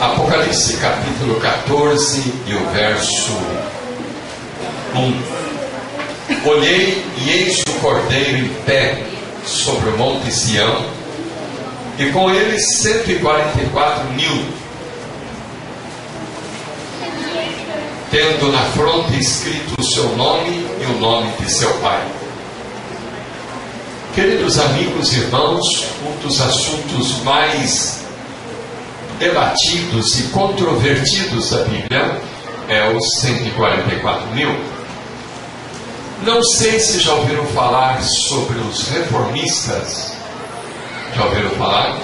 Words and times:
Apocalipse 0.00 0.76
capítulo 0.76 1.40
14 1.40 2.34
e 2.46 2.54
o 2.54 2.66
verso 2.66 3.32
1. 4.94 5.22
Olhei 6.46 7.02
e 7.16 7.30
eis 7.30 7.62
o 7.66 7.80
cordeiro 7.80 8.44
em 8.44 8.48
pé 8.66 9.02
sobre 9.46 9.88
o 9.88 9.96
monte 9.96 10.30
Sião, 10.30 10.84
e 11.98 12.10
com 12.10 12.30
ele 12.30 12.58
144 12.58 14.12
mil, 14.12 14.44
tendo 18.10 18.52
na 18.52 18.64
fronte 18.72 19.18
escrito 19.18 19.80
o 19.80 19.82
seu 19.82 20.14
nome 20.14 20.66
e 20.78 20.84
o 20.92 21.00
nome 21.00 21.32
de 21.40 21.50
seu 21.50 21.72
pai. 21.78 22.06
Queridos 24.14 24.58
amigos 24.58 25.14
e 25.14 25.20
irmãos, 25.20 25.86
um 26.06 26.20
dos 26.20 26.38
assuntos 26.38 27.22
mais 27.22 28.05
debatidos 29.18 30.18
e 30.20 30.22
controvertidos 30.24 31.50
da 31.50 31.64
Bíblia 31.64 32.20
é 32.68 32.88
os 32.90 33.20
144 33.20 34.26
mil. 34.28 34.50
Não 36.22 36.42
sei 36.42 36.80
se 36.80 37.00
já 37.00 37.12
ouviram 37.14 37.46
falar 37.46 38.02
sobre 38.02 38.58
os 38.58 38.88
reformistas. 38.88 40.12
Já 41.14 41.24
ouviram 41.24 41.50
falar? 41.50 41.98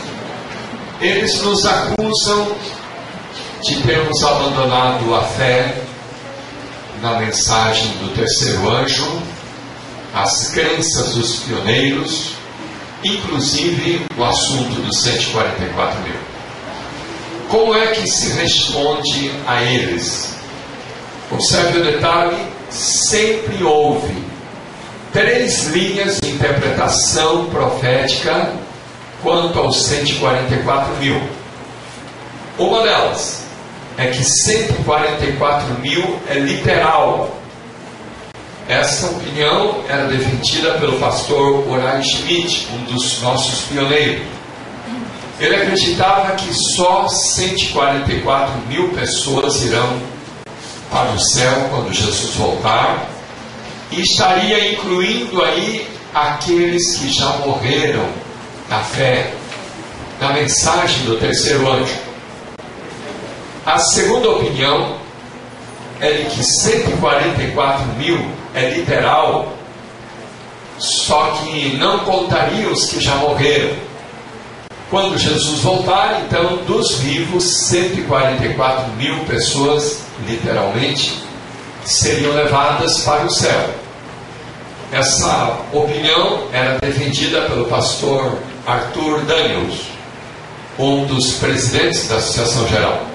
Eles 1.00 1.40
nos 1.42 1.66
acusam 1.66 2.54
de 3.62 3.82
termos 3.82 4.22
abandonado 4.22 5.14
a 5.14 5.22
fé 5.22 5.82
na 7.00 7.18
mensagem 7.18 7.88
do 7.98 8.14
terceiro 8.14 8.70
anjo, 8.70 9.22
as 10.14 10.48
crenças 10.48 11.14
dos 11.14 11.40
pioneiros, 11.40 12.34
inclusive 13.02 14.06
o 14.16 14.24
assunto 14.24 14.80
dos 14.82 15.02
144 15.02 16.00
mil. 16.02 16.21
Como 17.52 17.74
é 17.74 17.88
que 17.88 18.08
se 18.08 18.32
responde 18.32 19.30
a 19.46 19.62
eles? 19.62 20.36
Observe 21.30 21.80
o 21.80 21.84
detalhe: 21.84 22.46
sempre 22.70 23.62
houve 23.62 24.24
três 25.12 25.66
linhas 25.66 26.18
de 26.18 26.30
interpretação 26.30 27.44
profética 27.50 28.54
quanto 29.22 29.58
aos 29.58 29.84
144 29.84 30.96
mil. 30.96 31.20
Uma 32.56 32.84
delas 32.84 33.44
é 33.98 34.06
que 34.06 34.24
144 34.24 35.78
mil 35.80 36.20
é 36.30 36.38
literal. 36.38 37.36
Essa 38.66 39.10
opinião 39.10 39.84
era 39.90 40.06
defendida 40.06 40.78
pelo 40.78 40.98
pastor 40.98 41.68
Orai 41.68 42.02
Schmidt, 42.02 42.66
um 42.72 42.84
dos 42.84 43.20
nossos 43.20 43.66
pioneiros. 43.66 44.41
Ele 45.42 45.56
acreditava 45.56 46.36
que 46.36 46.54
só 46.54 47.08
144 47.08 48.60
mil 48.68 48.90
pessoas 48.90 49.60
irão 49.64 50.00
para 50.88 51.10
o 51.10 51.18
céu 51.18 51.66
quando 51.68 51.92
Jesus 51.92 52.36
voltar, 52.36 53.08
e 53.90 54.02
estaria 54.02 54.72
incluindo 54.72 55.42
aí 55.42 55.84
aqueles 56.14 56.96
que 56.96 57.12
já 57.12 57.38
morreram 57.38 58.08
na 58.68 58.78
fé, 58.84 59.32
na 60.20 60.32
mensagem 60.32 61.06
do 61.06 61.18
terceiro 61.18 61.68
anjo. 61.68 61.98
A 63.66 63.80
segunda 63.80 64.30
opinião 64.30 64.96
é 66.00 66.12
de 66.12 66.24
que 66.26 66.44
144 66.44 67.84
mil 67.98 68.24
é 68.54 68.70
literal, 68.70 69.52
só 70.78 71.32
que 71.32 71.76
não 71.78 71.98
contaria 71.98 72.68
os 72.68 72.88
que 72.88 73.00
já 73.00 73.16
morreram 73.16 73.90
quando 74.92 75.16
Jesus 75.16 75.60
voltar, 75.60 76.20
então, 76.26 76.58
dos 76.66 76.96
vivos, 76.98 77.66
144 77.70 78.92
mil 78.92 79.20
pessoas, 79.20 80.02
literalmente, 80.28 81.18
seriam 81.82 82.34
levadas 82.34 83.00
para 83.00 83.24
o 83.24 83.30
céu. 83.30 83.70
Essa 84.92 85.60
opinião 85.72 86.46
era 86.52 86.76
defendida 86.78 87.40
pelo 87.48 87.64
pastor 87.68 88.38
Arthur 88.66 89.22
Daniels, 89.22 89.80
um 90.78 91.06
dos 91.06 91.36
presidentes 91.36 92.06
da 92.08 92.16
Associação 92.16 92.68
Geral. 92.68 93.06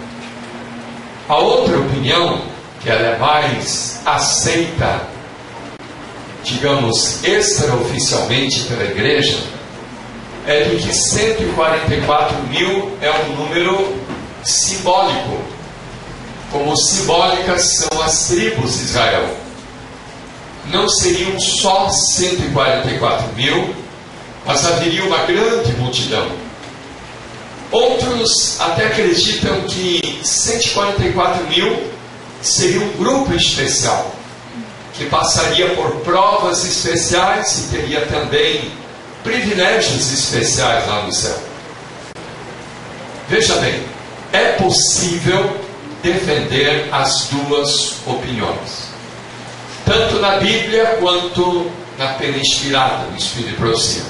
A 1.30 1.36
outra 1.38 1.78
opinião, 1.78 2.42
que 2.82 2.90
ela 2.90 3.08
é 3.08 3.20
mais 3.20 4.02
aceita, 4.04 5.02
digamos, 6.44 7.24
extraoficialmente 7.24 8.62
pela 8.62 8.84
igreja, 8.84 9.57
é 10.48 10.64
de 10.64 10.78
que 10.78 10.94
144 10.96 12.38
mil 12.44 12.98
é 13.02 13.12
um 13.12 13.36
número 13.36 13.94
simbólico, 14.46 15.42
como 16.50 16.76
simbólicas 16.78 17.76
são 17.76 18.02
as 18.02 18.30
tribos 18.30 18.78
de 18.78 18.84
Israel. 18.86 19.28
Não 20.72 20.88
seriam 20.88 21.38
só 21.38 21.90
144 21.90 23.34
mil, 23.36 23.76
mas 24.46 24.66
haveria 24.66 25.04
uma 25.04 25.26
grande 25.26 25.74
multidão. 25.74 26.26
Outros 27.70 28.62
até 28.62 28.86
acreditam 28.86 29.64
que 29.64 30.22
144 30.24 31.46
mil 31.48 31.92
seria 32.42 32.80
um 32.80 32.92
grupo 32.94 33.34
especial, 33.34 34.16
que 34.94 35.06
passaria 35.08 35.76
por 35.76 35.92
provas 35.98 36.64
especiais 36.64 37.66
e 37.66 37.76
teria 37.76 38.06
também 38.06 38.72
privilégios 39.28 40.12
especiais 40.14 40.88
lá 40.88 41.02
no 41.02 41.12
céu. 41.12 41.38
Veja 43.28 43.56
bem, 43.58 43.84
é 44.32 44.54
possível 44.54 45.60
defender 46.02 46.88
as 46.94 47.28
duas 47.28 47.98
opiniões, 48.08 48.88
tanto 49.86 50.20
na 50.20 50.38
Bíblia 50.38 50.98
quanto 51.02 51.70
na 51.98 52.14
pena 52.14 52.38
inspirada 52.38 53.06
do 53.08 53.18
Espírito 53.18 53.50
de 53.50 53.56
Profecia. 53.58 54.04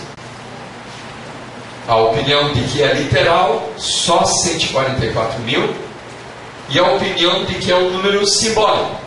A 1.87 1.95
opinião 1.97 2.53
de 2.53 2.61
que 2.65 2.83
é 2.83 2.93
literal, 2.93 3.71
só 3.77 4.23
144 4.23 5.39
mil, 5.39 5.73
e 6.69 6.77
a 6.77 6.83
opinião 6.91 7.45
de 7.45 7.55
que 7.55 7.71
é 7.71 7.75
um 7.75 7.89
número 7.89 8.27
simbólico. 8.27 8.97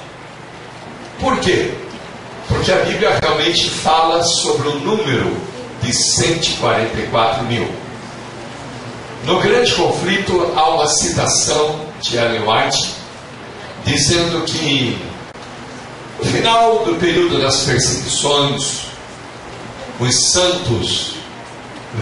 Por 1.21 1.39
quê? 1.41 1.73
Porque 2.49 2.73
a 2.73 2.77
Bíblia 2.77 3.19
realmente 3.23 3.69
fala 3.69 4.25
sobre 4.25 4.69
o 4.69 4.75
número 4.81 5.50
de 5.83 5.93
144 5.93 7.45
mil. 7.45 7.69
No 9.25 9.39
grande 9.41 9.75
conflito 9.75 10.53
há 10.57 10.71
uma 10.71 10.87
citação 10.89 11.81
de 12.01 12.17
Ellen 12.17 12.43
White 12.43 12.95
dizendo 13.85 14.45
que 14.45 14.99
no 16.19 16.25
final 16.25 16.85
do 16.85 16.95
período 16.97 17.41
das 17.41 17.63
perseguições, 17.63 18.83
os 19.99 20.31
santos 20.33 21.15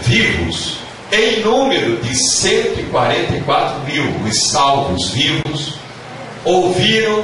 vivos, 0.01 0.77
em 1.11 1.41
número 1.41 1.97
de 1.97 2.15
144 2.15 3.79
mil, 3.85 4.03
os 4.25 4.49
salvos 4.49 5.09
vivos, 5.09 5.73
ouviram 6.45 7.23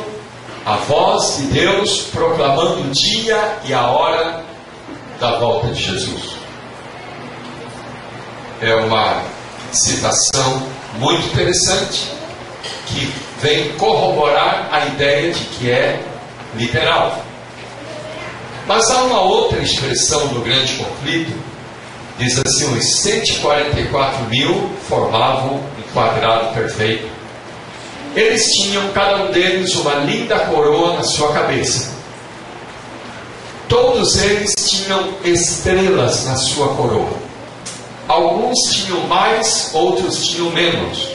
a 0.66 0.76
voz 0.78 1.38
de 1.38 1.44
Deus 1.48 2.08
proclamando 2.12 2.82
o 2.82 2.92
dia 2.92 3.60
e 3.66 3.74
a 3.74 3.88
hora 3.88 4.44
da 5.20 5.38
volta 5.38 5.68
de 5.68 5.82
Jesus 5.82 6.35
é 8.62 8.76
uma 8.76 9.24
citação 9.72 10.68
muito 10.98 11.28
interessante 11.28 12.12
que 12.88 13.14
vem 13.42 13.74
corroborar 13.74 14.70
a 14.72 14.86
ideia 14.86 15.32
de 15.32 15.44
que 15.46 15.70
é 15.70 16.02
literal. 16.56 17.24
Mas 18.68 18.90
há 18.90 19.04
uma 19.04 19.22
outra 19.22 19.60
expressão 19.62 20.26
no 20.28 20.42
grande 20.42 20.74
conflito, 20.74 21.38
diz 22.18 22.42
assim: 22.46 22.78
os 22.78 23.02
144 23.02 24.26
mil 24.30 24.70
formavam 24.88 25.56
um 25.56 25.94
quadrado 25.94 26.54
perfeito. 26.54 27.08
Eles 28.16 28.44
tinham, 28.54 28.92
cada 28.94 29.26
um 29.26 29.32
deles, 29.32 29.76
uma 29.76 29.96
linda 29.96 30.40
coroa 30.40 30.94
na 30.94 31.04
sua 31.04 31.34
cabeça. 31.34 31.94
Todos 33.68 34.16
eles 34.18 34.54
tinham 34.70 35.16
estrelas 35.24 36.26
na 36.26 36.38
sua 36.38 36.70
coroa. 36.76 37.25
Alguns 38.08 38.60
tinham 38.72 39.02
mais, 39.08 39.72
outros 39.74 40.28
tinham 40.28 40.52
menos. 40.52 41.10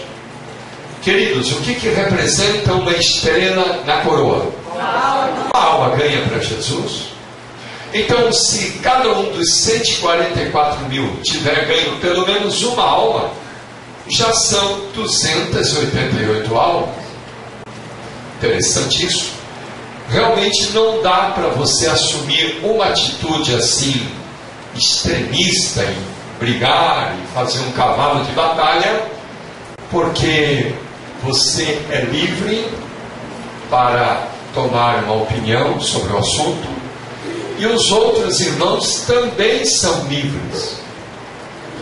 Queridos, 1.02 1.52
o 1.52 1.56
que, 1.60 1.74
que 1.74 1.88
representa 1.88 2.72
uma 2.74 2.92
estrela 2.92 3.82
na 3.86 4.02
coroa? 4.02 4.52
Uma 4.74 5.60
alma 5.60 5.96
ganha 5.96 6.22
para 6.26 6.40
Jesus. 6.40 7.10
Então, 7.92 8.32
se 8.32 8.78
cada 8.82 9.08
um 9.12 9.32
dos 9.32 9.52
144 9.54 10.88
mil 10.88 11.16
tiver 11.22 11.66
ganho 11.66 11.96
pelo 12.00 12.26
menos 12.26 12.62
uma 12.62 12.82
alma, 12.82 13.30
já 14.08 14.32
são 14.32 14.80
288 14.94 16.54
almas. 16.56 16.94
Interessante 18.38 19.06
isso. 19.06 19.32
Realmente 20.08 20.70
não 20.72 21.02
dá 21.02 21.32
para 21.34 21.48
você 21.48 21.86
assumir 21.86 22.60
uma 22.64 22.86
atitude 22.86 23.54
assim 23.54 24.08
extremista 24.74 25.82
brigar 26.40 27.14
e 27.22 27.34
fazer 27.34 27.60
um 27.60 27.72
cavalo 27.72 28.24
de 28.24 28.32
batalha, 28.32 29.02
porque 29.90 30.72
você 31.22 31.80
é 31.90 32.00
livre 32.00 32.66
para 33.68 34.26
tomar 34.54 35.04
uma 35.04 35.22
opinião 35.22 35.78
sobre 35.80 36.12
o 36.12 36.18
assunto, 36.18 36.66
e 37.58 37.66
os 37.66 37.92
outros 37.92 38.40
irmãos 38.40 39.04
também 39.06 39.64
são 39.66 40.06
livres. 40.06 40.80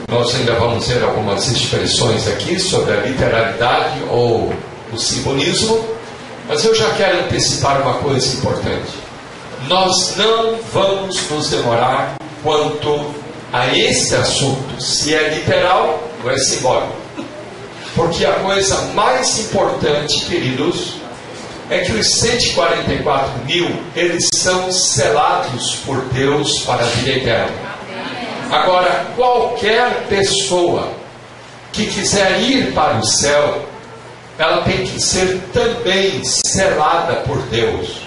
Nós 0.09 0.35
ainda 0.35 0.55
vamos 0.55 0.89
ver 0.89 1.05
algumas 1.05 1.47
expressões 1.49 2.27
aqui 2.27 2.59
sobre 2.59 2.93
a 2.93 2.97
literalidade 3.03 4.03
ou 4.11 4.53
o 4.93 4.99
simbolismo, 4.99 5.85
mas 6.49 6.65
eu 6.65 6.75
já 6.75 6.91
quero 6.95 7.21
antecipar 7.21 7.81
uma 7.83 7.95
coisa 7.95 8.37
importante. 8.37 8.91
Nós 9.69 10.17
não 10.17 10.59
vamos 10.73 11.31
nos 11.31 11.51
demorar 11.51 12.17
quanto 12.43 13.15
a 13.53 13.67
esse 13.77 14.15
assunto, 14.15 14.81
se 14.83 15.15
é 15.15 15.31
literal 15.31 16.03
ou 16.23 16.31
é 16.31 16.39
simbólico. 16.39 16.97
Porque 17.95 18.25
a 18.25 18.33
coisa 18.35 18.77
mais 18.95 19.39
importante, 19.39 20.25
queridos, 20.27 20.95
é 21.71 21.81
que 21.81 21.93
os 21.93 22.07
144 22.21 23.45
mil, 23.45 23.69
eles 23.95 24.29
são 24.35 24.71
selados 24.73 25.77
por 25.85 26.01
Deus 26.13 26.61
para 26.61 26.83
a 26.83 26.89
vida 26.89 27.19
eterna. 27.19 27.79
Agora, 28.51 29.07
qualquer 29.17 30.07
pessoa 30.09 30.91
que 31.73 31.87
quiser 31.87 32.41
ir 32.41 32.73
para 32.73 32.99
o 32.99 33.05
céu, 33.05 33.67
ela 34.39 34.63
tem 34.63 34.85
que 34.85 35.01
ser 35.01 35.41
também 35.53 36.23
selada 36.25 37.17
por 37.27 37.43
Deus, 37.49 38.03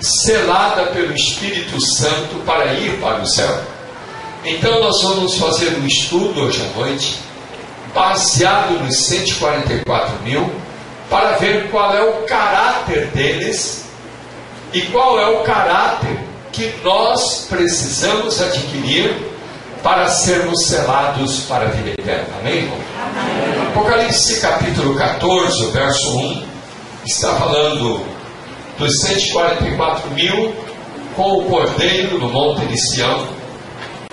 selada 0.00 0.86
pelo 0.86 1.14
Espírito 1.14 1.80
Santo 1.80 2.42
para 2.44 2.72
ir 2.72 2.98
para 3.00 3.22
o 3.22 3.26
céu. 3.26 3.60
Então, 4.44 4.80
nós 4.80 5.02
vamos 5.02 5.36
fazer 5.36 5.76
um 5.78 5.86
estudo 5.86 6.42
hoje 6.42 6.62
à 6.62 6.78
noite, 6.78 7.18
baseado 7.94 8.82
nos 8.84 8.96
144 8.96 10.22
mil, 10.22 10.50
para 11.10 11.32
ver 11.32 11.70
qual 11.70 11.94
é 11.94 12.02
o 12.02 12.22
caráter 12.24 13.06
deles 13.08 13.84
e 14.72 14.82
qual 14.82 15.18
é 15.18 15.26
o 15.26 15.42
caráter 15.42 16.18
que 16.52 16.72
nós 16.84 17.46
precisamos 17.48 18.40
adquirir 18.40 19.16
para 19.82 20.08
sermos 20.08 20.66
selados 20.66 21.40
para 21.40 21.66
a 21.66 21.70
vida 21.70 21.90
eterna. 21.90 22.28
Amém, 22.40 22.58
irmão? 22.58 22.78
Amém. 23.00 23.68
Apocalipse 23.68 24.40
capítulo 24.40 24.94
14, 24.96 25.70
verso 25.70 26.18
1, 26.18 26.42
está 27.06 27.34
falando 27.36 28.04
dos 28.78 29.00
144 29.00 30.10
mil 30.10 30.54
com 31.14 31.38
o 31.38 31.44
cordeiro 31.46 32.18
no 32.18 32.28
monte 32.28 32.66
de 32.66 32.76
Sião. 32.76 33.37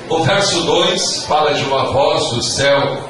O 0.08 0.24
verso 0.24 0.62
2 0.62 1.26
fala 1.26 1.56
de 1.56 1.64
uma 1.64 1.92
voz 1.92 2.30
do 2.30 2.44
céu, 2.44 3.10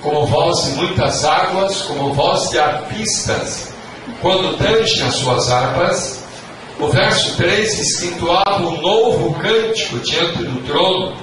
como 0.00 0.26
voz 0.26 0.64
de 0.64 0.70
muitas 0.72 1.24
águas, 1.24 1.82
como 1.82 2.12
voz 2.12 2.50
de 2.50 2.58
arpistas, 2.58 3.72
quando 4.20 4.58
tangem 4.58 5.06
as 5.06 5.14
suas 5.14 5.48
harpas. 5.52 6.24
O 6.80 6.88
verso 6.88 7.36
3 7.36 7.76
diz 7.76 8.12
um 8.60 8.80
novo 8.80 9.34
cântico 9.34 10.00
diante 10.00 10.38
do 10.38 10.66
trono 10.66 11.16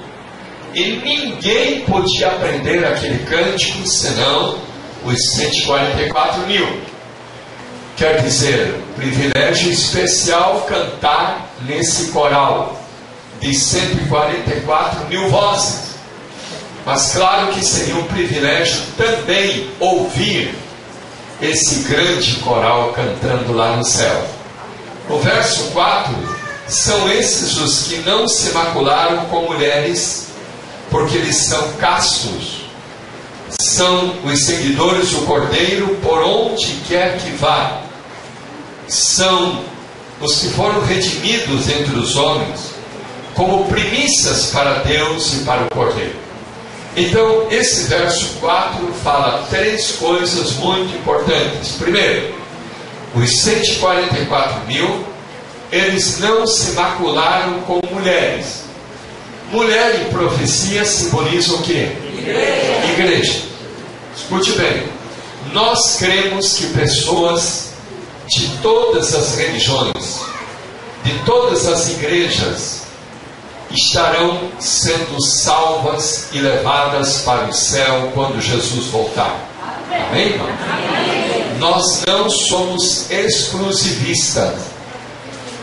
e 0.74 1.02
ninguém 1.04 1.82
podia 1.82 2.28
aprender 2.28 2.86
aquele 2.86 3.20
cântico 3.26 3.86
senão 3.86 4.56
os 5.04 5.32
144 5.34 6.48
mil. 6.48 6.66
Quer 7.98 8.22
dizer, 8.22 8.82
privilégio 8.96 9.70
especial 9.70 10.62
cantar 10.62 11.50
nesse 11.66 12.12
coral 12.12 12.79
de 13.40 13.54
144 13.54 15.06
mil 15.08 15.30
vozes. 15.30 15.90
Mas 16.86 17.12
claro 17.14 17.54
que 17.54 17.64
seria 17.64 17.96
um 17.96 18.04
privilégio 18.06 18.82
também 18.98 19.70
ouvir 19.80 20.56
esse 21.42 21.88
grande 21.88 22.36
coral 22.38 22.94
cantando 22.94 23.54
lá 23.54 23.76
no 23.76 23.84
céu. 23.84 24.26
O 25.10 25.18
verso 25.20 25.72
4 25.72 26.14
são 26.68 27.12
esses 27.12 27.58
os 27.58 27.84
que 27.84 27.98
não 27.98 28.28
se 28.28 28.52
macularam 28.52 29.26
com 29.26 29.44
mulheres 29.44 30.28
porque 30.90 31.18
eles 31.18 31.38
são 31.46 31.74
castos, 31.74 32.66
são 33.60 34.16
os 34.24 34.46
seguidores 34.46 35.12
do 35.12 35.26
Cordeiro 35.26 35.96
por 36.02 36.24
onde 36.24 36.80
quer 36.88 37.18
que 37.20 37.30
vá, 37.32 37.82
são 38.88 39.64
os 40.20 40.40
que 40.40 40.50
foram 40.50 40.82
redimidos 40.82 41.70
entre 41.70 41.98
os 41.98 42.16
homens, 42.16 42.72
como 43.40 43.64
primícias 43.68 44.48
para 44.48 44.80
Deus 44.80 45.36
e 45.36 45.46
para 45.46 45.64
o 45.64 45.70
Cordeiro. 45.70 46.20
Então, 46.98 47.48
esse 47.50 47.88
verso 47.88 48.36
4 48.42 48.86
fala 49.02 49.48
três 49.50 49.94
coisas 49.94 50.56
muito 50.56 50.94
importantes. 50.98 51.78
Primeiro, 51.78 52.36
os 53.16 53.40
144 53.40 54.68
mil, 54.68 55.06
eles 55.72 56.20
não 56.20 56.46
se 56.46 56.72
macularam 56.72 57.62
com 57.62 57.80
mulheres. 57.90 58.66
Mulher 59.54 60.02
em 60.02 60.12
profecia 60.12 60.84
simboliza 60.84 61.54
o 61.54 61.62
que? 61.64 61.96
Igreja. 62.18 62.92
Igreja. 62.92 63.42
Escute 64.18 64.52
bem. 64.52 64.84
Nós 65.54 65.96
cremos 65.96 66.58
que 66.58 66.66
pessoas 66.74 67.70
de 68.28 68.50
todas 68.62 69.16
as 69.16 69.38
religiões, 69.38 70.20
de 71.06 71.14
todas 71.20 71.68
as 71.68 71.90
igrejas, 71.92 72.79
estarão 73.72 74.50
sendo 74.60 75.22
salvas 75.22 76.30
e 76.32 76.40
levadas 76.40 77.22
para 77.22 77.46
o 77.46 77.54
céu 77.54 78.12
quando 78.14 78.42
Jesus 78.42 78.88
voltar. 78.88 79.36
Amém, 80.10 80.30
irmão? 80.30 80.48
Nós 81.60 82.04
não 82.08 82.30
somos 82.30 83.12
exclusivistas. 83.12 84.54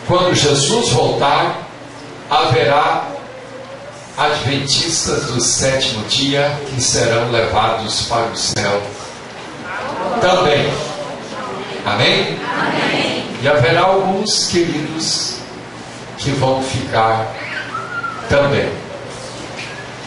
Quando 0.06 0.35
Jesus 0.35 0.91
voltar, 0.91 1.69
haverá 2.31 3.08
adventistas 4.17 5.26
do 5.26 5.41
sétimo 5.41 6.05
dia 6.06 6.58
que 6.69 6.81
serão 6.81 7.31
levados 7.31 8.03
para 8.03 8.26
o 8.26 8.37
céu 8.37 8.82
também. 10.20 10.73
Amém? 11.85 12.38
Amém? 12.44 13.25
E 13.43 13.49
haverá 13.49 13.82
alguns 13.82 14.47
queridos 14.47 15.37
que 16.19 16.31
vão 16.31 16.62
ficar 16.62 17.26
também. 18.28 18.70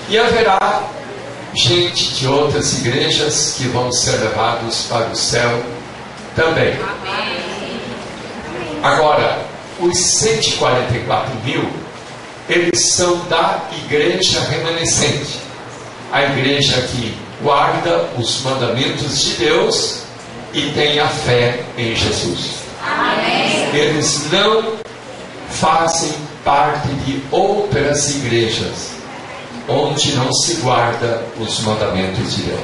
E 0.09 0.17
haverá 0.17 0.83
gente 1.53 2.13
de 2.15 2.27
outras 2.27 2.79
igrejas 2.79 3.55
que 3.57 3.67
vão 3.67 3.91
ser 3.91 4.17
levados 4.17 4.85
para 4.89 5.07
o 5.07 5.15
céu 5.15 5.63
também. 6.35 6.77
Agora, 8.83 9.39
os 9.79 9.97
144 9.97 11.35
mil 11.45 11.69
eles 12.49 12.93
são 12.93 13.19
da 13.27 13.61
igreja 13.85 14.41
remanescente. 14.41 15.39
A 16.11 16.23
igreja 16.23 16.81
que 16.81 17.15
guarda 17.43 18.09
os 18.17 18.41
mandamentos 18.41 19.21
de 19.21 19.33
Deus 19.35 20.01
e 20.51 20.71
tem 20.71 20.99
a 20.99 21.07
fé 21.07 21.59
em 21.77 21.95
Jesus. 21.95 22.55
Amém. 22.83 23.69
Eles 23.71 24.31
não 24.31 24.73
fazem 25.51 26.11
parte 26.43 26.87
de 27.05 27.23
outras 27.31 28.09
igrejas 28.15 28.99
onde 29.67 30.15
não 30.15 30.31
se 30.33 30.55
guarda 30.55 31.23
os 31.39 31.59
mandamentos 31.59 32.35
de 32.35 32.43
Deus. 32.43 32.59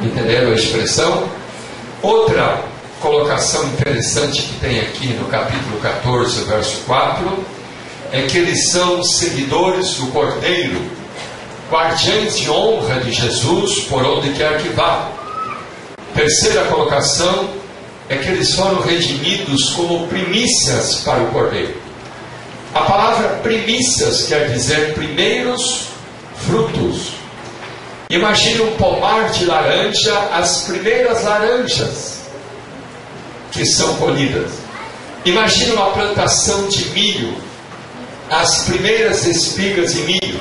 Entenderam 0.00 0.50
a 0.50 0.54
expressão? 0.54 1.28
Outra 2.02 2.62
colocação 3.00 3.64
interessante 3.68 4.42
que 4.42 4.60
tem 4.60 4.80
aqui 4.80 5.08
no 5.14 5.26
capítulo 5.26 5.78
14, 5.80 6.42
verso 6.44 6.78
4 6.86 7.44
é 8.12 8.22
que 8.22 8.38
eles 8.38 8.70
são 8.70 9.02
seguidores 9.04 9.94
do 9.94 10.06
Cordeiro, 10.08 10.80
guardiães 11.70 12.38
de 12.38 12.50
honra 12.50 13.00
de 13.00 13.12
Jesus 13.12 13.80
por 13.80 14.04
onde 14.04 14.30
quer 14.30 14.60
que 14.60 14.68
vá. 14.70 15.10
Terceira 16.14 16.64
colocação 16.64 17.50
é 18.08 18.16
que 18.16 18.28
eles 18.28 18.54
foram 18.54 18.80
redimidos 18.80 19.70
como 19.70 20.08
primícias 20.08 20.96
para 21.04 21.22
o 21.22 21.26
Cordeiro. 21.26 21.77
A 22.78 22.82
palavra 22.82 23.28
primícias 23.42 24.26
quer 24.28 24.52
dizer 24.52 24.94
primeiros 24.94 25.88
frutos. 26.46 27.08
Imagine 28.08 28.60
um 28.62 28.76
pomar 28.76 29.32
de 29.32 29.46
laranja, 29.46 30.16
as 30.32 30.62
primeiras 30.62 31.24
laranjas 31.24 32.20
que 33.50 33.66
são 33.66 33.96
colhidas. 33.96 34.52
Imagine 35.24 35.72
uma 35.72 35.90
plantação 35.90 36.68
de 36.68 36.88
milho, 36.90 37.34
as 38.30 38.66
primeiras 38.66 39.26
espigas 39.26 39.94
de 39.94 40.02
milho 40.02 40.40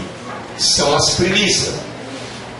são 0.60 0.96
as 0.96 1.16
primícias. 1.16 1.74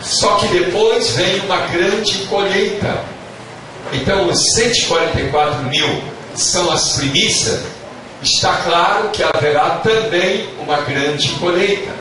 Só 0.02 0.38
que 0.38 0.48
depois 0.48 1.10
vem 1.10 1.38
uma 1.42 1.68
grande 1.68 2.18
colheita. 2.26 3.04
Então, 3.92 4.28
os 4.28 4.54
144 4.54 5.62
mil 5.66 6.02
são 6.34 6.68
as 6.68 6.94
primícias. 6.94 7.77
Está 8.22 8.52
claro 8.64 9.10
que 9.10 9.22
haverá 9.22 9.80
também 9.82 10.48
uma 10.58 10.78
grande 10.80 11.28
colheita. 11.34 11.92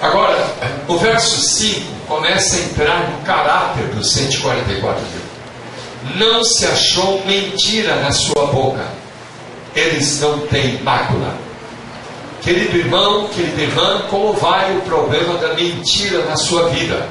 Agora, 0.00 0.46
o 0.86 0.96
verso 0.96 1.40
5 1.40 1.80
começa 2.06 2.56
a 2.56 2.60
entrar 2.60 3.10
no 3.10 3.18
caráter 3.22 3.86
dos 3.86 4.12
144 4.12 5.00
mil. 5.00 6.16
não 6.16 6.44
se 6.44 6.64
achou 6.66 7.24
mentira 7.26 7.96
na 7.96 8.12
sua 8.12 8.46
boca. 8.46 8.86
Eles 9.74 10.20
não 10.20 10.46
têm 10.46 10.80
mácula. 10.82 11.34
Querido 12.42 12.78
irmão, 12.78 13.28
querida 13.28 13.62
irmã, 13.62 14.02
como 14.08 14.32
vai 14.34 14.76
o 14.76 14.80
problema 14.82 15.34
da 15.38 15.54
mentira 15.54 16.24
na 16.24 16.36
sua 16.36 16.68
vida? 16.68 17.08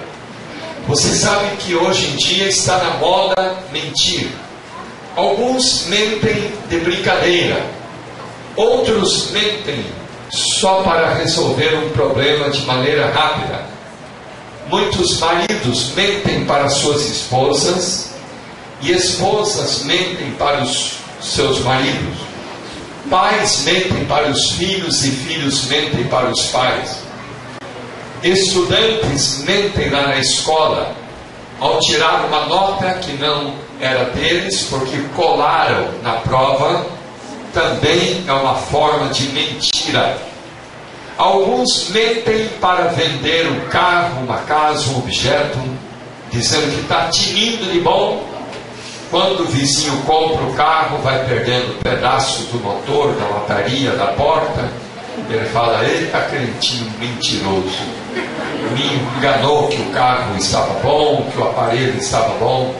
Você 0.88 1.13
sabe 1.16 1.58
que 1.58 1.75
hoje 1.75 2.08
em 2.08 2.16
dia 2.16 2.48
está 2.48 2.77
na 2.77 2.92
moda 2.98 3.58
mentir. 3.72 4.30
Alguns 5.16 5.86
mentem 5.88 6.54
de 6.70 6.80
brincadeira, 6.80 7.62
outros 8.58 9.32
mentem 9.32 9.86
só 10.30 10.82
para 10.82 11.14
resolver 11.14 11.76
um 11.76 11.90
problema 11.92 12.50
de 12.50 12.62
maneira 12.66 13.10
rápida. 13.12 13.62
Muitos 14.68 15.20
maridos 15.20 15.94
mentem 15.96 16.44
para 16.44 16.68
suas 16.68 17.06
esposas 17.06 18.10
e 18.82 18.92
esposas 18.92 19.84
mentem 19.84 20.32
para 20.32 20.64
os 20.64 20.96
seus 21.22 21.60
maridos. 21.62 22.18
Pais 23.10 23.64
mentem 23.64 24.04
para 24.06 24.30
os 24.30 24.52
filhos 24.52 25.06
e 25.06 25.12
filhos 25.12 25.66
mentem 25.66 26.04
para 26.06 26.30
os 26.30 26.48
pais. 26.48 26.98
Estudantes 28.22 29.44
mentem 29.46 29.90
lá 29.90 30.08
na 30.08 30.18
escola 30.18 30.94
ao 31.60 31.80
tirar 31.80 32.26
uma 32.26 32.48
nota 32.48 32.94
que 32.96 33.14
não 33.14 33.54
era 33.80 34.06
deles, 34.06 34.64
porque 34.70 34.98
colaram 35.16 35.88
na 36.04 36.14
prova, 36.14 36.86
também 37.58 38.24
é 38.28 38.32
uma 38.32 38.54
forma 38.54 39.08
de 39.10 39.30
mentira. 39.30 40.16
Alguns 41.18 41.90
mentem 41.90 42.48
para 42.62 42.90
vender 42.90 43.48
um 43.48 43.68
carro, 43.70 44.24
uma 44.24 44.38
casa, 44.42 44.92
um 44.92 45.00
objeto, 45.00 45.58
dizendo 46.30 46.72
que 46.76 46.82
está 46.82 47.08
tinindo 47.10 47.72
de 47.72 47.80
bom. 47.80 48.24
Quando 49.10 49.40
o 49.40 49.46
vizinho 49.46 49.98
compra 50.04 50.44
o 50.46 50.54
carro, 50.54 51.00
vai 51.00 51.26
perdendo 51.26 51.82
pedaços 51.82 52.46
do 52.48 52.60
motor, 52.60 53.14
da 53.14 53.26
lataria, 53.26 53.92
da 53.94 54.08
porta. 54.08 54.70
Ele 55.28 55.46
fala: 55.50 55.84
Eita, 55.84 56.20
crentinho 56.30 56.92
mentiroso 57.00 58.08
me 58.76 59.18
enganou 59.18 59.68
que 59.68 59.82
o 59.82 59.90
carro 59.92 60.36
estava 60.38 60.80
bom, 60.82 61.28
que 61.32 61.40
o 61.40 61.44
aparelho 61.44 61.98
estava 61.98 62.34
bom. 62.36 62.76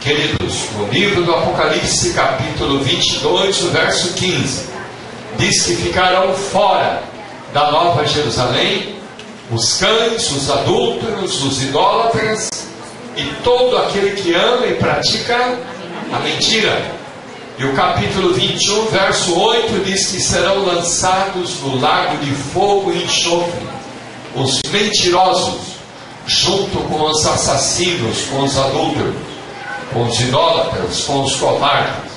Queridos, 0.00 0.70
no 0.78 0.86
livro 0.88 1.24
do 1.24 1.34
Apocalipse, 1.34 2.14
capítulo 2.14 2.82
22, 2.82 3.64
o 3.64 3.68
verso 3.68 4.14
15, 4.14 4.64
diz 5.36 5.62
que 5.62 5.76
ficarão 5.76 6.32
fora 6.32 7.02
da 7.52 7.70
Nova 7.70 8.06
Jerusalém 8.06 8.96
os 9.50 9.74
cães, 9.74 10.30
os 10.30 10.50
adúlteros, 10.50 11.44
os 11.44 11.62
idólatras 11.62 12.48
e 13.14 13.24
todo 13.44 13.76
aquele 13.76 14.12
que 14.12 14.34
ama 14.34 14.66
e 14.68 14.74
pratica 14.76 15.58
a 16.10 16.18
mentira. 16.20 16.80
E 17.58 17.64
o 17.66 17.74
capítulo 17.74 18.32
21, 18.32 18.86
verso 18.86 19.38
8 19.38 19.84
diz 19.84 20.06
que 20.06 20.20
serão 20.20 20.64
lançados 20.64 21.60
no 21.60 21.78
lago 21.78 22.24
de 22.24 22.30
fogo 22.30 22.90
e 22.90 23.04
enxofre 23.04 23.68
os 24.34 24.62
mentirosos, 24.72 25.60
junto 26.26 26.78
com 26.84 27.02
os 27.02 27.26
assassinos, 27.26 28.22
com 28.30 28.44
os 28.44 28.56
adúlteros, 28.56 29.29
com 29.92 30.04
os 30.04 30.20
idólatras, 30.20 31.02
com 31.04 31.22
os 31.22 31.36
covardes. 31.36 32.10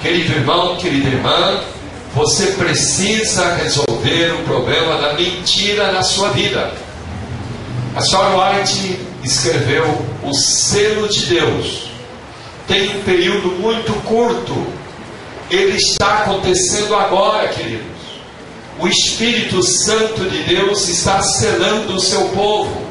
Querido 0.00 0.32
irmão, 0.32 0.76
querida 0.76 1.08
irmã, 1.08 1.60
você 2.14 2.46
precisa 2.52 3.54
resolver 3.54 4.34
o 4.34 4.44
problema 4.44 4.96
da 4.96 5.14
mentira 5.14 5.92
na 5.92 6.02
sua 6.02 6.30
vida. 6.30 6.72
A 7.94 8.00
senhora 8.00 8.56
White 8.56 9.00
escreveu 9.22 10.04
o 10.22 10.34
selo 10.34 11.08
de 11.08 11.26
Deus. 11.26 11.90
Tem 12.66 12.96
um 12.96 13.02
período 13.02 13.48
muito 13.60 13.92
curto. 14.04 14.66
Ele 15.50 15.76
está 15.76 16.20
acontecendo 16.20 16.94
agora, 16.94 17.48
querido 17.48 17.92
o 18.78 18.88
Espírito 18.88 19.62
Santo 19.62 20.28
de 20.28 20.42
Deus 20.42 20.88
está 20.88 21.22
selando 21.22 21.94
o 21.94 22.00
seu 22.00 22.28
povo. 22.30 22.82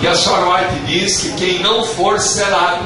E 0.00 0.06
a 0.06 0.14
senhora 0.14 0.64
White 0.64 0.80
diz 0.86 1.20
que 1.20 1.32
quem 1.32 1.58
não 1.60 1.84
for 1.84 2.20
selado, 2.20 2.84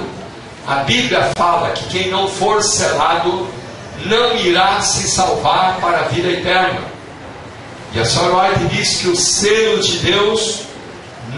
a 0.66 0.76
Bíblia 0.84 1.30
fala 1.36 1.70
que 1.70 1.86
quem 1.86 2.10
não 2.10 2.28
for 2.28 2.62
selado 2.62 3.46
não 4.04 4.36
irá 4.36 4.80
se 4.80 5.08
salvar 5.08 5.78
para 5.80 6.00
a 6.00 6.02
vida 6.02 6.28
eterna. 6.28 6.80
E 7.94 8.00
a 8.00 8.04
senhora 8.04 8.48
White 8.48 8.74
diz 8.74 8.96
que 8.98 9.08
o 9.08 9.16
selo 9.16 9.80
de 9.80 9.98
Deus 9.98 10.62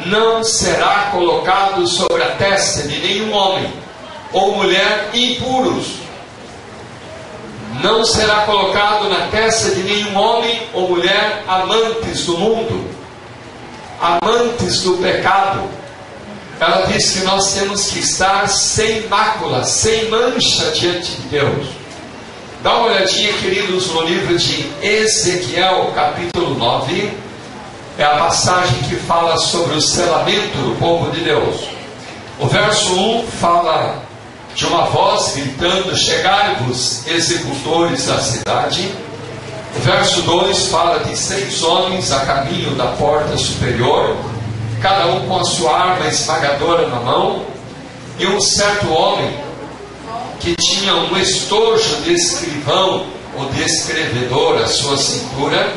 não 0.06 0.42
será 0.42 1.10
colocado 1.12 1.86
sobre 1.86 2.22
a 2.22 2.30
testa 2.36 2.88
de 2.88 2.98
nenhum 2.98 3.32
homem 3.32 3.72
ou 4.32 4.56
mulher 4.56 5.10
impuros 5.14 6.08
não 7.82 8.04
será 8.04 8.42
colocado 8.42 9.08
na 9.08 9.28
testa 9.28 9.74
de 9.74 9.82
nenhum 9.82 10.16
homem 10.16 10.62
ou 10.72 10.88
mulher 10.88 11.44
amantes 11.46 12.24
do 12.26 12.36
mundo, 12.36 12.88
amantes 14.00 14.82
do 14.82 14.96
pecado. 14.98 15.68
Ela 16.60 16.86
diz 16.86 17.10
que 17.10 17.20
nós 17.20 17.54
temos 17.54 17.86
que 17.86 18.00
estar 18.00 18.48
sem 18.48 19.06
mácula, 19.06 19.62
sem 19.62 20.10
mancha 20.10 20.72
diante 20.72 21.12
de 21.12 21.28
Deus. 21.28 21.68
Dá 22.62 22.74
uma 22.74 22.88
olhadinha, 22.88 23.32
queridos, 23.34 23.86
no 23.92 24.02
livro 24.02 24.36
de 24.36 24.68
Ezequiel, 24.82 25.92
capítulo 25.94 26.56
9. 26.58 27.12
É 27.96 28.04
a 28.04 28.16
passagem 28.16 28.76
que 28.88 28.96
fala 28.96 29.36
sobre 29.38 29.76
o 29.76 29.80
selamento 29.80 30.58
do 30.58 30.76
povo 30.80 31.12
de 31.12 31.20
Deus. 31.20 31.68
O 32.40 32.46
verso 32.48 32.92
1 32.92 33.26
fala 33.40 34.02
de 34.56 34.66
uma 34.66 34.86
voz 34.86 35.34
gritando: 35.36 35.96
Chegai-vos, 35.96 37.06
executores 37.06 38.06
da 38.06 38.18
cidade. 38.18 38.92
O 39.76 39.80
verso 39.80 40.22
2 40.22 40.66
fala 40.66 41.04
de 41.04 41.16
seis 41.16 41.62
homens 41.62 42.10
a 42.10 42.20
caminho 42.20 42.74
da 42.74 42.86
porta 42.86 43.36
superior, 43.36 44.16
cada 44.80 45.06
um 45.06 45.26
com 45.26 45.38
a 45.38 45.44
sua 45.44 45.76
arma 45.76 46.06
esmagadora 46.06 46.88
na 46.88 47.00
mão, 47.00 47.42
e 48.18 48.26
um 48.26 48.40
certo 48.40 48.90
homem 48.90 49.32
que 50.40 50.54
tinha 50.56 50.94
um 50.94 51.16
estojo 51.18 52.02
de 52.02 52.14
escrivão 52.14 53.06
ou 53.36 53.46
de 53.46 53.62
escrevedor 53.62 54.62
à 54.62 54.66
sua 54.66 54.96
cintura. 54.96 55.72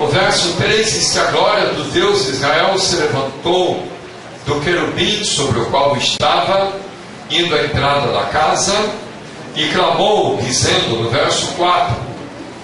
O 0.00 0.06
verso 0.06 0.52
3 0.54 0.92
diz 0.92 1.12
que 1.12 1.18
a 1.18 1.24
glória 1.24 1.66
do 1.74 1.90
Deus 1.90 2.26
de 2.26 2.32
Israel 2.32 2.78
se 2.78 2.96
levantou 2.96 3.82
do 4.46 4.60
querubim 4.60 5.24
sobre 5.24 5.60
o 5.60 5.66
qual 5.66 5.96
estava 5.96 6.72
indo 7.30 7.54
à 7.54 7.64
entrada 7.64 8.12
da 8.12 8.24
casa, 8.26 8.74
e 9.56 9.66
clamou, 9.68 10.36
dizendo 10.36 11.02
no 11.02 11.10
verso 11.10 11.48
4: 11.56 11.96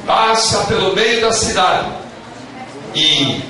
Passa 0.07 0.65
pelo 0.65 0.95
meio 0.95 1.21
da 1.21 1.33
cidade 1.33 1.89
e 2.95 3.43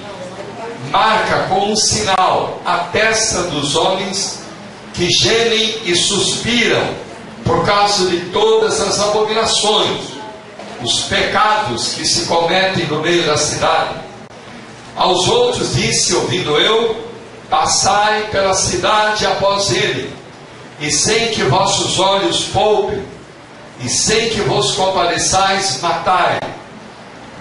marca 0.95 1.49
com 1.49 1.73
um 1.73 1.77
sinal 1.77 2.61
a 2.65 2.79
testa 2.93 3.43
dos 3.43 3.75
homens 3.75 4.39
que 4.93 5.11
gemem 5.11 5.81
e 5.85 5.97
suspiram 5.97 6.95
por 7.43 7.67
causa 7.67 8.09
de 8.09 8.27
todas 8.27 8.81
as 8.81 9.01
abominações, 9.01 10.03
os 10.81 11.01
pecados 11.03 11.95
que 11.95 12.07
se 12.07 12.27
cometem 12.27 12.87
no 12.87 13.03
meio 13.03 13.27
da 13.27 13.37
cidade. 13.37 13.97
Aos 14.95 15.27
outros 15.27 15.75
disse, 15.75 16.15
ouvindo 16.15 16.57
eu, 16.61 16.97
passai 17.51 18.29
pela 18.31 18.55
cidade 18.55 19.27
após 19.27 19.73
ele 19.73 20.15
e 20.79 20.93
sem 20.93 21.33
que 21.33 21.43
vossos 21.43 21.99
olhos 21.99 22.45
poupem, 22.45 23.05
e 23.81 23.89
sem 23.89 24.31
que 24.31 24.41
vos 24.43 24.77
compadeçais, 24.77 25.81
matai 25.81 26.39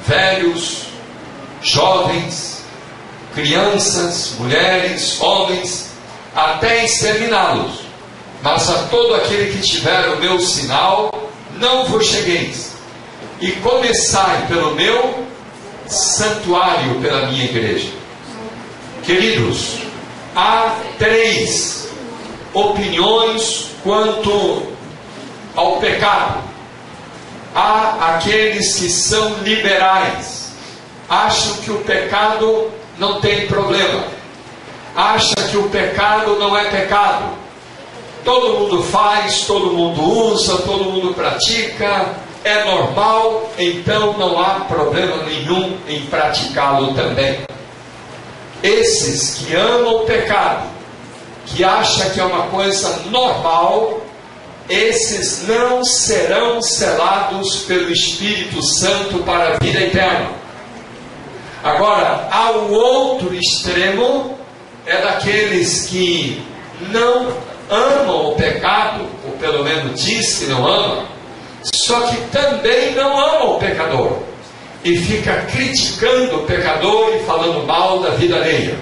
velhos, 0.08 0.88
jovens, 1.62 2.63
crianças, 3.34 4.36
mulheres, 4.40 5.20
homens, 5.22 5.90
até 6.36 6.86
exterminá-los. 6.86 7.84
Mas 8.42 8.70
a 8.70 8.84
todo 8.88 9.16
aquele 9.16 9.54
que 9.54 9.62
tiver 9.62 10.10
o 10.10 10.20
meu 10.20 10.40
sinal, 10.40 11.12
não 11.58 11.86
vos 11.86 12.06
chegueis. 12.06 12.74
E 13.40 13.52
começai 13.54 14.46
pelo 14.48 14.76
meu 14.76 15.26
santuário, 15.88 17.00
pela 17.02 17.28
minha 17.28 17.46
igreja. 17.46 17.90
Queridos, 19.04 19.80
há 20.36 20.76
três 20.98 21.90
opiniões 22.54 23.68
quanto 23.84 24.64
ao 25.56 25.78
pecado. 25.78 26.42
Há 27.56 28.16
aqueles 28.16 28.76
que 28.76 28.90
são 28.90 29.36
liberais, 29.44 30.52
acham 31.08 31.58
que 31.58 31.72
o 31.72 31.82
pecado 31.82 32.72
não 32.98 33.20
tem 33.20 33.48
problema, 33.48 34.04
acham 34.96 35.34
que 35.50 35.58
o 35.58 35.70
pecado 35.70 36.38
não 36.38 36.58
é 36.58 36.66
pecado. 36.66 37.34
Todo 38.24 38.60
mundo 38.60 38.84
faz, 38.84 39.42
todo 39.42 39.74
mundo 39.74 40.02
usa, 40.02 40.60
todo 40.60 40.86
mundo 40.86 41.14
pratica, 41.14 42.14
é 42.44 42.64
normal, 42.64 43.52
então 43.58 44.18
não 44.18 44.40
há 44.40 44.62
problema 44.62 45.24
nenhum 45.24 45.78
em 45.88 46.06
praticá-lo 46.06 46.94
também. 46.94 47.42
Esses 48.62 49.36
que 49.40 49.56
amam 49.56 49.98
o 49.98 50.06
pecado 50.06 50.74
que 51.46 51.64
acha 51.64 52.10
que 52.10 52.20
é 52.20 52.24
uma 52.24 52.48
coisa 52.48 53.02
normal, 53.10 54.02
esses 54.70 55.46
não 55.48 55.84
serão 55.84 56.62
selados 56.62 57.64
pelo 57.64 57.92
Espírito 57.92 58.64
Santo 58.64 59.20
para 59.20 59.56
a 59.56 59.58
vida 59.60 59.82
eterna. 59.82 60.43
Agora, 61.64 62.28
ao 62.32 62.70
outro 62.72 63.34
extremo, 63.34 64.38
é 64.86 65.02
daqueles 65.02 65.88
que 65.88 66.42
não 66.92 67.34
amam 67.70 68.32
o 68.32 68.36
pecado, 68.36 69.08
ou 69.26 69.32
pelo 69.38 69.64
menos 69.64 70.04
diz 70.04 70.40
que 70.40 70.46
não 70.46 70.68
amam, 70.68 71.06
só 71.64 72.02
que 72.02 72.18
também 72.32 72.94
não 72.94 73.18
amam 73.18 73.56
o 73.56 73.60
pecador, 73.60 74.20
e 74.84 74.98
fica 74.98 75.48
criticando 75.50 76.40
o 76.42 76.44
pecador 76.44 77.16
e 77.16 77.20
falando 77.26 77.66
mal 77.66 78.00
da 78.00 78.10
vida 78.10 78.36
alheia 78.36 78.78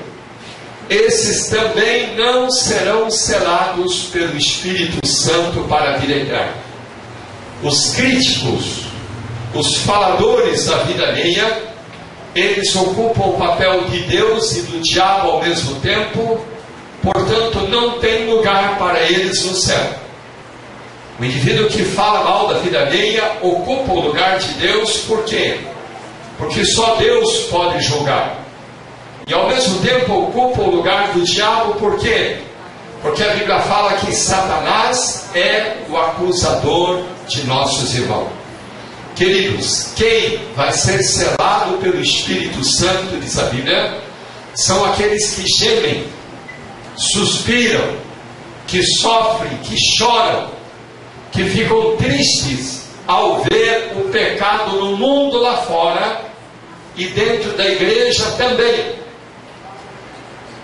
esses 0.91 1.47
também 1.47 2.17
não 2.17 2.51
serão 2.51 3.09
selados 3.09 4.09
pelo 4.11 4.35
Espírito 4.35 5.07
Santo 5.07 5.61
para 5.69 5.93
a 5.93 5.97
vida 5.97 6.15
eterna. 6.15 6.53
Os 7.63 7.91
críticos, 7.91 8.87
os 9.53 9.77
faladores 9.77 10.65
da 10.65 10.79
vida 10.79 11.07
alheia, 11.07 11.70
eles 12.35 12.75
ocupam 12.75 13.25
o 13.25 13.37
papel 13.37 13.85
de 13.85 13.99
Deus 14.01 14.55
e 14.55 14.61
do 14.63 14.81
diabo 14.81 15.31
ao 15.31 15.41
mesmo 15.41 15.79
tempo, 15.81 16.39
portanto, 17.01 17.67
não 17.69 17.99
tem 17.99 18.29
lugar 18.29 18.77
para 18.77 18.99
eles 19.01 19.43
no 19.45 19.55
céu. 19.55 20.01
O 21.19 21.25
indivíduo 21.25 21.67
que 21.67 21.83
fala 21.83 22.23
mal 22.23 22.47
da 22.47 22.59
vida 22.59 22.79
alheia 22.79 23.37
ocupa 23.41 23.91
o 23.91 23.99
lugar 23.99 24.39
de 24.39 24.53
Deus, 24.53 24.97
por 24.99 25.23
quê? 25.25 25.59
Porque 26.37 26.65
só 26.65 26.95
Deus 26.95 27.43
pode 27.49 27.81
julgar 27.83 28.41
e 29.27 29.33
ao 29.33 29.47
mesmo 29.47 29.79
tempo 29.79 30.13
ocupa 30.13 30.61
o 30.61 30.75
lugar 30.75 31.13
do 31.13 31.23
diabo, 31.23 31.75
por 31.75 31.97
quê? 31.99 32.37
Porque 33.01 33.23
a 33.23 33.33
Bíblia 33.33 33.59
fala 33.59 33.93
que 33.93 34.13
Satanás 34.13 35.29
é 35.33 35.77
o 35.89 35.97
acusador 35.97 37.01
de 37.27 37.45
nossos 37.45 37.95
irmãos. 37.95 38.40
Queridos, 39.21 39.93
quem 39.95 40.39
vai 40.55 40.73
ser 40.73 41.03
selado 41.03 41.77
pelo 41.77 42.01
Espírito 42.01 42.63
Santo, 42.63 43.19
diz 43.19 43.37
a 43.37 43.43
Bíblia, 43.43 44.01
são 44.55 44.83
aqueles 44.83 45.35
que 45.35 45.47
gemem, 45.47 46.07
suspiram, 46.95 47.97
que 48.65 48.81
sofrem, 48.81 49.55
que 49.59 49.77
choram, 49.95 50.49
que 51.31 51.43
ficam 51.43 51.95
tristes 51.97 52.85
ao 53.05 53.43
ver 53.43 53.91
o 53.95 54.09
pecado 54.09 54.77
no 54.77 54.97
mundo 54.97 55.37
lá 55.37 55.57
fora 55.57 56.21
e 56.95 57.05
dentro 57.09 57.55
da 57.55 57.67
igreja 57.67 58.25
também. 58.39 58.95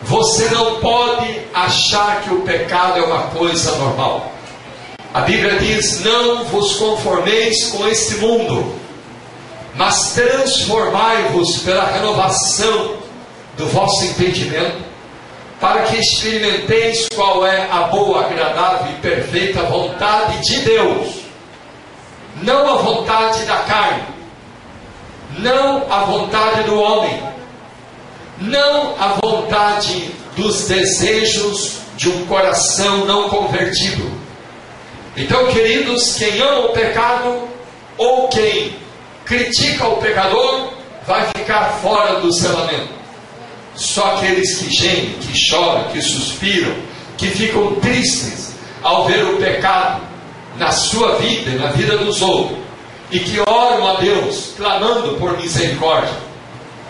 Você 0.02 0.50
não 0.50 0.80
pode 0.80 1.42
achar 1.54 2.24
que 2.24 2.34
o 2.34 2.42
pecado 2.42 2.98
é 2.98 3.04
uma 3.04 3.28
coisa 3.28 3.76
normal. 3.76 4.32
A 5.14 5.22
Bíblia 5.22 5.58
diz: 5.60 6.04
Não 6.04 6.46
vos 6.46 6.76
conformeis 6.76 7.66
com 7.68 7.88
este 7.88 8.16
mundo, 8.16 8.76
mas 9.76 10.14
transformai-vos 10.14 11.60
pela 11.60 11.86
renovação 11.86 12.98
do 13.58 13.66
vosso 13.68 14.06
entendimento, 14.06 14.84
para 15.60 15.84
que 15.84 15.98
experimenteis 15.98 17.08
qual 17.16 17.46
é 17.46 17.70
a 17.72 17.84
boa, 17.84 18.26
agradável 18.26 18.92
e 18.92 19.02
perfeita 19.02 19.64
vontade 19.64 20.40
de 20.44 20.62
Deus, 20.62 21.08
não 22.42 22.74
a 22.74 22.78
vontade 22.78 23.46
da 23.46 23.58
carne, 23.58 24.04
não 25.40 25.92
a 25.92 26.04
vontade 26.06 26.64
do 26.64 26.80
homem 26.80 27.38
não 28.40 28.96
a 29.00 29.20
vontade 29.24 30.12
dos 30.36 30.68
desejos 30.68 31.78
de 31.96 32.10
um 32.10 32.26
coração 32.28 33.06
não 33.06 33.30
convertido. 33.30 34.12
Então, 35.18 35.48
queridos, 35.48 36.14
quem 36.14 36.40
ama 36.40 36.68
o 36.68 36.70
pecado 36.70 37.48
ou 37.98 38.28
quem 38.28 38.76
critica 39.26 39.88
o 39.88 39.98
pecador 39.98 40.74
vai 41.08 41.28
ficar 41.36 41.80
fora 41.82 42.20
do 42.20 42.32
selamento. 42.32 42.94
Só 43.74 44.16
aqueles 44.16 44.60
que 44.60 44.70
gemem, 44.70 45.14
que 45.14 45.36
choram, 45.36 45.86
que 45.86 46.02
suspiram, 46.04 46.76
que 47.18 47.28
ficam 47.32 47.76
tristes 47.76 48.54
ao 48.84 49.06
ver 49.06 49.26
o 49.26 49.38
pecado 49.38 50.02
na 50.58 50.72
sua 50.72 51.16
vida 51.16 51.50
e 51.50 51.56
na 51.56 51.72
vida 51.72 51.98
dos 51.98 52.22
outros, 52.22 52.60
e 53.12 53.20
que 53.20 53.40
oram 53.40 53.88
a 53.88 53.96
Deus 53.96 54.54
clamando 54.56 55.16
por 55.16 55.36
misericórdia, 55.38 56.14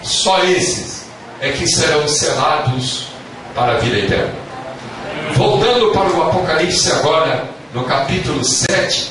só 0.03 0.43
esses 0.43 1.05
é 1.39 1.51
que 1.51 1.65
serão 1.65 2.07
selados 2.07 3.07
para 3.55 3.73
a 3.73 3.77
vida 3.77 3.99
eterna. 3.99 4.35
Voltando 5.33 5.91
para 5.91 6.09
o 6.09 6.23
Apocalipse 6.23 6.91
agora, 6.91 7.56
no 7.77 7.83
capítulo 7.83 8.43
7, 8.43 9.07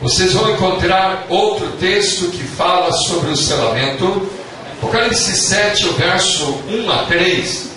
vocês 0.00 0.32
vão 0.32 0.50
encontrar 0.50 1.26
outro 1.28 1.68
texto 1.78 2.32
que 2.32 2.42
fala 2.42 2.90
sobre 2.92 3.30
o 3.30 3.36
selamento. 3.36 4.28
Apocalipse 4.72 5.36
7, 5.36 5.86
o 5.86 5.92
verso 5.92 6.44
1 6.68 6.90
a 6.90 7.04
3, 7.04 7.68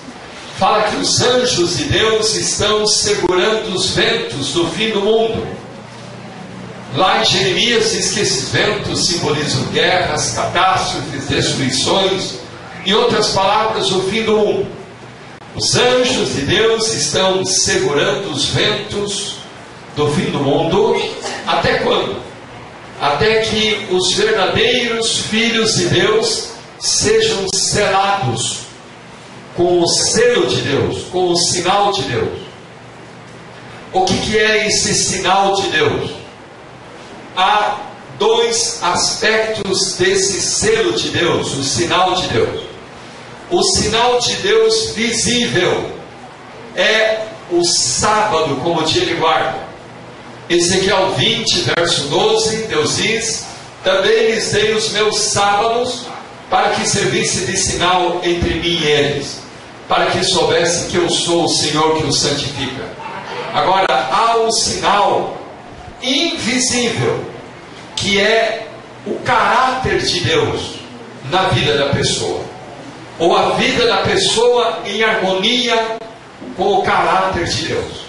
fala 0.58 0.82
que 0.84 0.96
os 0.96 1.22
anjos 1.22 1.78
de 1.78 1.84
Deus 1.84 2.34
estão 2.34 2.88
segurando 2.88 3.76
os 3.76 3.92
ventos 3.92 4.54
do 4.54 4.68
fim 4.72 4.90
do 4.90 5.02
mundo. 5.02 5.48
Lá 6.96 7.22
em 7.22 7.26
Jeremias 7.26 7.92
diz 7.92 8.12
que 8.12 8.22
esses 8.22 8.50
ventos 8.50 9.06
simbolizam 9.06 9.64
guerras, 9.66 10.32
catástrofes, 10.32 11.28
destruições 11.28 12.40
em 12.84 12.94
outras 12.94 13.28
palavras, 13.28 13.92
o 13.92 14.02
fim 14.04 14.24
do 14.24 14.38
mundo. 14.38 14.68
Os 15.54 15.76
anjos 15.76 16.34
de 16.34 16.42
Deus 16.42 16.92
estão 16.94 17.46
segurando 17.46 18.32
os 18.32 18.46
ventos 18.46 19.35
do 19.96 20.12
fim 20.12 20.32
do 20.32 20.40
mundo. 20.40 20.96
Até 21.46 21.80
quando? 21.80 22.22
Até 23.00 23.42
que 23.42 23.88
os 23.92 24.14
verdadeiros 24.14 25.20
filhos 25.20 25.76
de 25.76 25.86
Deus 25.88 26.52
sejam 26.80 27.46
selados 27.54 28.60
com 29.56 29.82
o 29.82 29.88
selo 29.88 30.48
de 30.48 30.62
Deus, 30.62 31.04
com 31.12 31.30
o 31.30 31.36
sinal 31.36 31.92
de 31.92 32.02
Deus. 32.04 32.40
O 33.94 34.02
que, 34.02 34.18
que 34.20 34.38
é 34.38 34.68
esse 34.68 34.94
sinal 34.94 35.56
de 35.56 35.70
Deus? 35.70 36.12
Há 37.36 37.78
dois 38.20 38.80
aspectos 38.82 39.96
desse 39.98 40.42
selo 40.42 40.94
de 40.94 41.10
Deus, 41.10 41.54
o 41.54 41.64
sinal 41.64 42.14
de 42.16 42.28
Deus 42.28 42.76
o 43.50 43.64
sinal 43.64 44.20
de 44.20 44.36
Deus 44.38 44.92
visível 44.96 45.92
é 46.76 47.26
o 47.52 47.64
sábado 47.64 48.56
como 48.64 48.84
dia 48.84 49.06
de 49.06 49.14
guarda. 49.14 49.66
Ezequiel 50.50 51.12
20, 51.18 51.72
verso 51.76 52.08
12, 52.08 52.68
Deus 52.68 52.98
diz: 52.98 53.46
Também 53.84 54.32
lhes 54.32 54.52
dei 54.52 54.74
os 54.74 54.92
meus 54.92 55.18
sábados 55.18 56.06
para 56.50 56.70
que 56.70 56.88
servisse 56.88 57.46
de 57.46 57.58
sinal 57.58 58.22
entre 58.24 58.56
mim 58.56 58.80
e 58.82 58.86
eles, 58.86 59.40
para 59.88 60.08
que 60.08 60.24
soubesse 60.24 60.90
que 60.90 60.98
eu 60.98 61.10
sou 61.10 61.46
o 61.46 61.50
Senhor 61.50 61.98
que 61.98 62.06
os 62.06 62.20
santifica. 62.20 62.84
Agora, 63.54 63.88
há 63.90 64.38
um 64.38 64.52
sinal 64.52 65.38
invisível, 66.02 67.24
que 67.96 68.20
é 68.20 68.68
o 69.06 69.16
caráter 69.20 70.00
de 70.00 70.20
Deus 70.20 70.76
na 71.32 71.44
vida 71.50 71.78
da 71.78 71.90
pessoa 71.90 72.56
ou 73.18 73.36
a 73.36 73.52
vida 73.52 73.88
da 73.88 73.98
pessoa 73.98 74.80
em 74.86 75.04
harmonia 75.04 75.98
com 76.58 76.80
o 76.80 76.84
caráter 76.84 77.46
de 77.46 77.68
Deus. 77.68 78.06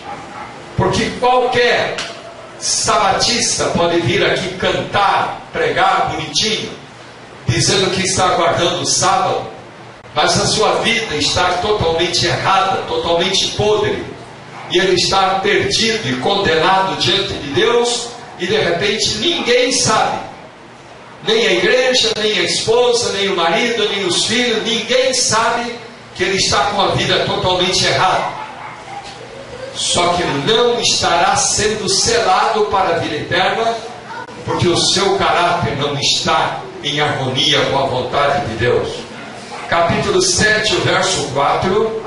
Porque 0.77 1.11
qualquer 1.21 1.97
sabatista 2.59 3.67
pode 3.77 4.01
vir 4.01 4.25
aqui 4.25 4.55
cantar, 4.57 5.49
pregar 5.53 6.11
bonitinho, 6.11 6.71
dizendo 7.47 7.91
que 7.91 8.03
está 8.03 8.27
aguardando 8.27 8.83
o 8.83 8.87
sábado, 8.87 9.47
mas 10.15 10.41
a 10.41 10.47
sua 10.47 10.77
vida 10.77 11.15
está 11.17 11.45
totalmente 11.59 12.27
errada, 12.27 12.83
totalmente 12.89 13.49
podre, 13.49 14.05
e 14.71 14.79
ele 14.79 14.95
está 14.95 15.41
perdido 15.41 16.09
e 16.09 16.17
condenado 16.17 16.97
diante 16.97 17.35
de 17.35 17.53
Deus, 17.53 18.09
e 18.39 18.47
de 18.47 18.57
repente 18.57 19.19
ninguém 19.19 19.73
sabe 19.73 20.27
nem 21.27 21.47
a 21.47 21.53
igreja, 21.53 22.13
nem 22.19 22.39
a 22.39 22.43
esposa, 22.43 23.13
nem 23.13 23.29
o 23.29 23.37
marido, 23.37 23.89
nem 23.89 24.05
os 24.05 24.27
filhos, 24.27 24.63
ninguém 24.63 25.13
sabe 25.13 25.75
que 26.15 26.23
ele 26.23 26.37
está 26.37 26.67
com 26.67 26.81
a 26.81 26.89
vida 26.89 27.25
totalmente 27.27 27.85
errada. 27.85 28.46
Só 29.77 30.15
que 30.15 30.25
não 30.51 30.81
estará 30.81 31.37
sendo 31.37 31.89
selado 31.89 32.67
para 32.67 32.97
a 32.97 32.99
vida 32.99 33.17
eterna, 33.17 33.75
porque 34.45 34.69
o 34.69 34.77
seu 34.77 35.17
caráter 35.19 35.77
não 35.77 35.97
está 35.99 36.61
em 36.83 37.01
harmonia 37.01 37.61
com 37.67 37.79
a 37.79 37.87
vontade 37.87 38.47
de 38.47 38.57
Deus. 38.57 38.89
Capítulo 39.69 40.23
7, 40.23 40.77
verso 40.77 41.29
4. 41.35 42.03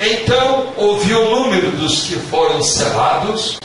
Então 0.00 0.72
ouviu 0.76 1.20
o 1.20 1.40
número 1.40 1.70
dos 1.72 2.02
que 2.02 2.14
foram 2.16 2.62
selados, 2.62 3.58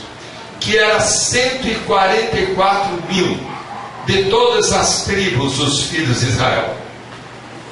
que 0.60 0.76
era 0.76 1.00
144 1.00 3.02
mil 3.08 3.38
de 4.06 4.24
todas 4.24 4.72
as 4.72 5.04
tribos 5.04 5.58
dos 5.58 5.84
filhos 5.84 6.18
de 6.20 6.26
Israel. 6.26 6.74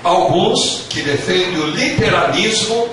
Alguns 0.02 0.86
que 0.88 1.02
defendem 1.02 1.58
o 1.58 1.66
literalismo, 1.66 2.88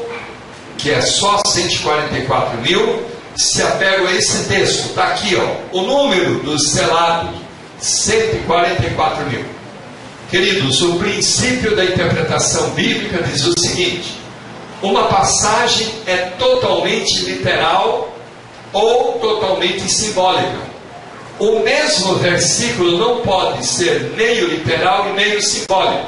que 0.80 0.90
é 0.90 1.02
só 1.02 1.42
144 1.46 2.62
mil, 2.62 3.06
se 3.36 3.62
apegam 3.62 4.08
a 4.08 4.14
esse 4.14 4.48
texto. 4.48 4.88
Está 4.88 5.10
aqui, 5.10 5.36
ó, 5.36 5.78
o 5.78 5.82
número 5.82 6.40
dos 6.40 6.72
selados, 6.72 7.36
144 7.80 9.26
mil. 9.28 9.46
Queridos, 10.32 10.82
o 10.82 10.96
princípio 10.96 11.76
da 11.76 11.84
interpretação 11.84 12.70
bíblica 12.72 13.22
diz 13.24 13.46
o 13.46 13.60
seguinte: 13.60 14.20
uma 14.82 15.08
passagem 15.08 15.88
é 16.08 16.18
totalmente 16.38 17.26
literal 17.26 18.14
ou 18.72 19.14
totalmente 19.20 19.90
simbólica. 19.92 20.70
O 21.40 21.60
mesmo 21.60 22.16
versículo 22.16 22.98
não 22.98 23.22
pode 23.22 23.66
ser 23.66 24.12
meio 24.16 24.48
literal 24.48 25.10
e 25.10 25.14
meio 25.14 25.42
simbólico. 25.42 26.08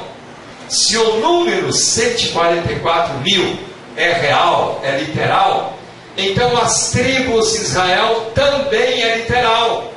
Se 0.68 0.96
o 0.96 1.20
número 1.20 1.72
144 1.72 3.18
mil 3.20 3.71
é 3.96 4.12
real, 4.12 4.80
é 4.82 4.98
literal, 4.98 5.78
então 6.16 6.56
as 6.56 6.90
tribos 6.90 7.52
de 7.52 7.62
Israel 7.62 8.32
também 8.34 9.02
é 9.02 9.16
literal. 9.18 9.92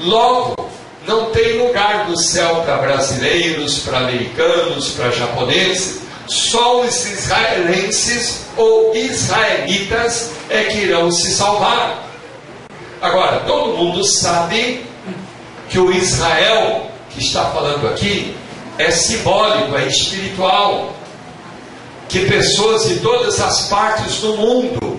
Logo, 0.00 0.68
não 1.06 1.30
tem 1.30 1.58
lugar 1.58 2.08
no 2.08 2.16
céu 2.16 2.62
para 2.64 2.78
brasileiros, 2.78 3.80
para 3.80 3.98
americanos, 3.98 4.90
para 4.90 5.10
japoneses. 5.10 6.00
Só 6.26 6.80
os 6.80 7.06
israelenses 7.06 8.46
ou 8.56 8.94
israelitas 8.94 10.32
é 10.50 10.64
que 10.64 10.78
irão 10.78 11.10
se 11.12 11.30
salvar. 11.32 12.04
Agora, 13.00 13.40
todo 13.40 13.76
mundo 13.76 14.02
sabe 14.04 14.84
que 15.68 15.78
o 15.78 15.92
Israel 15.92 16.90
que 17.16 17.24
está 17.24 17.46
falando 17.46 17.88
aqui 17.88 18.36
é 18.78 18.90
simbólico, 18.90 19.76
é 19.76 19.86
espiritual. 19.86 20.94
Que 22.16 22.24
pessoas 22.24 22.88
de 22.88 23.00
todas 23.00 23.38
as 23.42 23.68
partes 23.68 24.22
do 24.22 24.38
mundo 24.38 24.98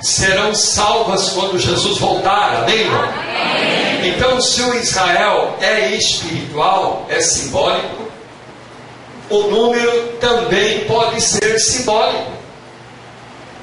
serão 0.00 0.54
salvas 0.54 1.28
quando 1.34 1.58
Jesus 1.58 1.98
voltar, 1.98 2.62
amém, 2.62 2.78
irmão? 2.78 3.02
Amém. 3.02 4.08
Então, 4.08 4.40
se 4.40 4.62
o 4.62 4.74
Israel 4.74 5.58
é 5.60 5.90
espiritual, 5.90 7.04
é 7.10 7.20
simbólico, 7.20 8.04
o 9.28 9.42
número 9.42 10.16
também 10.18 10.86
pode 10.86 11.20
ser 11.20 11.58
simbólico. 11.58 12.32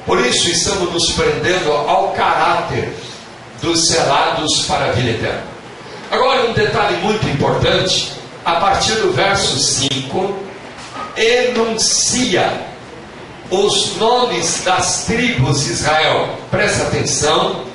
Por 0.06 0.24
isso, 0.24 0.52
estamos 0.52 0.94
nos 0.94 1.10
prendendo 1.14 1.72
ao 1.72 2.10
caráter 2.10 2.94
dos 3.64 3.88
selados 3.88 4.64
para 4.66 4.90
a 4.90 4.92
vida 4.92 5.10
eterna. 5.10 5.44
Agora, 6.12 6.48
um 6.48 6.54
detalhe 6.54 6.98
muito 6.98 7.28
importante, 7.28 8.12
a 8.46 8.58
partir 8.58 8.94
do 8.98 9.12
verso 9.12 9.58
5, 9.58 10.36
enuncia 11.18 12.70
os 13.52 13.98
nomes 13.98 14.64
das 14.64 15.04
tribos 15.04 15.66
de 15.66 15.74
Israel. 15.74 16.30
Presta 16.50 16.84
atenção, 16.84 17.66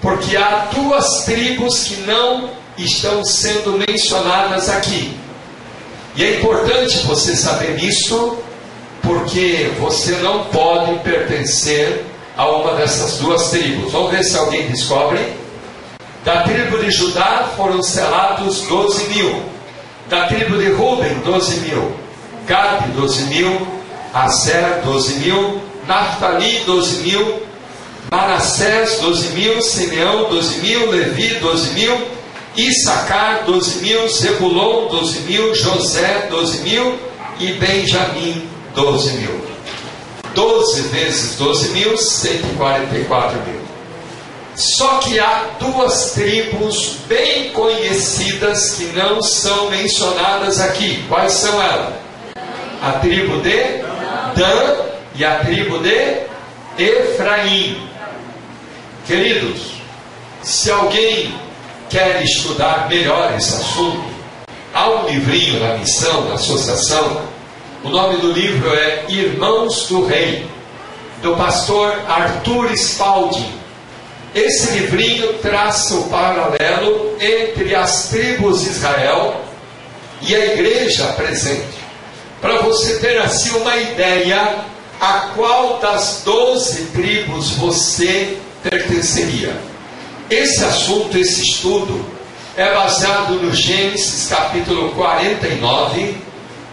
porque 0.00 0.36
há 0.36 0.68
duas 0.74 1.24
tribos 1.26 1.84
que 1.84 2.00
não 2.00 2.50
estão 2.78 3.22
sendo 3.24 3.78
mencionadas 3.86 4.70
aqui. 4.70 5.14
E 6.16 6.24
é 6.24 6.38
importante 6.38 6.98
você 7.06 7.36
saber 7.36 7.78
isso, 7.78 8.38
porque 9.02 9.70
você 9.78 10.12
não 10.16 10.44
pode 10.44 10.98
pertencer 11.00 12.06
a 12.36 12.48
uma 12.50 12.72
dessas 12.72 13.18
duas 13.18 13.50
tribos. 13.50 13.92
Vamos 13.92 14.10
ver 14.10 14.24
se 14.24 14.36
alguém 14.38 14.66
descobre. 14.68 15.20
Da 16.24 16.42
tribo 16.42 16.78
de 16.78 16.90
Judá 16.90 17.50
foram 17.56 17.82
selados 17.82 18.62
12 18.62 19.04
mil. 19.14 19.42
Da 20.08 20.26
tribo 20.26 20.56
de 20.56 20.70
Ruben, 20.72 21.20
12 21.24 21.60
mil. 21.60 21.92
Gad, 22.46 22.88
12 22.94 23.24
mil. 23.24 23.76
Aser, 24.12 24.82
12 24.84 25.14
mil. 25.20 25.60
Naphtali, 25.86 26.60
12 26.66 27.02
mil. 27.02 27.42
Manassés, 28.10 28.98
12 29.00 29.28
mil. 29.30 29.62
Simeão, 29.62 30.28
12 30.28 30.58
mil. 30.60 30.90
Levi, 30.90 31.34
12 31.34 31.70
mil. 31.70 32.06
Issacar, 32.56 33.44
12 33.44 33.82
mil. 33.82 34.08
Zebulon, 34.08 34.88
12 34.88 35.20
mil. 35.20 35.54
José, 35.54 36.26
12 36.30 36.58
mil. 36.60 36.98
E 37.38 37.52
Benjamim, 37.52 38.48
12 38.74 39.12
mil. 39.12 39.46
12 40.36 40.82
vezes 40.88 41.36
12 41.36 41.70
mil, 41.70 41.96
144 41.96 43.40
mil. 43.46 43.60
Só 44.54 44.98
que 44.98 45.18
há 45.18 45.44
duas 45.58 46.12
tribos 46.12 46.96
bem 47.08 47.50
conhecidas 47.50 48.74
que 48.74 48.84
não 48.94 49.22
são 49.22 49.70
mencionadas 49.70 50.60
aqui. 50.60 51.02
Quais 51.08 51.32
são 51.32 51.60
elas? 51.60 51.94
A 52.82 52.92
tribo 52.92 53.40
de 53.40 53.82
Dan 54.36 54.76
e 55.14 55.24
a 55.24 55.38
tribo 55.38 55.78
de 55.78 56.26
Efraim. 56.78 57.88
Queridos, 59.06 59.72
se 60.42 60.70
alguém 60.70 61.34
quer 61.88 62.22
estudar 62.22 62.86
melhor 62.88 63.34
esse 63.34 63.54
assunto, 63.54 64.04
há 64.74 64.90
um 64.90 65.08
livrinho 65.08 65.58
na 65.60 65.78
missão, 65.78 66.28
na 66.28 66.34
associação, 66.34 67.22
o 67.82 67.88
nome 67.88 68.18
do 68.18 68.32
livro 68.32 68.74
é 68.74 69.06
Irmãos 69.08 69.86
do 69.88 70.04
Rei, 70.06 70.46
do 71.22 71.34
pastor 71.34 71.98
Arthur 72.06 72.70
Spalding. 72.72 73.54
Esse 74.34 74.72
livrinho 74.72 75.32
traça 75.38 75.94
o 75.94 76.10
paralelo 76.10 77.16
entre 77.18 77.74
as 77.74 78.10
tribos 78.10 78.60
de 78.60 78.68
Israel 78.68 79.40
e 80.20 80.34
a 80.34 80.52
igreja 80.52 81.06
presente. 81.16 81.75
Para 82.46 82.62
você 82.62 83.00
ter 83.00 83.18
assim 83.18 83.50
uma 83.56 83.76
ideia 83.76 84.58
a 85.00 85.32
qual 85.34 85.80
das 85.80 86.22
doze 86.24 86.84
tribos 86.92 87.50
você 87.54 88.38
pertenceria. 88.62 89.56
Esse 90.30 90.64
assunto, 90.64 91.18
esse 91.18 91.42
estudo, 91.42 92.06
é 92.56 92.72
baseado 92.72 93.34
no 93.34 93.52
Gênesis 93.52 94.28
capítulo 94.28 94.90
49, 94.90 96.18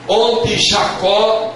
onde 0.07 0.59
Jacó 0.69 1.55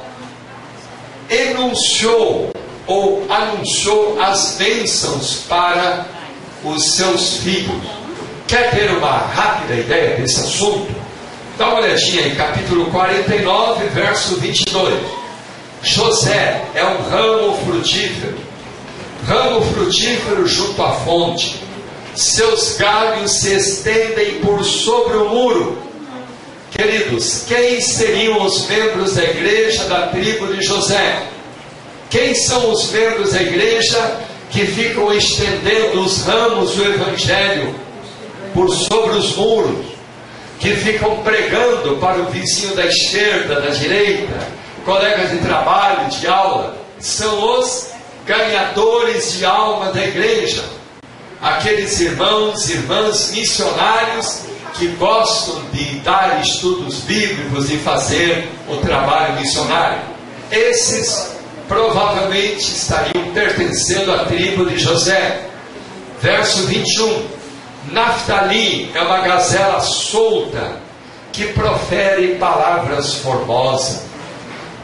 enunciou 1.29 2.51
ou 2.87 3.23
anunciou 3.29 4.19
as 4.19 4.55
bênçãos 4.57 5.43
para 5.47 6.07
os 6.63 6.95
seus 6.95 7.37
filhos. 7.37 7.83
Quer 8.47 8.71
ter 8.71 8.97
uma 8.97 9.11
rápida 9.11 9.75
ideia 9.75 10.17
desse 10.17 10.39
assunto? 10.39 11.06
Dá 11.57 11.69
uma 11.69 11.79
olhadinha 11.79 12.27
em 12.27 12.35
capítulo 12.35 12.85
49, 12.91 13.87
verso 13.87 14.35
22. 14.35 14.93
José 15.81 16.61
é 16.75 16.85
um 16.85 17.09
ramo 17.09 17.57
frutífero, 17.65 18.37
ramo 19.25 19.61
frutífero 19.73 20.47
junto 20.47 20.81
à 20.83 20.91
fonte. 20.91 21.55
Seus 22.15 22.77
galhos 22.77 23.31
se 23.31 23.55
estendem 23.55 24.39
por 24.39 24.63
sobre 24.63 25.17
o 25.17 25.29
muro 25.29 25.87
Queridos, 26.71 27.43
quem 27.47 27.81
seriam 27.81 28.45
os 28.45 28.67
membros 28.67 29.15
da 29.15 29.23
igreja 29.23 29.85
da 29.85 30.07
tribo 30.07 30.53
de 30.53 30.61
José? 30.61 31.23
Quem 32.09 32.35
são 32.35 32.71
os 32.71 32.91
membros 32.91 33.31
da 33.31 33.41
igreja 33.41 34.19
que 34.51 34.65
ficam 34.65 35.11
estendendo 35.11 36.01
os 36.01 36.21
ramos 36.21 36.75
do 36.75 36.83
Evangelho 36.83 37.73
por 38.53 38.69
sobre 38.69 39.17
os 39.17 39.35
muros? 39.35 39.96
Que 40.59 40.75
ficam 40.75 41.17
pregando 41.23 41.97
para 41.97 42.19
o 42.19 42.25
vizinho 42.25 42.75
da 42.75 42.85
esquerda, 42.85 43.61
da 43.61 43.69
direita, 43.69 44.47
colegas 44.83 45.31
de 45.31 45.37
trabalho, 45.37 46.09
de 46.09 46.27
aula? 46.27 46.77
São 46.99 47.59
os 47.59 47.89
ganhadores 48.25 49.33
de 49.33 49.45
alma 49.45 49.91
da 49.91 50.03
igreja. 50.03 50.63
Aqueles 51.41 51.99
irmãos 51.99 52.69
e 52.69 52.73
irmãs 52.73 53.31
missionários 53.31 54.41
que 54.73 54.87
gostam 54.89 55.61
de 55.71 55.99
dar 55.99 56.41
estudos 56.41 57.01
bíblicos 57.01 57.71
e 57.71 57.77
fazer 57.77 58.49
o 58.67 58.77
trabalho 58.77 59.39
missionário. 59.39 60.01
Esses 60.51 61.35
provavelmente 61.67 62.61
estariam 62.61 63.31
pertencendo 63.33 64.11
à 64.11 64.25
tribo 64.25 64.65
de 64.65 64.77
José. 64.77 65.45
Verso 66.21 66.65
21. 66.67 67.36
Naftali 67.91 68.91
é 68.93 69.01
uma 69.01 69.19
gazela 69.19 69.79
solta 69.79 70.77
que 71.31 71.45
profere 71.53 72.35
palavras 72.35 73.15
formosas. 73.15 74.03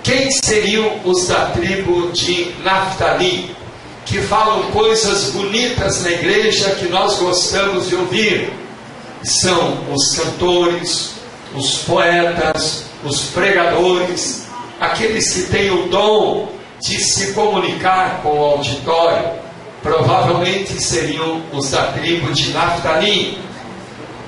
Quem 0.04 0.32
seriam 0.32 1.00
os 1.04 1.28
da 1.28 1.48
tribo 1.48 2.12
de 2.12 2.54
Naftali? 2.64 3.56
Que 4.06 4.22
falam 4.22 4.64
coisas 4.72 5.32
bonitas 5.32 6.04
na 6.04 6.12
igreja 6.12 6.76
que 6.76 6.88
nós 6.88 7.18
gostamos 7.20 7.88
de 7.88 7.96
ouvir 7.96 8.54
são 9.24 9.78
os 9.92 10.16
cantores, 10.18 11.14
os 11.56 11.80
poetas, 11.80 12.84
os 13.04 13.22
pregadores, 13.28 14.48
aqueles 14.80 15.34
que 15.34 15.44
têm 15.44 15.72
o 15.72 15.88
dom 15.88 16.50
de 16.82 17.00
se 17.00 17.34
comunicar 17.34 18.22
com 18.22 18.38
o 18.38 18.44
auditório, 18.44 19.43
provavelmente 19.84 20.82
seriam 20.82 21.44
os 21.52 21.70
da 21.70 21.92
tribo 21.92 22.32
de 22.34 22.52
Naftali. 22.52 23.38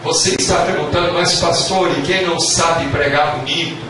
Você 0.04 0.36
está 0.38 0.58
perguntando, 0.66 1.14
mas 1.14 1.40
pastor, 1.40 1.90
e 1.98 2.02
quem 2.02 2.28
não 2.28 2.40
sabe 2.40 2.88
pregar 2.90 3.38
bonito? 3.38 3.84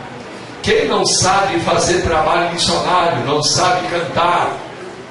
Quem 0.62 0.88
não 0.88 1.04
sabe 1.04 1.60
fazer 1.60 2.02
trabalho 2.02 2.54
missionário, 2.54 3.24
não 3.26 3.42
sabe 3.42 3.86
cantar, 3.88 4.56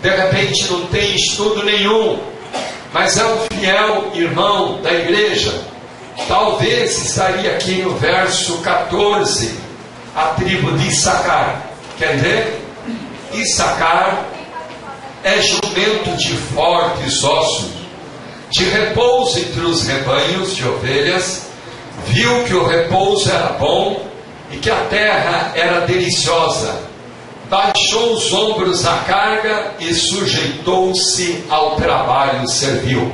de 0.02 0.10
repente 0.10 0.72
não 0.72 0.88
tem 0.88 1.16
estudo 1.16 1.64
nenhum, 1.64 2.20
mas 2.92 3.18
é 3.18 3.26
um 3.26 3.38
fiel 3.54 4.12
irmão 4.16 4.82
da 4.82 4.92
igreja. 4.92 5.54
Talvez 6.28 7.06
estaria 7.06 7.52
aqui 7.52 7.84
no 7.84 7.96
verso 7.96 8.58
14, 8.60 9.54
a 10.16 10.24
tribo 10.30 10.72
de 10.78 10.88
Issacar. 10.88 11.62
Quer 11.98 12.18
ver? 12.18 12.62
Issacar 13.34 14.26
é 15.26 15.42
jumento 15.42 16.16
de 16.18 16.38
fortes 16.54 17.24
ossos, 17.24 17.72
de 18.52 18.64
repouso 18.66 19.40
entre 19.40 19.62
os 19.62 19.82
rebanhos 19.82 20.56
de 20.56 20.68
ovelhas, 20.68 21.48
viu 22.06 22.44
que 22.44 22.54
o 22.54 22.64
repouso 22.64 23.32
era 23.32 23.54
bom 23.54 24.06
e 24.52 24.58
que 24.58 24.70
a 24.70 24.86
terra 24.86 25.52
era 25.56 25.80
deliciosa. 25.80 26.80
Baixou 27.50 28.14
os 28.14 28.32
ombros 28.34 28.86
à 28.86 28.98
carga 29.00 29.74
e 29.80 29.96
sujeitou-se 29.96 31.44
ao 31.50 31.76
trabalho 31.76 32.48
servil. 32.48 33.12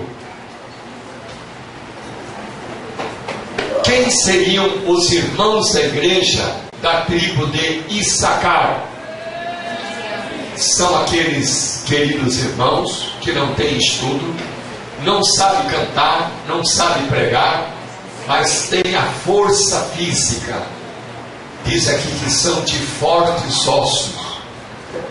Quem 3.85 4.11
seriam 4.11 4.69
os 4.85 5.09
irmãos 5.13 5.71
da 5.71 5.81
igreja 5.81 6.55
da 6.81 7.01
tribo 7.01 7.47
de 7.47 7.83
Issacar? 7.89 8.90
São 10.61 10.95
aqueles 11.01 11.83
queridos 11.87 12.37
irmãos 12.37 13.15
que 13.19 13.31
não 13.31 13.55
têm 13.55 13.79
estudo, 13.79 14.31
não 15.03 15.23
sabem 15.23 15.67
cantar, 15.71 16.31
não 16.47 16.63
sabem 16.63 17.07
pregar, 17.07 17.73
mas 18.27 18.69
têm 18.69 18.95
a 18.95 19.01
força 19.01 19.81
física, 19.95 20.61
diz 21.65 21.89
aqui 21.89 22.11
que 22.23 22.29
são 22.29 22.61
de 22.61 22.77
fortes 22.77 23.67
ossos 23.67 24.13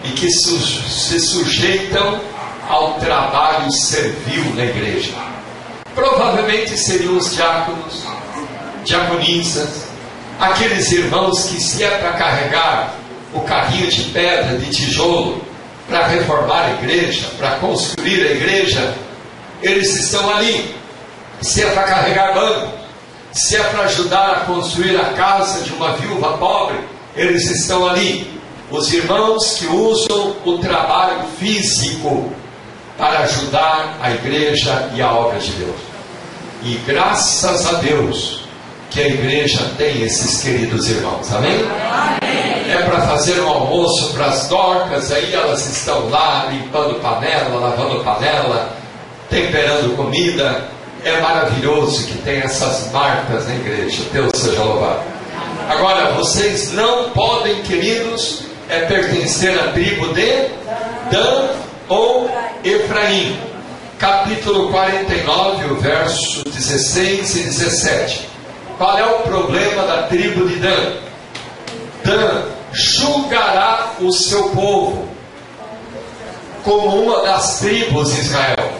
e 0.04 0.10
que 0.10 0.30
se 0.30 1.18
sujeitam 1.18 2.20
ao 2.68 2.94
trabalho 3.00 3.72
servil 3.72 4.54
na 4.54 4.66
igreja. 4.66 5.14
Provavelmente 5.96 6.78
seriam 6.78 7.16
os 7.16 7.34
diáconos, 7.34 8.04
diaconisas, 8.84 9.82
aqueles 10.38 10.92
irmãos 10.92 11.42
que, 11.46 11.60
se 11.60 11.82
é 11.82 11.98
para 11.98 12.12
carregar 12.12 12.99
o 13.34 13.40
carrinho 13.40 13.90
de 13.90 14.04
pedra, 14.04 14.58
de 14.58 14.70
tijolo, 14.70 15.42
para 15.88 16.06
reformar 16.06 16.66
a 16.66 16.70
igreja, 16.74 17.26
para 17.36 17.56
construir 17.56 18.26
a 18.26 18.30
igreja, 18.30 18.94
eles 19.62 19.94
estão 19.96 20.30
ali. 20.34 20.74
Se 21.42 21.62
é 21.62 21.70
para 21.70 21.84
carregar 21.84 22.34
banco, 22.34 22.72
se 23.32 23.56
é 23.56 23.62
para 23.64 23.84
ajudar 23.84 24.30
a 24.30 24.40
construir 24.40 24.96
a 24.96 25.12
casa 25.14 25.62
de 25.62 25.72
uma 25.72 25.96
viúva 25.96 26.36
pobre, 26.38 26.78
eles 27.16 27.50
estão 27.50 27.88
ali. 27.88 28.40
Os 28.70 28.92
irmãos 28.92 29.56
que 29.58 29.66
usam 29.66 30.36
o 30.44 30.58
trabalho 30.58 31.24
físico 31.38 32.32
para 32.96 33.20
ajudar 33.20 33.98
a 34.00 34.12
igreja 34.12 34.90
e 34.94 35.02
a 35.02 35.12
obra 35.12 35.38
de 35.38 35.50
Deus. 35.52 35.76
E 36.62 36.74
graças 36.86 37.66
a 37.66 37.72
Deus 37.78 38.39
que 38.90 39.00
a 39.00 39.06
igreja 39.06 39.70
tem 39.78 40.02
esses 40.02 40.42
queridos 40.42 40.90
irmãos, 40.90 41.32
amém? 41.32 41.52
amém. 41.52 42.72
É 42.72 42.82
para 42.84 43.00
fazer 43.02 43.40
um 43.40 43.48
almoço 43.48 44.12
para 44.12 44.26
as 44.26 44.48
dorcas, 44.48 45.12
aí 45.12 45.32
elas 45.32 45.64
estão 45.66 46.08
lá 46.10 46.48
limpando 46.50 47.00
panela, 47.00 47.56
lavando 47.58 48.02
panela, 48.02 48.76
temperando 49.28 49.96
comida, 49.96 50.68
é 51.04 51.20
maravilhoso 51.20 52.06
que 52.06 52.18
tem 52.18 52.40
essas 52.40 52.90
marcas 52.92 53.46
na 53.46 53.54
igreja. 53.54 54.02
Deus 54.12 54.32
seja 54.34 54.62
louvado. 54.62 55.00
Agora, 55.68 56.12
vocês 56.14 56.72
não 56.72 57.10
podem, 57.10 57.62
queridos, 57.62 58.42
é 58.68 58.80
pertencer 58.80 59.58
à 59.58 59.68
tribo 59.68 60.12
de 60.12 60.48
Dan 61.10 61.48
ou 61.88 62.30
Efraim. 62.64 63.38
Capítulo 63.98 64.70
49, 64.70 65.72
o 65.72 65.76
verso 65.76 66.42
16 66.44 67.36
e 67.36 67.42
17. 67.44 68.29
Qual 68.80 68.96
é 68.96 69.04
o 69.04 69.18
problema 69.18 69.82
da 69.82 70.04
tribo 70.04 70.48
de 70.48 70.56
Dan? 70.56 70.94
Dan 72.02 72.44
julgará 72.72 73.96
o 74.00 74.10
seu 74.10 74.48
povo 74.52 75.06
como 76.64 77.02
uma 77.02 77.20
das 77.20 77.58
tribos 77.58 78.10
de 78.14 78.22
Israel. 78.22 78.72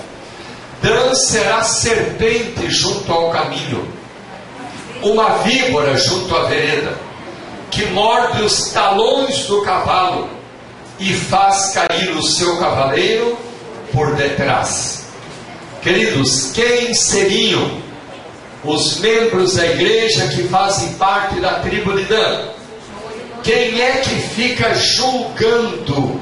Dan 0.81 1.15
será 1.15 1.63
serpente 1.63 2.71
junto 2.71 3.13
ao 3.13 3.29
caminho, 3.29 3.87
uma 5.03 5.37
víbora 5.43 5.95
junto 5.99 6.35
à 6.35 6.45
vereda, 6.45 6.97
que 7.71 7.85
morde 7.91 8.43
os 8.43 8.71
talões 8.71 9.45
do 9.45 9.61
cavalo 9.61 10.31
e 10.99 11.13
faz 11.13 11.75
cair 11.75 12.17
o 12.17 12.23
seu 12.23 12.57
cavaleiro 12.57 13.37
por 13.93 14.15
detrás. 14.15 15.05
Queridos, 15.83 16.53
quem 16.55 16.95
seriam 16.95 17.90
os 18.65 18.99
membros 19.01 19.55
da 19.55 19.67
igreja 19.67 20.29
que 20.29 20.45
fazem 20.49 20.95
parte 20.95 21.41
da 21.41 21.61
tribo 21.61 21.97
de 21.97 22.05
Dan? 22.05 22.49
Quem 23.43 23.81
é 23.81 23.93
que 24.03 24.17
fica 24.17 24.75
julgando 24.75 26.21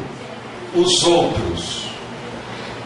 os 0.75 1.03
outros? 1.03 1.79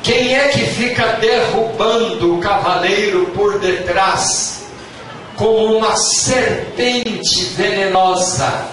Quem 0.03 0.35
é 0.35 0.49
que 0.49 0.65
fica 0.67 1.19
derrubando 1.21 2.35
o 2.35 2.41
cavaleiro 2.41 3.27
por 3.35 3.61
detrás, 3.61 4.65
como 5.37 5.77
uma 5.77 5.95
serpente 5.97 7.45
venenosa? 7.57 8.67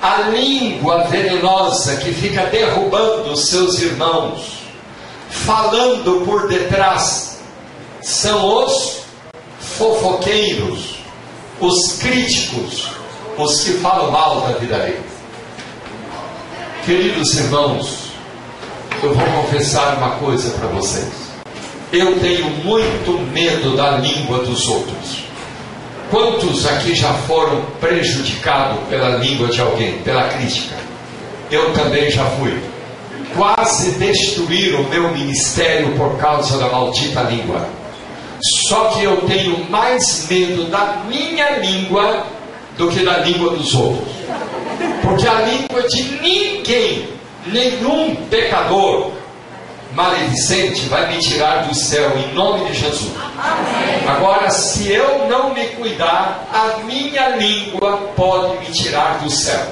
A 0.00 0.22
língua 0.30 1.04
venenosa 1.04 1.96
que 1.96 2.12
fica 2.12 2.46
derrubando 2.46 3.32
os 3.32 3.48
seus 3.48 3.80
irmãos, 3.80 4.62
falando 5.28 6.24
por 6.24 6.48
detrás, 6.48 7.40
são 8.00 8.64
os 8.64 9.07
fofoqueiros, 9.76 10.98
os 11.60 11.98
críticos, 11.98 12.88
os 13.36 13.60
que 13.64 13.72
falam 13.74 14.10
mal 14.10 14.40
da 14.42 14.58
vida 14.58 14.76
alheia. 14.76 15.00
Queridos 16.84 17.36
irmãos, 17.36 18.08
eu 19.02 19.14
vou 19.14 19.42
confessar 19.42 19.96
uma 19.98 20.12
coisa 20.16 20.50
para 20.50 20.68
vocês. 20.68 21.12
Eu 21.92 22.18
tenho 22.20 22.48
muito 22.64 23.12
medo 23.32 23.76
da 23.76 23.98
língua 23.98 24.38
dos 24.38 24.66
outros. 24.66 25.24
Quantos 26.10 26.66
aqui 26.66 26.94
já 26.94 27.12
foram 27.12 27.62
prejudicados 27.80 28.80
pela 28.88 29.16
língua 29.16 29.48
de 29.48 29.60
alguém, 29.60 29.98
pela 29.98 30.28
crítica? 30.28 30.74
Eu 31.50 31.72
também 31.74 32.10
já 32.10 32.24
fui. 32.24 32.58
Quase 33.36 33.92
destruíram 33.92 34.80
o 34.80 34.88
meu 34.88 35.10
ministério 35.12 35.94
por 35.96 36.16
causa 36.16 36.58
da 36.58 36.68
maldita 36.68 37.20
língua. 37.22 37.68
Só 38.68 38.84
que 38.90 39.04
eu 39.04 39.16
tenho 39.22 39.68
mais 39.70 40.26
medo 40.28 40.64
da 40.70 41.02
minha 41.08 41.58
língua 41.58 42.26
do 42.76 42.88
que 42.88 43.04
da 43.04 43.18
língua 43.18 43.50
dos 43.50 43.74
outros. 43.74 44.08
Porque 45.02 45.26
a 45.26 45.40
língua 45.42 45.82
de 45.88 46.02
ninguém 46.20 47.08
nenhum 47.46 48.14
pecador 48.28 49.12
maledicente 49.92 50.82
vai 50.88 51.12
me 51.12 51.18
tirar 51.18 51.66
do 51.66 51.74
céu 51.74 52.12
em 52.18 52.34
nome 52.34 52.66
de 52.66 52.74
Jesus. 52.74 53.12
Amém. 53.38 54.08
Agora, 54.08 54.50
se 54.50 54.92
eu 54.92 55.26
não 55.28 55.54
me 55.54 55.64
cuidar, 55.68 56.46
a 56.52 56.84
minha 56.84 57.30
língua 57.30 57.96
pode 58.14 58.58
me 58.58 58.66
tirar 58.66 59.18
do 59.18 59.30
céu. 59.30 59.66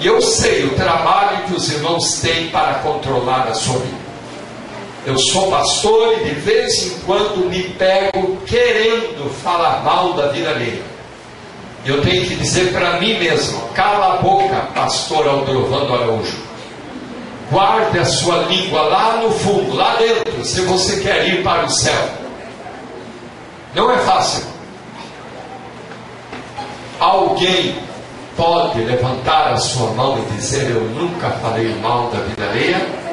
E 0.00 0.06
eu 0.06 0.22
sei 0.22 0.64
o 0.64 0.74
trabalho 0.74 1.44
que 1.46 1.54
os 1.54 1.70
irmãos 1.70 2.20
têm 2.20 2.48
para 2.48 2.74
controlar 2.74 3.48
a 3.48 3.54
sua 3.54 3.78
língua. 3.78 3.97
Eu 5.08 5.18
sou 5.18 5.50
pastor 5.50 6.18
e 6.20 6.24
de 6.24 6.34
vez 6.34 6.86
em 6.86 6.98
quando 7.00 7.48
me 7.48 7.62
pego 7.62 8.36
querendo 8.46 9.30
falar 9.42 9.82
mal 9.82 10.12
da 10.12 10.28
vida 10.28 10.50
alheia 10.50 10.98
eu 11.84 12.02
tenho 12.02 12.26
que 12.26 12.34
dizer 12.34 12.72
para 12.72 13.00
mim 13.00 13.18
mesmo: 13.18 13.60
cala 13.74 14.14
a 14.14 14.16
boca, 14.18 14.56
pastor 14.74 15.26
Aldrovando 15.26 15.94
Araújo. 15.94 16.36
Guarde 17.50 17.98
a 17.98 18.04
sua 18.04 18.42
língua 18.42 18.82
lá 18.82 19.16
no 19.22 19.30
fundo, 19.30 19.74
lá 19.74 19.96
dentro, 19.96 20.44
se 20.44 20.60
você 20.62 21.00
quer 21.00 21.26
ir 21.26 21.42
para 21.42 21.64
o 21.64 21.70
céu. 21.70 22.08
Não 23.74 23.90
é 23.90 23.96
fácil. 23.98 24.44
Alguém 27.00 27.76
pode 28.36 28.80
levantar 28.82 29.52
a 29.52 29.56
sua 29.56 29.90
mão 29.92 30.18
e 30.18 30.34
dizer: 30.34 30.70
Eu 30.70 30.82
nunca 30.82 31.30
falei 31.30 31.74
mal 31.76 32.10
da 32.10 32.18
vida 32.20 32.44
alheia? 32.50 33.07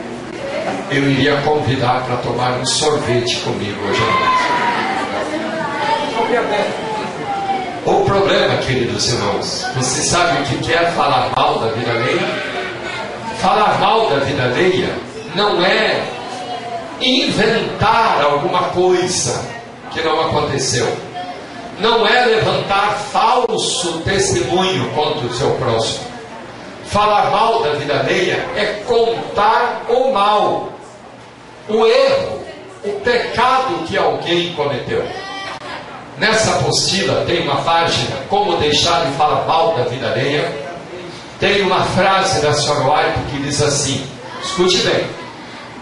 Eu 0.89 1.10
iria 1.10 1.41
convidar 1.41 2.04
para 2.06 2.17
tomar 2.17 2.60
um 2.60 2.65
sorvete 2.65 3.39
comigo 3.41 3.80
hoje 3.88 4.01
à 4.01 4.06
noite. 4.06 4.65
O 7.86 8.04
problema, 8.04 8.58
queridos 8.58 9.13
irmãos, 9.13 9.65
você 9.75 10.01
sabe 10.01 10.41
o 10.41 10.45
que 10.60 10.73
é 10.73 10.91
falar 10.91 11.32
mal 11.36 11.60
da 11.60 11.67
vida 11.67 11.91
alheia? 11.91 12.28
Falar 13.39 13.80
mal 13.80 14.10
da 14.10 14.17
vida 14.17 14.43
alheia 14.43 14.89
não 15.36 15.63
é 15.63 16.04
inventar 16.99 18.21
alguma 18.23 18.69
coisa 18.69 19.45
que 19.91 20.01
não 20.01 20.19
aconteceu. 20.21 20.88
Não 21.80 22.08
é 22.08 22.25
levantar 22.25 22.97
falso 23.12 23.99
testemunho 23.99 24.89
contra 24.91 25.28
o 25.28 25.34
seu 25.34 25.51
próximo. 25.51 26.14
Falar 26.86 27.32
mal 27.32 27.63
da 27.63 27.74
vida 27.74 28.00
alheia 28.00 28.45
é 28.56 28.84
contar 28.86 29.86
o 29.89 30.12
mal 30.13 30.69
o 31.67 31.86
erro, 31.86 32.43
o 32.84 32.91
pecado 33.02 33.86
que 33.88 33.98
alguém 33.98 34.54
cometeu. 34.54 35.04
Nessa 36.17 36.52
apostila 36.52 37.26
tem 37.26 37.41
uma 37.41 37.58
página, 37.58 38.17
Como 38.30 38.58
Deixar 38.58 39.06
de 39.06 39.12
Falar 39.13 39.45
Mal 39.45 39.76
da 39.76 39.84
Vida 39.84 40.12
Alheia. 40.12 40.65
Tem 41.39 41.62
uma 41.63 41.84
frase 41.84 42.41
da 42.41 42.54
Sr. 42.54 42.88
White 42.88 43.19
que 43.32 43.39
diz 43.39 43.62
assim: 43.62 44.08
escute 44.41 44.78
bem. 44.78 45.06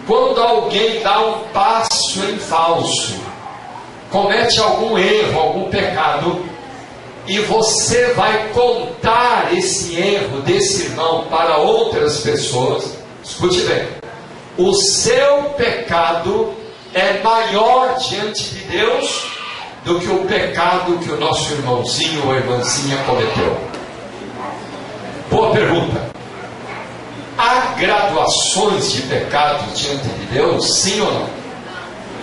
Quando 0.08 0.42
alguém 0.42 1.02
dá 1.02 1.20
um 1.20 1.40
passo 1.54 2.20
em 2.30 2.38
falso, 2.40 3.22
comete 4.10 4.60
algum 4.60 4.98
erro, 4.98 5.40
algum 5.40 5.70
pecado, 5.70 6.44
e 7.28 7.40
você 7.40 8.14
vai 8.14 8.50
contar 8.50 9.54
esse 9.54 9.96
erro 9.96 10.42
desse 10.42 10.84
irmão 10.84 11.26
para 11.30 11.58
outras 11.58 12.20
pessoas, 12.20 12.98
escute 13.24 13.62
bem, 13.62 13.88
o 14.58 14.74
seu 14.74 15.44
pecado 15.58 16.54
é 16.94 17.22
maior 17.24 17.98
diante 17.98 18.44
de 18.44 18.60
Deus 18.66 19.26
do 19.84 20.00
que 20.00 20.08
o 20.08 20.26
pecado 20.26 20.98
que 21.00 21.12
o 21.12 21.20
nosso 21.20 21.54
irmãozinho 21.54 22.28
ou 22.28 22.36
irmãzinha 22.36 22.98
cometeu. 23.06 23.58
Boa 25.30 25.52
pergunta. 25.52 26.12
Há 27.38 27.74
graduações 27.80 28.92
de 28.92 29.02
pecado 29.04 29.66
diante 29.74 30.08
de 30.08 30.26
Deus? 30.28 30.80
Sim 30.80 31.02
ou 31.02 31.12
não? 31.12 31.28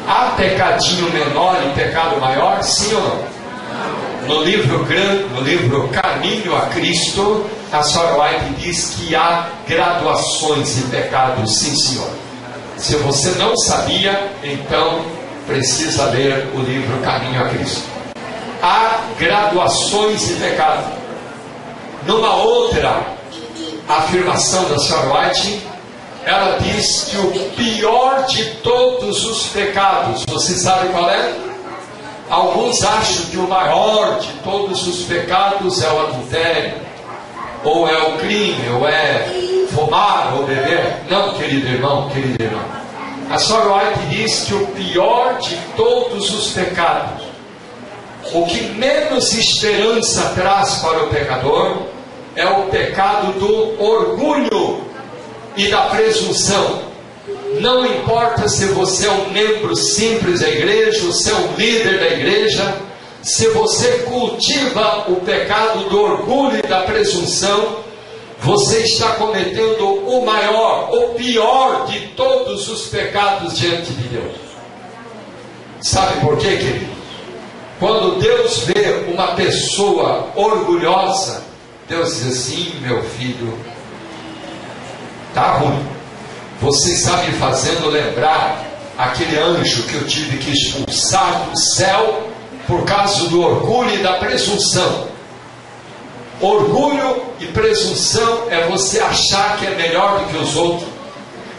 Há 0.06 0.34
pecadinho 0.36 1.10
menor 1.10 1.56
e 1.66 1.74
pecado 1.74 2.20
maior? 2.20 2.62
Sim 2.62 2.94
ou 2.94 3.02
não? 3.02 4.09
No 4.26 4.42
livro, 4.42 4.87
no 5.35 5.40
livro 5.40 5.88
Caminho 5.88 6.56
a 6.56 6.66
Cristo, 6.66 7.46
a 7.72 7.80
Sra. 7.80 8.16
White 8.16 8.54
diz 8.61 8.94
que 8.96 9.14
há 9.14 9.48
graduações 9.66 10.76
de 10.76 10.83
pecado, 10.83 11.46
sim 11.48 11.74
senhor. 11.74 12.11
Se 12.76 12.96
você 12.96 13.30
não 13.38 13.56
sabia, 13.56 14.33
então 14.42 15.04
precisa 15.46 16.06
ler 16.06 16.48
o 16.54 16.61
livro 16.61 16.98
Caminho 16.98 17.44
a 17.44 17.48
Cristo. 17.48 17.83
Há 18.62 19.00
graduações 19.18 20.28
de 20.28 20.35
pecado. 20.35 20.92
Numa 22.06 22.37
outra 22.37 23.02
afirmação 23.88 24.68
da 24.68 24.76
Sra. 24.76 25.12
White, 25.12 25.62
ela 26.24 26.59
diz 26.59 27.04
que 27.11 27.16
o 27.16 27.30
pior 27.56 28.26
de 28.26 28.44
todos 28.56 29.24
os 29.24 29.46
pecados, 29.48 30.24
você 30.28 30.54
sabe 30.54 30.88
qual 30.90 31.09
é? 31.11 31.49
Alguns 32.30 32.84
acham 32.84 33.26
que 33.26 33.36
o 33.36 33.48
maior 33.48 34.20
de 34.20 34.28
todos 34.44 34.86
os 34.86 35.04
pecados 35.04 35.82
é 35.82 35.92
o 35.92 36.00
adultério, 36.00 36.74
ou 37.64 37.88
é 37.88 37.98
o 37.98 38.18
crime, 38.18 38.70
ou 38.70 38.88
é 38.88 39.26
fumar 39.70 40.34
ou 40.36 40.46
beber. 40.46 41.02
Não, 41.10 41.34
querido 41.34 41.66
irmão, 41.66 42.08
querido 42.08 42.40
irmão. 42.40 42.64
A 43.28 43.34
Sra. 43.34 43.58
White 43.58 44.06
diz 44.10 44.44
que 44.44 44.54
o 44.54 44.66
pior 44.68 45.38
de 45.38 45.56
todos 45.76 46.32
os 46.32 46.52
pecados, 46.52 47.24
o 48.32 48.46
que 48.46 48.60
menos 48.74 49.34
esperança 49.34 50.32
traz 50.34 50.76
para 50.76 51.02
o 51.02 51.08
pecador, 51.08 51.78
é 52.36 52.46
o 52.46 52.66
pecado 52.66 53.32
do 53.40 53.82
orgulho 53.82 54.84
e 55.56 55.68
da 55.68 55.82
presunção. 55.86 56.89
Não 57.58 57.84
importa 57.84 58.48
se 58.48 58.66
você 58.66 59.06
é 59.06 59.10
um 59.10 59.30
membro 59.30 59.74
simples 59.74 60.40
da 60.40 60.48
igreja, 60.48 61.06
ou 61.06 61.12
se 61.12 61.30
é 61.30 61.34
um 61.34 61.54
líder 61.56 61.98
da 61.98 62.06
igreja, 62.06 62.76
se 63.22 63.48
você 63.48 64.04
cultiva 64.04 65.06
o 65.08 65.16
pecado 65.16 65.88
do 65.88 66.00
orgulho 66.00 66.58
e 66.58 66.68
da 66.68 66.82
presunção, 66.82 67.78
você 68.38 68.78
está 68.80 69.16
cometendo 69.16 69.84
o 69.84 70.24
maior, 70.24 70.90
o 70.94 71.14
pior 71.14 71.86
de 71.86 72.08
todos 72.08 72.68
os 72.68 72.86
pecados 72.86 73.58
diante 73.58 73.92
de 73.92 74.08
Deus. 74.08 74.36
Sabe 75.82 76.20
por 76.20 76.38
quê, 76.38 76.56
querido? 76.56 77.00
Quando 77.78 78.20
Deus 78.20 78.64
vê 78.64 79.10
uma 79.12 79.34
pessoa 79.34 80.28
orgulhosa, 80.34 81.42
Deus 81.88 82.16
diz 82.16 82.26
assim: 82.28 82.74
meu 82.80 83.02
filho, 83.02 83.58
tá 85.34 85.54
ruim. 85.54 85.99
Você 86.60 86.92
está 86.92 87.16
me 87.18 87.32
fazendo 87.32 87.88
lembrar 87.88 88.66
aquele 88.98 89.38
anjo 89.38 89.84
que 89.84 89.94
eu 89.94 90.06
tive 90.06 90.36
que 90.36 90.50
expulsar 90.50 91.48
do 91.50 91.58
céu 91.58 92.28
por 92.66 92.84
causa 92.84 93.28
do 93.30 93.40
orgulho 93.42 93.94
e 93.94 94.02
da 94.02 94.14
presunção. 94.14 95.08
Orgulho 96.38 97.22
e 97.40 97.46
presunção 97.46 98.50
é 98.50 98.66
você 98.66 99.00
achar 99.00 99.56
que 99.58 99.66
é 99.66 99.74
melhor 99.74 100.20
do 100.20 100.26
que 100.26 100.36
os 100.36 100.54
outros, 100.54 100.88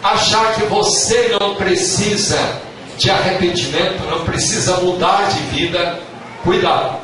achar 0.03 0.53
que 0.53 0.65
você 0.65 1.35
não 1.39 1.55
precisa 1.55 2.61
de 2.97 3.09
arrependimento, 3.09 4.03
não 4.07 4.23
precisa 4.23 4.77
mudar 4.77 5.29
de 5.29 5.39
vida. 5.55 5.99
Cuidado. 6.43 6.97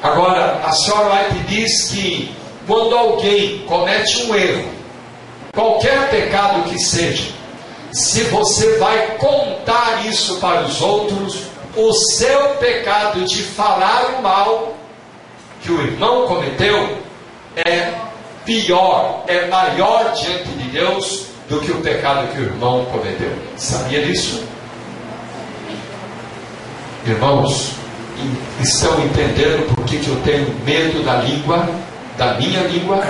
Agora, 0.00 0.60
a 0.64 0.72
senhora 0.72 1.14
White 1.14 1.44
diz 1.48 1.88
que 1.90 2.32
quando 2.66 2.96
alguém 2.96 3.58
comete 3.66 4.22
um 4.24 4.34
erro, 4.34 4.81
qualquer 5.52 6.08
pecado 6.08 6.62
que 6.68 6.78
seja, 6.78 7.30
se 7.92 8.22
você 8.24 8.78
vai 8.78 9.16
contar 9.18 10.06
isso 10.06 10.38
para 10.40 10.62
os 10.62 10.80
outros, 10.80 11.42
o 11.76 11.92
seu 11.92 12.48
pecado 12.56 13.24
de 13.24 13.42
falar 13.42 14.16
o 14.18 14.22
mal 14.22 14.74
que 15.62 15.70
o 15.70 15.80
irmão 15.80 16.26
cometeu 16.26 16.98
é 17.56 17.92
pior, 18.44 19.24
é 19.28 19.46
maior 19.46 20.12
diante 20.12 20.48
de 20.48 20.68
Deus 20.70 21.26
do 21.48 21.60
que 21.60 21.70
o 21.70 21.80
pecado 21.80 22.32
que 22.32 22.40
o 22.40 22.44
irmão 22.44 22.84
cometeu. 22.86 23.32
Sabia 23.56 24.02
disso? 24.04 24.42
Irmãos, 27.06 27.72
estão 28.60 29.00
entendendo 29.04 29.74
por 29.74 29.84
que, 29.84 29.96
eu 29.96 30.16
tenho 30.24 30.54
medo 30.64 31.04
da 31.04 31.16
língua, 31.16 31.68
da 32.16 32.34
minha 32.34 32.62
língua? 32.62 33.02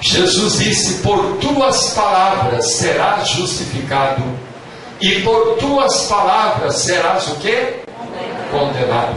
Jesus 0.00 0.58
disse: 0.58 1.02
Por 1.02 1.36
tuas 1.36 1.90
palavras 1.90 2.72
serás 2.72 3.28
justificado, 3.28 4.22
e 5.00 5.20
por 5.20 5.56
tuas 5.58 6.06
palavras 6.06 6.76
serás 6.76 7.28
o 7.28 7.34
que? 7.36 7.80
Condenado. 8.50 9.16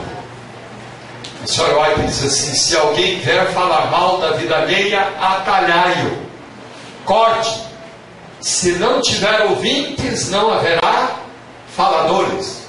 A 1.41 1.47
senhora 1.47 1.81
White 1.81 2.01
diz 2.01 2.25
assim: 2.25 2.53
Se 2.53 2.75
alguém 2.75 3.19
vier 3.19 3.47
falar 3.53 3.89
mal 3.89 4.19
da 4.19 4.31
vida 4.31 4.57
alheia, 4.57 5.07
atalhai-o, 5.19 6.17
corte. 7.05 7.63
Se 8.41 8.73
não 8.73 8.99
tiver 9.01 9.45
ouvintes, 9.45 10.29
não 10.29 10.51
haverá 10.51 11.15
faladores. 11.75 12.63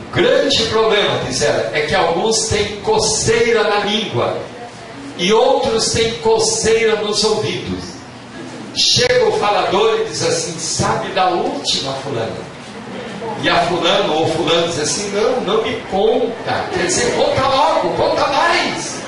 O 0.00 0.10
grande 0.12 0.64
problema, 0.64 1.20
diz 1.26 1.42
ela, 1.42 1.70
é 1.76 1.82
que 1.82 1.94
alguns 1.94 2.48
têm 2.48 2.80
coceira 2.80 3.62
na 3.62 3.78
língua 3.84 4.36
e 5.18 5.32
outros 5.32 5.90
têm 5.92 6.14
coceira 6.18 6.96
nos 7.02 7.24
ouvidos. 7.24 7.98
Chega 8.74 9.28
o 9.28 9.32
falador 9.38 10.00
e 10.00 10.04
diz 10.04 10.22
assim: 10.22 10.58
Sabe 10.58 11.08
da 11.08 11.28
última 11.30 11.92
fulana? 11.94 12.48
E 13.42 13.48
a 13.48 13.56
fulano 13.66 14.14
ou 14.14 14.28
fulano 14.28 14.68
diz 14.68 14.78
assim: 14.78 15.10
Não, 15.10 15.40
não 15.40 15.62
me 15.62 15.74
conta. 15.90 16.66
Quer 16.72 16.86
dizer, 16.86 17.16
conta 17.16 17.48
logo, 17.48 17.90
conta 17.96 18.26
mais. 18.28 18.98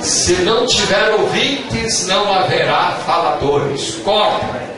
Se 0.00 0.34
não 0.42 0.64
tiver 0.66 1.10
ouvintes, 1.14 2.06
não 2.06 2.32
haverá 2.32 2.98
faladores. 3.04 3.96
Corta. 4.04 4.70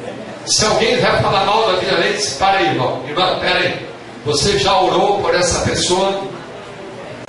Se 0.47 0.65
alguém 0.65 0.99
vai 0.99 1.23
falar 1.23 1.45
mal 1.45 1.67
da 1.67 1.79
vida 1.79 1.97
dele, 1.97 2.15
diz: 2.15 2.33
Para 2.35 2.59
aí, 2.59 2.69
irmão. 2.69 3.03
Irmã, 3.07 3.39
pera 3.39 3.59
aí. 3.59 3.87
Você 4.25 4.59
já 4.59 4.81
orou 4.81 5.21
por 5.21 5.35
essa 5.35 5.61
pessoa? 5.69 6.32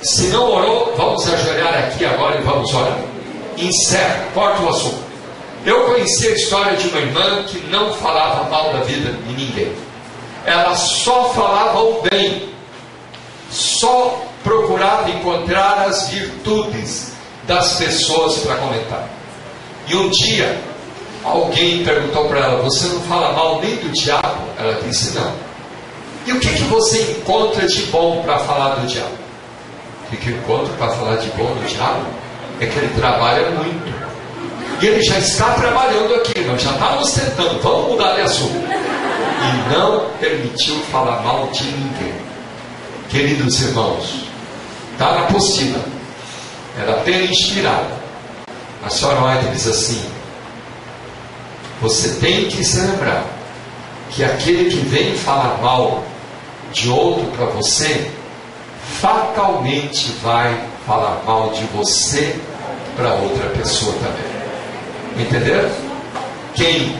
Se 0.00 0.28
não 0.28 0.50
orou, 0.50 0.94
vamos 0.96 1.26
ajoelhar 1.32 1.74
aqui 1.86 2.04
agora 2.04 2.38
e 2.38 2.42
vamos 2.42 2.72
orar. 2.74 2.98
Encerra, 3.56 4.28
corta 4.34 4.62
o 4.62 4.68
assunto. 4.68 5.04
Eu 5.64 5.84
conheci 5.84 6.28
a 6.28 6.32
história 6.32 6.76
de 6.76 6.88
uma 6.88 7.00
irmã 7.00 7.44
que 7.44 7.58
não 7.68 7.94
falava 7.94 8.50
mal 8.50 8.72
da 8.72 8.80
vida 8.80 9.12
de 9.12 9.32
ninguém. 9.32 9.72
Ela 10.44 10.74
só 10.74 11.30
falava 11.30 11.80
o 11.80 12.02
bem, 12.02 12.50
só 13.50 14.22
procurava 14.42 15.10
encontrar 15.10 15.86
as 15.88 16.08
virtudes 16.08 17.12
das 17.44 17.76
pessoas 17.76 18.38
para 18.38 18.56
comentar. 18.56 19.08
E 19.88 19.96
um 19.96 20.10
dia, 20.10 20.60
alguém 21.24 21.82
perguntou 21.82 22.26
para 22.28 22.40
ela: 22.40 22.62
Você 22.62 22.86
não 22.88 23.00
fala 23.02 23.32
mal 23.32 23.60
nem 23.60 23.76
do 23.76 23.88
diabo? 23.90 24.44
Ela 24.58 24.80
disse: 24.82 25.14
Não. 25.14 25.32
E 26.26 26.32
o 26.32 26.40
que, 26.40 26.48
que 26.48 26.62
você 26.64 27.00
encontra 27.12 27.66
de 27.66 27.82
bom 27.84 28.22
para 28.22 28.38
falar 28.40 28.76
do 28.76 28.86
diabo? 28.86 29.23
O 30.14 30.16
que, 30.16 30.30
encontro 30.30 30.72
para 30.74 30.90
falar 30.90 31.16
de 31.16 31.28
bom 31.30 31.44
do 31.44 31.66
diabo? 31.66 32.06
É 32.60 32.66
que 32.66 32.78
ele 32.78 32.94
trabalha 32.94 33.50
muito. 33.50 33.92
E 34.80 34.86
ele 34.86 35.02
já 35.02 35.18
está 35.18 35.54
trabalhando 35.54 36.14
aqui, 36.14 36.40
nós 36.42 36.62
já 36.62 36.70
estávamos 36.70 37.10
tentando, 37.12 37.60
vamos 37.60 37.90
mudar 37.90 38.14
de 38.14 38.20
assunto. 38.20 38.54
E 38.54 39.74
não 39.74 40.08
permitiu 40.20 40.76
falar 40.92 41.20
mal 41.22 41.48
de 41.48 41.64
ninguém. 41.64 42.14
Queridos 43.08 43.60
irmãos, 43.60 44.26
está 44.92 45.12
na 45.12 45.20
apostila, 45.22 45.80
era 46.80 46.92
pena 46.98 47.24
inspirada. 47.24 47.90
A 48.84 48.90
senhora 48.90 49.20
White 49.20 49.50
diz 49.52 49.66
assim: 49.66 50.04
você 51.82 52.20
tem 52.20 52.46
que 52.46 52.62
se 52.64 52.80
lembrar 52.80 53.24
que 54.10 54.22
aquele 54.22 54.70
que 54.70 54.76
vem 54.86 55.16
falar 55.16 55.58
mal 55.60 56.04
de 56.72 56.88
outro 56.88 57.26
para 57.36 57.46
você, 57.46 58.10
fatalmente 59.00 60.12
vai 60.22 60.58
falar 60.86 61.22
mal 61.26 61.50
de 61.50 61.64
você 61.66 62.38
para 62.96 63.14
outra 63.14 63.48
pessoa 63.50 63.94
também. 63.94 65.26
Entenderam? 65.26 65.70
Quem 66.54 66.96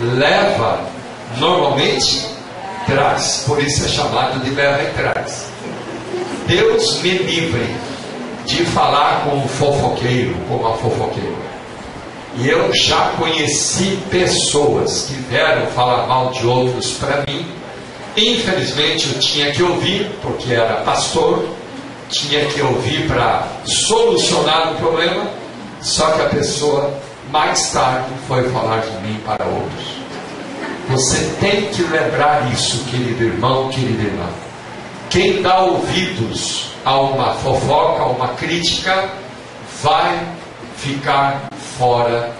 leva 0.00 0.80
normalmente 1.38 2.26
traz, 2.86 3.44
por 3.46 3.62
isso 3.62 3.84
é 3.84 3.88
chamado 3.88 4.40
de 4.40 4.50
leva 4.50 4.82
e 4.82 4.92
traz. 4.94 5.48
Deus 6.46 7.00
me 7.02 7.10
livre 7.10 7.66
de 8.46 8.64
falar 8.64 9.24
com 9.24 9.36
um 9.36 9.48
fofoqueiro, 9.48 10.34
com 10.48 10.56
uma 10.56 10.74
fofoqueira. 10.78 11.48
E 12.38 12.48
eu 12.48 12.72
já 12.72 13.10
conheci 13.18 13.98
pessoas 14.10 15.06
que 15.08 15.14
vieram 15.14 15.66
falar 15.68 16.06
mal 16.06 16.30
de 16.30 16.46
outros 16.46 16.92
para 16.92 17.24
mim. 17.28 17.57
Infelizmente 18.16 19.12
eu 19.14 19.20
tinha 19.20 19.52
que 19.52 19.62
ouvir, 19.62 20.10
porque 20.22 20.52
era 20.52 20.82
pastor, 20.82 21.48
tinha 22.08 22.46
que 22.46 22.60
ouvir 22.60 23.06
para 23.06 23.46
solucionar 23.64 24.72
o 24.72 24.76
problema, 24.76 25.30
só 25.80 26.10
que 26.12 26.22
a 26.22 26.28
pessoa 26.28 26.92
mais 27.30 27.70
tarde 27.70 28.08
foi 28.26 28.48
falar 28.50 28.80
de 28.80 29.06
mim 29.06 29.20
para 29.24 29.44
outros. 29.44 29.98
Você 30.88 31.18
tem 31.38 31.68
que 31.68 31.82
lembrar 31.82 32.50
isso, 32.52 32.82
querido 32.84 33.22
irmão, 33.22 33.68
querida 33.68 34.02
irmã. 34.02 34.28
Quem 35.10 35.42
dá 35.42 35.60
ouvidos 35.60 36.66
a 36.84 36.98
uma 37.00 37.34
fofoca, 37.34 38.02
a 38.02 38.06
uma 38.06 38.28
crítica, 38.28 39.10
vai 39.82 40.26
ficar 40.76 41.48
fora 41.78 42.32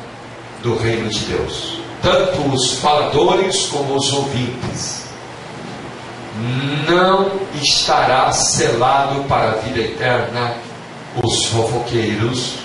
do 0.62 0.76
reino 0.76 1.08
de 1.10 1.18
Deus. 1.26 1.78
Tanto 2.02 2.40
os 2.48 2.74
faladores 2.74 3.66
como 3.66 3.96
os 3.96 4.12
ouvintes. 4.12 5.07
Não 6.88 7.32
estará 7.60 8.30
selado 8.30 9.24
para 9.24 9.50
a 9.50 9.54
vida 9.54 9.80
eterna 9.80 10.54
os 11.20 11.46
fofoqueiros, 11.46 12.58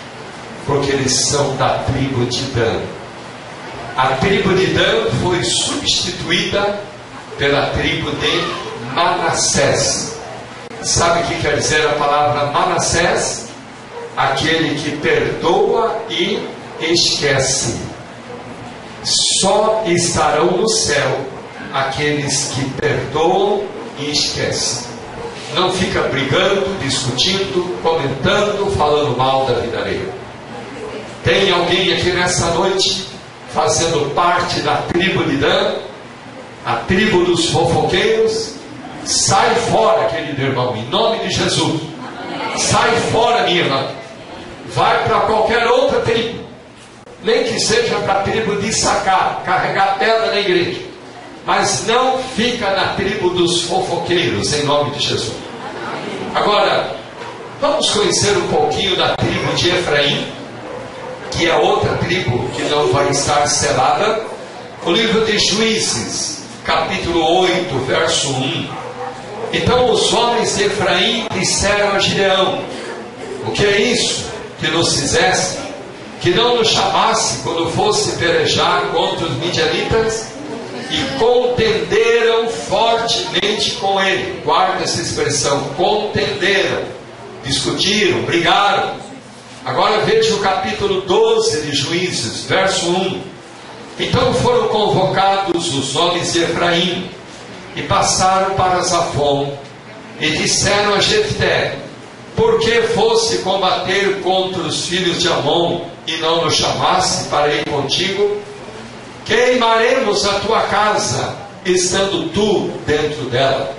porque 0.67 0.91
eles 0.91 1.25
são 1.25 1.55
da 1.55 1.79
tribo 1.79 2.23
de 2.25 2.43
Dan. 2.51 2.81
A 3.97 4.09
tribo 4.17 4.53
de 4.53 4.67
Dan 4.67 5.09
foi 5.23 5.43
substituída 5.43 6.79
pela 7.39 7.71
tribo 7.71 8.11
de 8.11 8.93
Manassés. 8.93 10.17
Sabe 10.83 11.23
o 11.23 11.27
que 11.27 11.41
quer 11.41 11.57
dizer 11.57 11.87
a 11.87 11.93
palavra 11.93 12.51
Manassés? 12.51 13.47
Aquele 14.15 14.75
que 14.75 14.97
perdoa 14.97 15.97
e 16.11 16.47
esquece. 16.79 17.75
Só 19.41 19.83
estarão 19.87 20.57
no 20.57 20.69
céu 20.69 21.32
aqueles 21.73 22.51
que 22.53 22.69
perdoam 22.79 23.63
e 23.97 24.11
esquecem. 24.11 24.93
Não 25.55 25.71
fica 25.71 26.03
brigando, 26.03 26.77
discutindo, 26.79 27.77
comentando, 27.81 28.71
falando 28.77 29.17
mal 29.17 29.45
da 29.45 29.55
vida 29.55 29.79
alheia. 29.79 30.13
Tem 31.23 31.51
alguém 31.51 31.93
aqui 31.93 32.11
nessa 32.11 32.51
noite 32.51 33.07
fazendo 33.51 34.13
parte 34.13 34.61
da 34.61 34.77
tribo 34.77 35.23
de 35.23 35.37
Dan, 35.37 35.75
a 36.65 36.75
tribo 36.77 37.23
dos 37.23 37.49
fofoqueiros? 37.49 38.55
Sai 39.03 39.53
fora, 39.55 40.05
querido 40.05 40.41
irmão, 40.41 40.75
em 40.77 40.85
nome 40.89 41.19
de 41.19 41.31
Jesus. 41.31 41.81
Sai 42.57 42.95
fora, 43.11 43.43
minha 43.43 43.61
irmã. 43.61 43.87
Vai 44.67 45.03
para 45.03 45.21
qualquer 45.21 45.67
outra 45.67 46.01
tribo 46.01 46.43
nem 47.23 47.45
que 47.45 47.57
seja 47.57 47.95
para 47.99 48.19
a 48.19 48.23
tribo 48.23 48.57
de 48.57 48.73
sacar, 48.73 49.41
carregar 49.45 49.97
pedra 49.97 50.27
na 50.27 50.39
igreja. 50.41 50.92
Mas 51.45 51.85
não 51.85 52.19
fica 52.35 52.71
na 52.71 52.93
tribo 52.93 53.29
dos 53.31 53.63
fofoqueiros, 53.63 54.53
em 54.53 54.63
nome 54.63 54.91
de 54.91 54.99
Jesus. 54.99 55.33
Agora, 56.33 56.95
vamos 57.59 57.89
conhecer 57.89 58.37
um 58.37 58.47
pouquinho 58.47 58.95
da 58.95 59.15
tribo 59.15 59.53
de 59.55 59.69
Efraim, 59.69 60.27
que 61.31 61.49
é 61.49 61.55
outra 61.55 61.97
tribo 61.97 62.47
que 62.55 62.63
não 62.63 62.87
vai 62.87 63.09
estar 63.09 63.45
selada. 63.47 64.21
O 64.85 64.91
livro 64.91 65.25
de 65.25 65.37
Juízes, 65.37 66.43
capítulo 66.63 67.41
8, 67.41 67.77
verso 67.85 68.29
1. 68.29 68.69
Então 69.53 69.91
os 69.91 70.13
homens 70.13 70.55
de 70.55 70.63
Efraim 70.63 71.27
disseram 71.33 71.95
a 71.95 71.99
Gideão: 71.99 72.61
O 73.47 73.51
que 73.51 73.65
é 73.65 73.81
isso 73.81 74.25
que 74.59 74.67
nos 74.69 74.95
fizeste? 74.95 75.63
que 76.23 76.29
não 76.29 76.55
nos 76.55 76.69
chamasse 76.69 77.43
quando 77.43 77.69
fosse 77.71 78.17
pelejar 78.17 78.91
contra 78.93 79.25
os 79.25 79.33
midianitas 79.39 80.32
e 80.93 81.17
contenderam 81.17 82.47
fortemente 82.49 83.71
com 83.79 83.99
ele. 83.99 84.41
Guarda 84.45 84.83
essa 84.83 85.01
expressão: 85.01 85.59
contenderam, 85.75 86.83
discutiram, 87.43 88.21
brigaram. 88.21 88.93
Agora 89.65 90.01
veja 90.01 90.35
o 90.35 90.39
capítulo 90.39 91.01
12 91.01 91.61
de 91.63 91.75
Juízes, 91.75 92.43
verso 92.43 92.85
1. 92.87 93.21
Então 93.99 94.33
foram 94.35 94.67
convocados 94.67 95.73
os 95.73 95.95
homens 95.95 96.33
de 96.33 96.43
Efraim 96.43 97.09
e 97.75 97.81
passaram 97.81 98.55
para 98.55 98.81
Zafon 98.81 99.57
e 100.19 100.29
disseram 100.31 100.93
a 100.93 100.99
Jefté: 100.99 101.79
Por 102.35 102.59
que 102.59 102.83
fosse 102.83 103.39
combater 103.39 104.21
contra 104.21 104.61
os 104.61 104.85
filhos 104.85 105.19
de 105.19 105.27
Amon 105.27 105.85
e 106.05 106.17
não 106.17 106.45
nos 106.45 106.55
chamasse 106.55 107.29
para 107.29 107.51
ir 107.51 107.65
contigo, 107.65 108.41
queimaremos 109.33 110.27
a 110.27 110.39
tua 110.41 110.61
casa, 110.61 111.35
estando 111.65 112.29
tu 112.29 112.69
dentro 112.85 113.23
dela. 113.31 113.75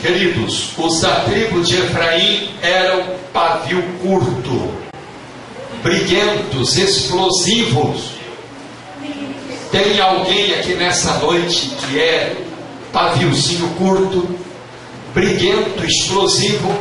Queridos, 0.00 0.70
os 0.78 1.00
da 1.02 1.16
tribo 1.24 1.60
de 1.60 1.76
Efraim 1.76 2.54
eram 2.62 3.04
pavio 3.30 3.82
curto, 4.00 4.72
briguentos, 5.82 6.78
explosivos. 6.78 8.12
Tem 9.70 10.00
alguém 10.00 10.54
aqui 10.54 10.72
nessa 10.74 11.18
noite 11.18 11.68
que 11.80 12.00
é 12.00 12.34
paviozinho 12.90 13.68
curto, 13.76 14.34
briguento, 15.12 15.84
explosivo? 15.84 16.74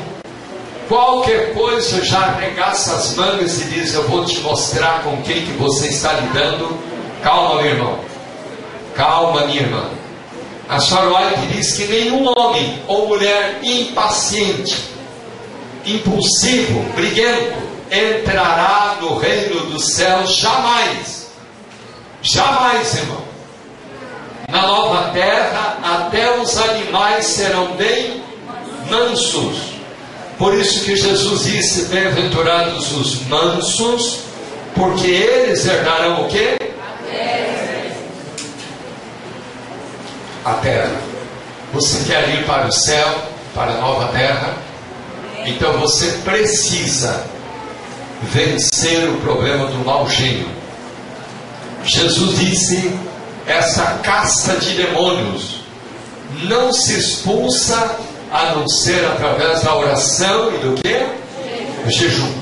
Qualquer 0.88 1.53
coisa 1.53 2.01
já 2.05 2.20
arregaça 2.20 2.95
as 2.95 3.13
mangas 3.18 3.59
e 3.59 3.65
diz: 3.65 3.93
Eu 3.93 4.07
vou 4.07 4.24
te 4.24 4.39
mostrar 4.39 5.03
com 5.03 5.22
quem 5.24 5.45
que 5.45 5.51
você 5.53 5.88
está 5.88 6.13
lidando. 6.13 6.96
Calma, 7.28 7.61
meu 7.61 7.71
irmão. 7.71 7.99
Calma, 8.95 9.41
minha 9.47 9.61
irmã. 9.61 9.89
A 10.69 10.80
senhora 10.80 11.09
White 11.09 11.47
diz 11.47 11.73
que 11.73 11.86
nenhum 11.88 12.25
homem 12.38 12.82
ou 12.88 13.09
mulher 13.09 13.59
impaciente, 13.61 14.82
impulsivo, 15.86 16.84
briguento, 16.95 17.57
entrará 17.91 18.95
no 19.01 19.17
reino 19.17 19.59
dos 19.65 19.93
céus 19.93 20.38
jamais. 20.38 21.28
Jamais, 22.21 22.95
irmão. 22.95 23.21
Na 24.49 24.61
nova 24.61 25.09
terra, 25.09 25.80
até 25.84 26.39
os 26.39 26.57
animais 26.57 27.25
serão 27.25 27.75
bem 27.75 28.23
mansos 28.89 29.75
por 30.38 30.53
isso 30.53 30.86
que 30.86 30.95
Jesus 30.95 31.43
disse: 31.43 31.86
Bem-aventurados 31.86 32.91
os 32.91 33.28
mansos, 33.28 34.19
porque 34.75 35.07
eles 35.07 35.65
herdarão 35.65 36.21
o 36.21 36.28
quê? 36.30 36.57
A 40.45 40.53
terra. 40.62 41.01
Você 41.74 42.03
quer 42.05 42.30
ir 42.30 42.45
para 42.45 42.68
o 42.68 42.72
céu, 42.72 43.08
para 43.53 43.72
a 43.74 43.82
nova 43.82 44.08
terra? 44.14 44.55
Então 45.45 45.74
você 45.80 46.08
precisa 46.24 47.26
vencer 48.22 49.10
o 49.10 49.18
problema 49.18 49.68
do 49.68 49.86
mau 49.86 50.10
gênio. 50.10 50.49
Jesus 51.84 52.39
disse: 52.39 52.97
essa 53.45 53.99
casta 54.03 54.58
de 54.58 54.74
demônios 54.76 55.62
não 56.43 56.74
se 56.74 56.97
expulsa 56.97 57.97
a 58.32 58.55
não 58.55 58.68
ser 58.68 59.05
através 59.05 59.62
da 59.62 59.76
oração 59.76 60.53
e 60.53 60.58
do 60.58 60.82
que? 60.82 61.89
Jejum. 61.89 62.34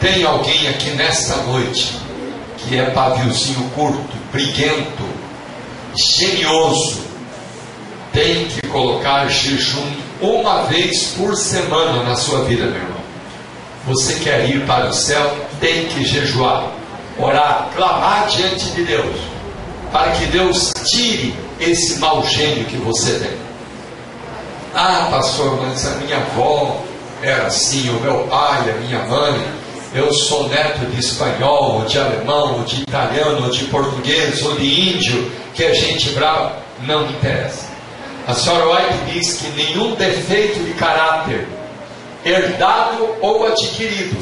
Tem 0.00 0.24
alguém 0.24 0.68
aqui 0.68 0.90
nesta 0.90 1.36
noite 1.44 1.96
que 2.68 2.78
é 2.78 2.90
paviozinho 2.90 3.70
curto, 3.74 4.16
briguento, 4.32 5.02
genioso, 6.16 7.02
tem 8.12 8.46
que 8.46 8.66
colocar 8.68 9.28
jejum 9.28 9.84
uma 10.20 10.64
vez 10.64 11.14
por 11.16 11.36
semana 11.36 12.02
na 12.04 12.16
sua 12.16 12.44
vida, 12.44 12.66
meu 12.66 12.76
irmão. 12.76 13.04
Você 13.86 14.14
quer 14.14 14.48
ir 14.48 14.64
para 14.66 14.88
o 14.88 14.92
céu, 14.92 15.36
tem 15.60 15.86
que 15.86 16.04
jejuar, 16.04 16.72
orar, 17.18 17.68
clamar 17.74 18.26
diante 18.28 18.66
de 18.70 18.84
Deus, 18.84 19.16
para 19.92 20.12
que 20.12 20.26
Deus 20.26 20.72
tire 20.86 21.34
esse 21.60 21.98
mau 21.98 22.24
gênio 22.26 22.64
que 22.64 22.76
você 22.76 23.18
tem. 23.18 23.36
Ah, 24.74 25.08
pastor, 25.10 25.60
mas 25.62 25.86
a 25.86 25.96
minha 25.96 26.16
avó 26.16 26.80
era 27.22 27.46
assim, 27.46 27.90
o 27.90 28.00
meu 28.00 28.26
pai, 28.28 28.70
a 28.70 28.80
minha 28.80 29.04
mãe, 29.04 29.63
eu 29.94 30.12
sou 30.12 30.48
neto 30.48 30.84
de 30.86 30.98
espanhol, 30.98 31.80
ou 31.80 31.84
de 31.84 31.98
alemão, 31.98 32.58
ou 32.58 32.64
de 32.64 32.82
italiano, 32.82 33.44
ou 33.44 33.50
de 33.50 33.64
português, 33.66 34.42
ou 34.44 34.56
de 34.56 34.90
índio, 34.90 35.30
que 35.54 35.64
a 35.64 35.72
gente 35.72 36.10
brava, 36.10 36.56
não 36.82 37.08
interessa. 37.08 37.68
A 38.26 38.34
senhora 38.34 38.70
White 38.70 39.12
diz 39.12 39.34
que 39.34 39.48
nenhum 39.50 39.94
defeito 39.94 40.64
de 40.64 40.74
caráter, 40.74 41.46
herdado 42.24 43.08
ou 43.20 43.46
adquirido, 43.46 44.16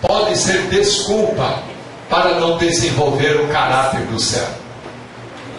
pode 0.00 0.38
ser 0.38 0.62
desculpa 0.68 1.62
para 2.08 2.40
não 2.40 2.56
desenvolver 2.56 3.40
o 3.40 3.48
caráter 3.48 4.02
do 4.06 4.18
céu. 4.18 4.48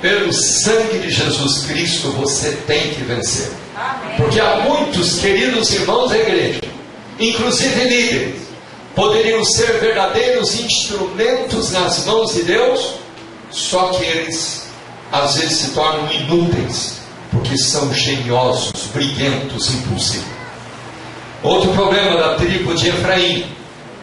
Pelo 0.02 0.32
sangue 0.34 1.00
de 1.00 1.12
Jesus 1.12 1.66
Cristo 1.66 2.12
você 2.12 2.52
tem 2.66 2.93
que 2.93 3.04
vencer. 3.04 3.52
Porque 4.18 4.39
há 4.39 4.62
muitos 4.62 5.20
queridos 5.20 5.74
irmãos 5.74 6.10
da 6.10 6.18
igreja, 6.18 6.62
inclusive 7.20 7.84
líderes, 7.84 8.45
poderiam 8.96 9.43
ser 9.43 9.80
verdadeiros 9.80 10.56
instrumentos 10.56 11.72
nas 11.72 12.06
mãos 12.06 12.34
de 12.34 12.43
Deus, 12.43 12.93
só 13.52 13.89
que 13.89 14.04
eles 14.04 14.64
às 15.12 15.36
vezes 15.36 15.58
se 15.60 15.72
tornam 15.72 16.12
inúteis, 16.12 17.00
porque 17.32 17.58
são 17.58 17.93
geniosos, 17.93 18.88
briguentos, 18.93 19.74
impulsivos. 19.74 20.26
Outro 21.43 21.72
problema 21.74 22.18
da 22.18 22.36
tribo 22.36 22.74
de 22.74 22.89
Efraim, 22.89 23.46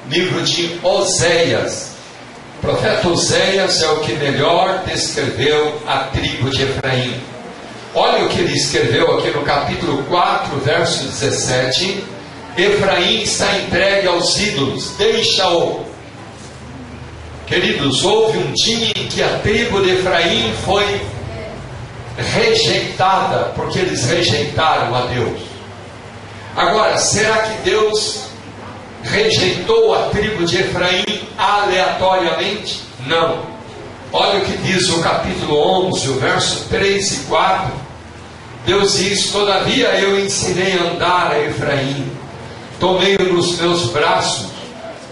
livro 0.09 0.43
de 0.43 0.79
Oséias. 0.83 1.93
O 2.59 2.61
profeta 2.61 3.09
Oséias 3.09 3.83
é 3.83 3.91
o 3.91 4.01
que 4.01 4.13
melhor 4.13 4.85
descreveu 4.87 5.81
a 5.87 6.05
tribo 6.05 6.51
de 6.51 6.63
Efraim. 6.63 7.21
Olha 7.95 8.25
o 8.25 8.29
que 8.29 8.41
ele 8.41 8.55
escreveu 8.55 9.19
aqui 9.19 9.31
no 9.31 9.43
capítulo 9.43 10.05
4, 10.05 10.57
verso 10.61 11.05
17 11.05 12.05
Efraim 12.57 13.23
está 13.23 13.59
entregue 13.59 14.07
aos 14.07 14.39
ídolos, 14.39 14.95
deixa-o. 14.99 15.85
Queridos, 17.47 18.05
houve 18.05 18.39
um 18.39 18.53
dia 18.53 18.93
em 18.97 19.09
que 19.09 19.23
a 19.23 19.39
tribo 19.39 19.81
de 19.83 19.91
Efraim 19.91 20.53
foi 20.65 21.01
rejeitada, 22.17 23.53
porque 23.57 23.79
eles 23.79 24.05
rejeitaram 24.05 24.95
a 24.95 25.07
Deus. 25.07 25.41
Agora, 26.55 26.99
será 26.99 27.39
que 27.39 27.71
Deus 27.71 28.25
rejeitou 29.03 29.95
a 29.95 30.11
tribo 30.11 30.45
de 30.45 30.59
Efraim 30.59 31.23
aleatoriamente? 31.39 32.83
Não. 33.07 33.41
Olha 34.13 34.41
o 34.41 34.45
que 34.45 34.59
diz 34.59 34.91
o 34.91 35.03
capítulo 35.03 35.89
11, 35.89 36.09
o 36.11 36.21
verso 36.21 36.69
3 36.69 37.13
e 37.13 37.21
4. 37.25 37.73
Deus 38.67 38.99
diz: 38.99 39.33
Todavia 39.33 39.89
eu 40.01 40.21
ensinei 40.21 40.75
a 40.79 40.83
andar 40.83 41.33
a 41.33 41.41
Efraim 41.41 42.22
tomei-o 42.83 43.33
nos 43.33 43.61
meus 43.61 43.85
braços, 43.93 44.49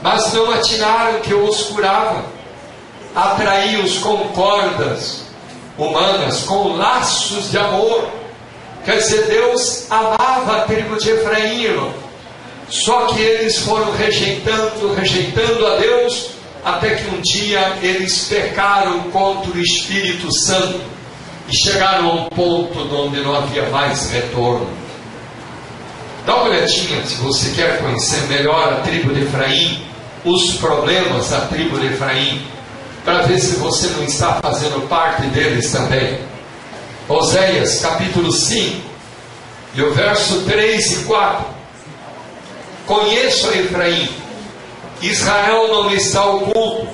mas 0.03 0.33
não 0.33 0.51
atinaram 0.51 1.21
que 1.21 1.31
eu 1.31 1.45
os 1.45 1.63
curava. 1.63 2.25
Atraí-os 3.15 3.99
com 3.99 4.17
cordas 4.31 5.23
humanas, 5.79 6.43
com 6.43 6.77
laços 6.77 7.53
de 7.53 7.59
amor. 7.59 8.09
Quer 8.85 8.97
dizer, 8.97 9.27
Deus 9.27 9.87
amava 9.89 10.57
a 10.57 10.61
tribo 10.63 10.97
de 10.97 11.11
Efraim, 11.11 11.63
irmão. 11.63 11.95
Só 12.69 13.07
que 13.07 13.21
eles 13.21 13.59
foram 13.59 13.93
rejeitando, 13.93 14.93
rejeitando 14.95 15.65
a 15.65 15.77
Deus, 15.77 16.31
até 16.65 16.97
que 16.97 17.15
um 17.15 17.21
dia 17.21 17.79
eles 17.83 18.27
pecaram 18.29 19.11
contra 19.11 19.53
o 19.53 19.61
Espírito 19.61 20.33
Santo 20.33 20.81
e 21.49 21.57
chegaram 21.57 22.11
a 22.11 22.15
um 22.15 22.25
ponto 22.31 22.81
onde 22.97 23.21
não 23.21 23.37
havia 23.37 23.69
mais 23.71 24.11
retorno. 24.11 24.90
Dá 26.27 26.37
uma 26.37 26.51
olhadinha 26.51 27.05
se 27.07 27.15
você 27.17 27.51
quer 27.51 27.81
conhecer 27.81 28.21
melhor 28.29 28.73
a 28.73 28.77
tribo 28.83 29.13
de 29.13 29.23
Efraim, 29.23 29.83
os 30.25 30.55
problemas 30.55 31.31
da 31.31 31.41
tribo 31.43 31.79
de 31.79 31.87
Efraim, 31.87 32.47
para 33.05 33.23
ver 33.23 33.39
se 33.39 33.57
você 33.57 33.89
não 33.89 34.05
está 34.05 34.35
fazendo 34.43 34.87
parte 34.87 35.23
deles 35.29 35.73
também. 35.73 36.19
Oséias 37.09 37.81
capítulo 37.81 38.31
5, 38.31 38.83
e 39.75 39.83
o 39.83 39.95
verso 39.95 40.43
3 40.43 40.93
e 40.93 41.05
4. 41.05 41.47
Conheço 42.87 43.49
a 43.49 43.57
Efraim, 43.57 44.09
Israel 45.01 45.69
não 45.69 45.91
está 45.91 46.27
oculto, 46.27 46.89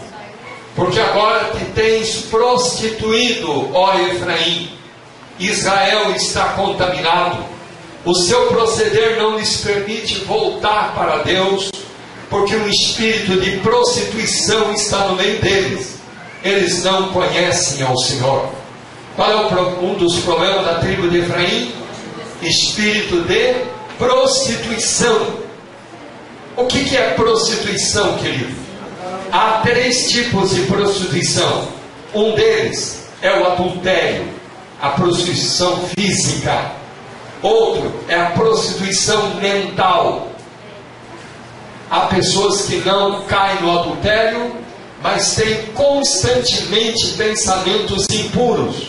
porque 0.76 1.00
agora 1.00 1.50
te 1.58 1.64
tens 1.66 2.22
prostituído, 2.30 3.74
ó 3.74 3.98
Efraim. 3.98 4.70
Israel 5.38 6.12
está 6.14 6.50
contaminado 6.50 7.55
o 8.06 8.14
seu 8.14 8.46
proceder 8.46 9.18
não 9.18 9.36
lhes 9.36 9.56
permite 9.56 10.20
voltar 10.20 10.94
para 10.94 11.24
Deus, 11.24 11.72
porque 12.30 12.54
um 12.54 12.68
espírito 12.68 13.40
de 13.40 13.58
prostituição 13.58 14.72
está 14.72 15.08
no 15.08 15.16
meio 15.16 15.40
deles. 15.40 15.96
Eles 16.44 16.84
não 16.84 17.08
conhecem 17.08 17.84
ao 17.84 17.98
Senhor. 17.98 18.48
Qual 19.16 19.28
é 19.28 19.36
um 19.82 19.94
dos 19.94 20.20
problemas 20.20 20.64
da 20.64 20.74
tribo 20.74 21.08
de 21.08 21.18
Efraim? 21.18 21.72
Espírito 22.42 23.22
de 23.22 23.56
prostituição. 23.98 25.38
O 26.56 26.64
que, 26.66 26.96
é 26.96 27.10
prostituição, 27.14 28.18
querido? 28.18 28.54
Há 29.32 29.62
três 29.64 30.10
tipos 30.10 30.54
de 30.54 30.62
prostituição. 30.62 31.68
Um 32.14 32.36
deles 32.36 33.08
é 33.20 33.40
o 33.40 33.46
adultério, 33.46 34.28
a 34.80 34.90
prostituição 34.90 35.88
física. 35.88 36.85
Outro 37.42 37.92
é 38.08 38.14
a 38.14 38.30
prostituição 38.30 39.34
mental. 39.34 40.28
Há 41.90 42.00
pessoas 42.06 42.62
que 42.62 42.76
não 42.76 43.22
caem 43.24 43.62
no 43.62 43.78
adultério, 43.78 44.52
mas 45.02 45.34
têm 45.34 45.66
constantemente 45.66 47.12
pensamentos 47.16 48.06
impuros, 48.10 48.88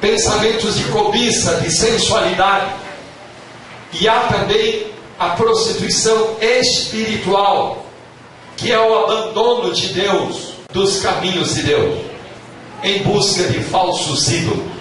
pensamentos 0.00 0.76
de 0.76 0.84
cobiça, 0.84 1.60
de 1.60 1.70
sensualidade. 1.70 2.72
E 4.00 4.08
há 4.08 4.20
também 4.20 4.86
a 5.18 5.30
prostituição 5.30 6.36
espiritual, 6.40 7.86
que 8.56 8.72
é 8.72 8.80
o 8.80 9.04
abandono 9.04 9.72
de 9.72 9.88
Deus, 9.88 10.54
dos 10.72 11.00
caminhos 11.00 11.54
de 11.54 11.62
Deus, 11.62 12.00
em 12.82 13.02
busca 13.02 13.44
de 13.44 13.62
falsos 13.62 14.28
ídolos. 14.28 14.73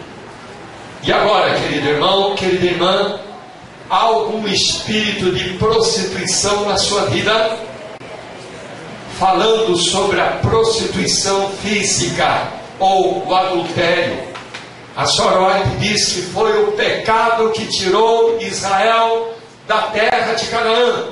E 1.05 1.11
agora, 1.11 1.53
querido 1.59 1.89
irmão, 1.89 2.33
querida 2.33 2.65
irmã, 2.65 3.19
há 3.89 3.97
algum 4.03 4.47
espírito 4.47 5.33
de 5.33 5.55
prostituição 5.55 6.65
na 6.65 6.77
sua 6.77 7.07
vida? 7.07 7.57
Falando 9.19 9.75
sobre 9.75 10.21
a 10.21 10.37
prostituição 10.41 11.49
física 11.61 12.47
ou 12.79 13.27
o 13.27 13.35
adultério. 13.35 14.17
A 14.95 15.05
Soroite 15.05 15.71
diz 15.79 16.13
que 16.13 16.21
foi 16.21 16.63
o 16.63 16.71
pecado 16.71 17.49
que 17.49 17.65
tirou 17.65 18.37
Israel 18.39 19.33
da 19.67 19.81
terra 19.87 20.35
de 20.35 20.45
Canaã, 20.45 21.09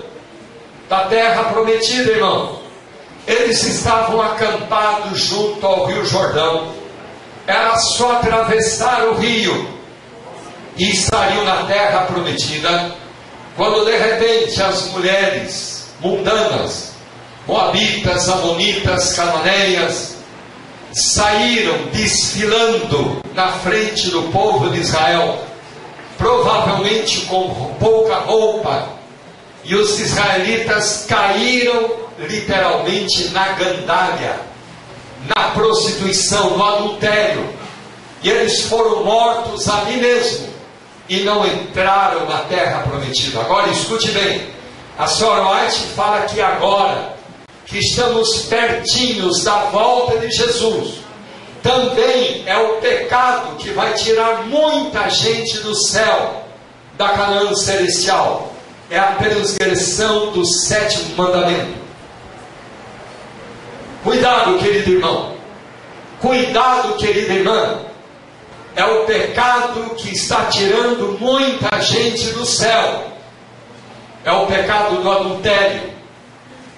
da 0.88 1.00
terra 1.08 1.44
prometida, 1.52 2.12
irmão. 2.12 2.60
Eles 3.28 3.62
estavam 3.64 4.22
acampados 4.22 5.20
junto 5.20 5.68
ao 5.68 5.84
Rio 5.88 6.06
Jordão. 6.06 6.70
Era 7.46 7.76
só 7.76 8.14
atravessar 8.14 9.10
o 9.10 9.16
rio 9.16 9.81
e 10.82 10.90
estariam 10.90 11.46
na 11.46 11.58
terra 11.66 12.06
prometida, 12.06 12.96
quando 13.56 13.86
de 13.86 13.96
repente 13.96 14.60
as 14.64 14.88
mulheres 14.88 15.86
mundanas, 16.00 16.94
moabitas, 17.48 18.28
amonitas, 18.28 19.14
cananeias, 19.14 20.16
saíram 20.92 21.86
desfilando 21.94 23.22
na 23.36 23.50
frente 23.50 24.10
do 24.10 24.24
povo 24.32 24.72
de 24.72 24.80
Israel, 24.80 25.38
provavelmente 26.18 27.28
com 27.28 27.76
pouca 27.80 28.16
roupa, 28.16 28.90
e 29.64 29.76
os 29.76 30.00
israelitas 30.00 31.06
caíram 31.08 31.92
literalmente 32.18 33.26
na 33.26 33.50
gandalha, 33.50 34.40
na 35.36 35.50
prostituição, 35.50 36.58
no 36.58 36.66
adultério, 36.66 37.48
e 38.24 38.32
eles 38.32 38.62
foram 38.62 39.04
mortos 39.04 39.70
ali 39.70 39.98
mesmo 39.98 40.51
e 41.12 41.26
não 41.26 41.45
entraram 41.45 42.26
na 42.26 42.38
terra 42.45 42.84
prometida. 42.84 43.41
Agora 43.41 43.70
escute 43.70 44.09
bem, 44.12 44.47
a 44.97 45.05
senhora 45.05 45.45
White 45.45 45.88
fala 45.93 46.22
que 46.22 46.39
agora 46.39 47.18
que 47.66 47.80
estamos 47.80 48.43
pertinhos 48.43 49.43
da 49.43 49.66
volta 49.66 50.18
de 50.20 50.32
Jesus, 50.32 50.99
também 51.62 52.43
é 52.45 52.57
o 52.57 52.78
pecado 52.78 53.57
que 53.57 53.72
vai 53.72 53.93
tirar 53.93 54.45
muita 54.45 55.09
gente 55.09 55.57
do 55.57 55.76
céu, 55.76 56.45
da 56.97 57.09
Canaã 57.09 57.53
celestial. 57.55 58.53
É 58.89 58.97
a 58.97 59.16
transgressão 59.16 60.32
do 60.32 60.45
sétimo 60.45 61.16
mandamento. 61.18 61.76
Cuidado, 64.01 64.57
querido 64.59 64.91
irmão. 64.91 65.36
Cuidado, 66.22 66.95
querida 66.95 67.34
irmã 67.34 67.91
é 68.76 68.86
o 68.86 69.06
pecado 69.06 69.96
que 69.96 70.14
está 70.14 70.46
tirando 70.46 71.18
muita 71.20 71.82
gente 71.82 72.32
do 72.32 72.46
céu. 72.46 73.12
É 74.24 74.32
o 74.32 74.46
pecado 74.46 75.02
do 75.02 75.12
adultério. 75.12 75.92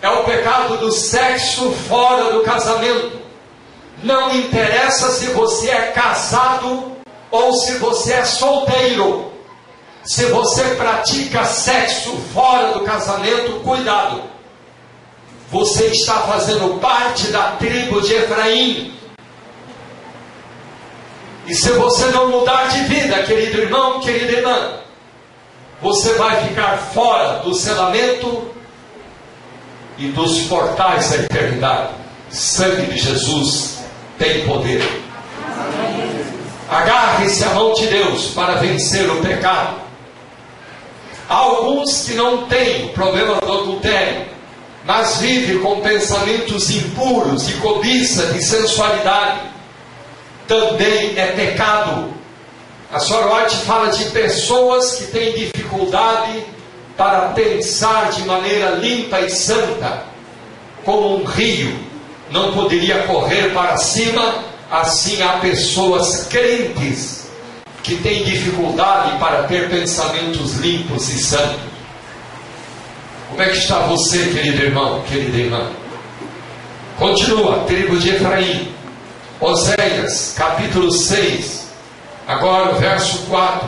é 0.02 0.10
o 0.10 0.24
pecado 0.26 0.78
do 0.78 0.92
sexo 0.92 1.72
fora 1.88 2.34
do 2.34 2.42
casamento. 2.42 3.22
Não 4.02 4.36
interessa 4.36 5.12
se 5.12 5.28
você 5.28 5.70
é 5.70 5.92
casado 5.92 6.92
ou 7.32 7.54
se 7.54 7.78
você 7.78 8.14
é 8.14 8.26
solteiro. 8.26 9.32
Se 10.04 10.26
você 10.26 10.76
pratica 10.76 11.46
sexo 11.46 12.12
fora 12.34 12.74
do 12.74 12.82
casamento, 12.82 13.62
cuidado. 13.64 14.24
Você 15.50 15.86
está 15.86 16.16
fazendo 16.24 16.80
parte 16.80 17.28
da 17.28 17.52
tribo 17.52 18.02
de 18.02 18.14
Efraim. 18.14 18.94
E 21.46 21.54
se 21.54 21.72
você 21.72 22.06
não 22.08 22.30
mudar 22.30 22.70
de 22.70 22.84
vida, 22.84 23.22
querido 23.24 23.62
irmão, 23.62 24.00
querida 24.00 24.32
irmã, 24.32 24.80
você 25.82 26.14
vai 26.14 26.48
ficar 26.48 26.78
fora 26.78 27.40
do 27.40 27.54
selamento 27.54 28.48
e 29.98 30.08
dos 30.08 30.44
portais 30.44 31.10
da 31.10 31.18
eternidade. 31.18 31.90
Sangue 32.30 32.88
de 32.88 32.98
Jesus 32.98 33.80
tem 34.18 34.46
poder. 34.46 34.82
Agarre-se 36.70 37.44
à 37.44 37.50
mão 37.50 37.74
de 37.74 37.88
Deus 37.88 38.28
para 38.28 38.56
vencer 38.56 39.10
o 39.10 39.22
pecado. 39.22 39.82
Há 41.30 41.36
alguns 41.36 42.06
que 42.06 42.14
não 42.14 42.48
têm 42.48 42.88
problema 42.90 43.36
do 43.36 43.52
adultério, 43.52 44.26
mas 44.86 45.18
vivem 45.18 45.60
com 45.60 45.82
pensamentos 45.82 46.70
impuros, 46.72 47.46
de 47.48 47.54
cobiça, 47.56 48.28
de 48.28 48.42
sensualidade. 48.42 49.53
Também 50.48 51.18
é 51.18 51.28
pecado. 51.36 52.14
A 52.92 52.98
White 52.98 53.56
fala 53.66 53.90
de 53.90 54.06
pessoas 54.06 54.96
que 54.96 55.06
têm 55.06 55.34
dificuldade 55.34 56.44
para 56.96 57.30
pensar 57.30 58.12
de 58.12 58.22
maneira 58.24 58.72
limpa 58.72 59.20
e 59.22 59.30
santa, 59.30 60.04
como 60.84 61.18
um 61.18 61.24
rio 61.24 61.94
não 62.34 62.52
poderia 62.52 63.04
correr 63.04 63.54
para 63.54 63.78
cima, 63.78 64.44
assim 64.70 65.22
há 65.22 65.34
pessoas 65.34 66.28
crentes 66.28 67.28
que 67.84 67.98
têm 67.98 68.24
dificuldade 68.24 69.18
para 69.20 69.44
ter 69.44 69.70
pensamentos 69.70 70.56
limpos 70.56 71.10
e 71.10 71.20
santos. 71.20 71.74
Como 73.30 73.42
é 73.42 73.50
que 73.50 73.58
está 73.58 73.80
você, 73.80 74.18
querido 74.34 74.64
irmão, 74.64 75.04
querida 75.08 75.38
irmã? 75.38 75.72
Continua, 76.98 77.60
tribo 77.66 77.98
de 77.98 78.10
Efraim, 78.10 78.74
Oséias, 79.44 80.36
capítulo 80.38 80.90
6, 80.90 81.68
agora 82.26 82.72
o 82.72 82.76
verso 82.76 83.26
4. 83.28 83.68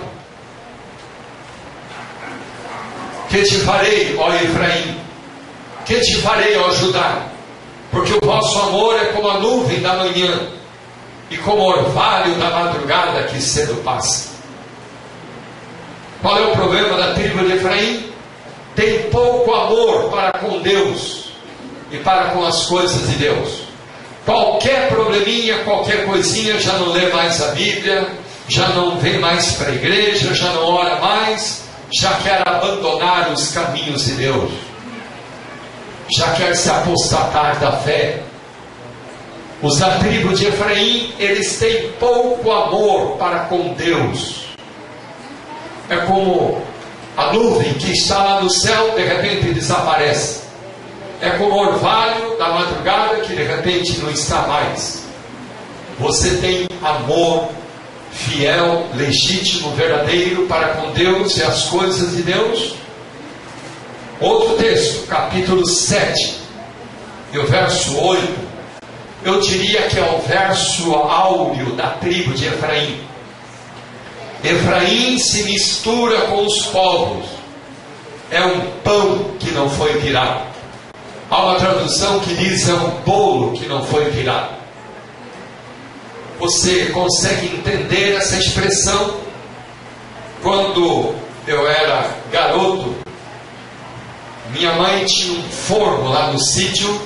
Que 3.28 3.44
te 3.44 3.56
farei, 3.58 4.16
ó 4.18 4.34
Efraim? 4.36 4.98
Que 5.86 6.00
te 6.00 6.16
farei, 6.22 6.56
ó 6.56 6.72
Judá? 6.72 7.24
Porque 7.92 8.14
o 8.14 8.26
vosso 8.26 8.58
amor 8.58 8.96
é 8.96 9.08
como 9.08 9.28
a 9.28 9.40
nuvem 9.40 9.82
da 9.82 9.96
manhã 9.96 10.48
e 11.30 11.38
como 11.40 11.64
o 11.64 11.68
orvalho 11.68 12.36
da 12.36 12.52
madrugada 12.52 13.24
que 13.24 13.42
cedo 13.42 13.84
passa. 13.84 14.30
Qual 16.22 16.38
é 16.38 16.48
o 16.48 16.56
problema 16.56 16.96
da 16.96 17.16
tribo 17.16 17.44
de 17.44 17.52
Efraim? 17.52 18.14
Tem 18.78 19.10
pouco 19.10 19.54
amor 19.54 20.10
para 20.10 20.40
com 20.40 20.62
Deus 20.62 21.32
e 21.92 21.98
para 21.98 22.30
com 22.30 22.46
as 22.46 22.66
coisas 22.66 23.10
de 23.10 23.18
Deus. 23.18 23.65
Qualquer 24.26 24.90
probleminha, 24.90 25.60
qualquer 25.60 26.06
coisinha, 26.06 26.60
já 26.60 26.74
não 26.74 26.92
lê 26.92 27.10
mais 27.14 27.40
a 27.44 27.50
Bíblia, 27.50 28.10
já 28.48 28.70
não 28.70 28.98
vem 28.98 29.20
mais 29.20 29.52
para 29.52 29.70
a 29.70 29.76
igreja, 29.76 30.34
já 30.34 30.52
não 30.54 30.66
ora 30.66 31.00
mais, 31.00 31.62
já 31.94 32.16
quer 32.16 32.42
abandonar 32.48 33.32
os 33.32 33.52
caminhos 33.52 34.06
de 34.06 34.14
Deus, 34.14 34.52
já 36.18 36.32
quer 36.34 36.56
se 36.56 36.68
apostatar 36.70 37.60
da 37.60 37.74
fé. 37.74 38.24
Os 39.62 39.78
da 39.78 39.98
tribo 40.00 40.34
de 40.34 40.48
Efraim, 40.48 41.14
eles 41.20 41.58
têm 41.60 41.92
pouco 41.94 42.52
amor 42.52 43.18
para 43.18 43.42
com 43.42 43.74
Deus. 43.74 44.46
É 45.88 45.98
como 45.98 46.62
a 47.16 47.32
nuvem 47.32 47.74
que 47.76 47.92
está 47.92 48.24
lá 48.24 48.42
no 48.42 48.50
céu, 48.50 48.96
de 48.96 49.04
repente 49.04 49.54
desaparece. 49.54 50.45
É 51.26 51.32
como 51.40 51.56
o 51.56 51.60
orvalho 51.60 52.38
da 52.38 52.50
madrugada 52.50 53.22
que 53.22 53.36
de 53.36 53.42
repente 53.42 53.98
não 54.00 54.12
está 54.12 54.44
mais. 54.44 55.06
Você 56.00 56.38
tem 56.38 56.68
amor 56.84 57.50
fiel, 58.12 58.86
legítimo, 58.94 59.72
verdadeiro 59.72 60.46
para 60.46 60.76
com 60.76 60.92
Deus 60.92 61.36
e 61.38 61.44
as 61.44 61.64
coisas 61.64 62.16
de 62.16 62.22
Deus. 62.22 62.76
Outro 64.22 64.56
texto, 64.58 65.08
capítulo 65.08 65.68
7, 65.68 66.42
e 67.34 67.40
o 67.40 67.48
verso 67.48 67.98
8, 67.98 68.34
eu 69.24 69.42
diria 69.42 69.82
que 69.88 69.98
é 69.98 70.04
o 70.04 70.20
verso 70.28 70.94
áureo 70.94 71.72
da 71.72 71.90
tribo 71.90 72.36
de 72.36 72.46
Efraim. 72.46 73.00
Efraim 74.44 75.18
se 75.18 75.42
mistura 75.42 76.22
com 76.28 76.46
os 76.46 76.68
povos, 76.68 77.26
é 78.30 78.46
um 78.46 78.62
pão 78.84 79.32
que 79.40 79.50
não 79.50 79.68
foi 79.68 79.94
virado. 79.98 80.55
Há 81.30 81.44
uma 81.44 81.56
tradução 81.56 82.20
que 82.20 82.36
diz 82.36 82.70
é 82.70 82.74
um 82.74 83.02
bolo 83.02 83.54
que 83.54 83.68
não 83.68 83.84
foi 83.84 84.12
virado. 84.12 84.56
Você 86.40 86.88
consegue 86.88 87.48
entender 87.48 88.16
essa 88.16 88.38
expressão? 88.38 89.18
Quando 90.44 91.16
eu 91.48 91.68
era 91.68 92.12
garoto, 92.32 92.96
minha 94.52 94.74
mãe 94.74 95.04
tinha 95.06 95.40
um 95.40 95.44
forno 95.50 96.10
lá 96.10 96.32
no 96.32 96.40
sítio, 96.40 97.02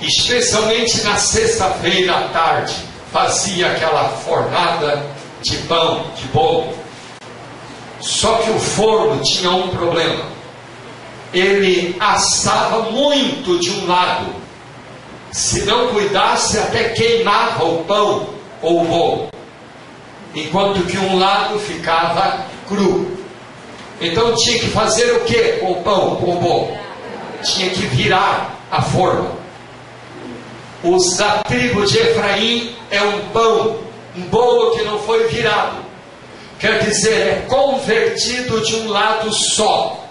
especialmente 0.00 1.02
na 1.02 1.16
sexta-feira 1.16 2.16
à 2.16 2.28
tarde, 2.28 2.74
fazia 3.12 3.72
aquela 3.72 4.08
fornada 4.08 5.04
de 5.42 5.56
pão, 5.58 6.06
de 6.16 6.24
bolo. 6.28 6.72
Só 8.00 8.36
que 8.36 8.50
o 8.50 8.58
forno 8.58 9.22
tinha 9.22 9.50
um 9.50 9.68
problema. 9.68 10.37
Ele 11.32 11.96
assava 12.00 12.90
muito 12.90 13.58
de 13.58 13.70
um 13.70 13.86
lado 13.86 14.48
se 15.30 15.64
não 15.64 15.88
cuidasse, 15.88 16.58
até 16.58 16.90
queimava 16.90 17.64
o 17.64 17.84
pão 17.84 18.28
ou 18.62 18.82
o 18.82 18.84
bolo, 18.84 19.28
enquanto 20.34 20.86
que 20.86 20.98
um 20.98 21.18
lado 21.18 21.58
ficava 21.58 22.46
cru. 22.66 23.18
Então 24.00 24.34
tinha 24.34 24.58
que 24.58 24.68
fazer 24.68 25.12
o 25.12 25.24
que 25.24 25.52
com 25.54 25.72
o 25.72 25.82
pão, 25.82 26.16
com 26.16 26.36
o 26.36 26.40
bolo? 26.40 26.78
Tinha 27.42 27.70
que 27.70 27.82
virar 27.82 28.56
a 28.70 28.82
forma. 28.82 29.32
Os 30.82 31.16
da 31.16 31.42
tribo 31.42 31.84
de 31.84 31.98
Efraim 31.98 32.74
é 32.90 33.02
um 33.02 33.28
pão, 33.28 33.78
um 34.16 34.22
bolo 34.22 34.76
que 34.76 34.84
não 34.84 34.98
foi 35.00 35.26
virado. 35.28 35.78
Quer 36.58 36.84
dizer, 36.84 37.12
é 37.12 37.46
convertido 37.48 38.60
de 38.60 38.76
um 38.76 38.88
lado 38.88 39.32
só. 39.32 40.07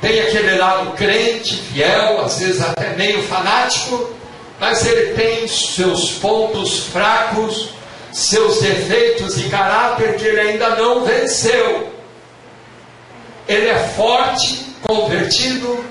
Tem 0.00 0.20
aquele 0.20 0.56
lado 0.56 0.92
crente, 0.92 1.56
fiel, 1.56 2.20
às 2.20 2.38
vezes 2.38 2.62
até 2.62 2.90
meio 2.90 3.22
fanático, 3.24 4.10
mas 4.60 4.86
ele 4.86 5.14
tem 5.14 5.48
seus 5.48 6.12
pontos 6.12 6.84
fracos, 6.86 7.70
seus 8.12 8.60
defeitos 8.60 9.36
de 9.36 9.48
caráter 9.48 10.16
que 10.16 10.24
ele 10.24 10.40
ainda 10.40 10.70
não 10.76 11.04
venceu. 11.04 11.92
Ele 13.48 13.68
é 13.68 13.78
forte, 13.96 14.66
convertido, 14.82 15.84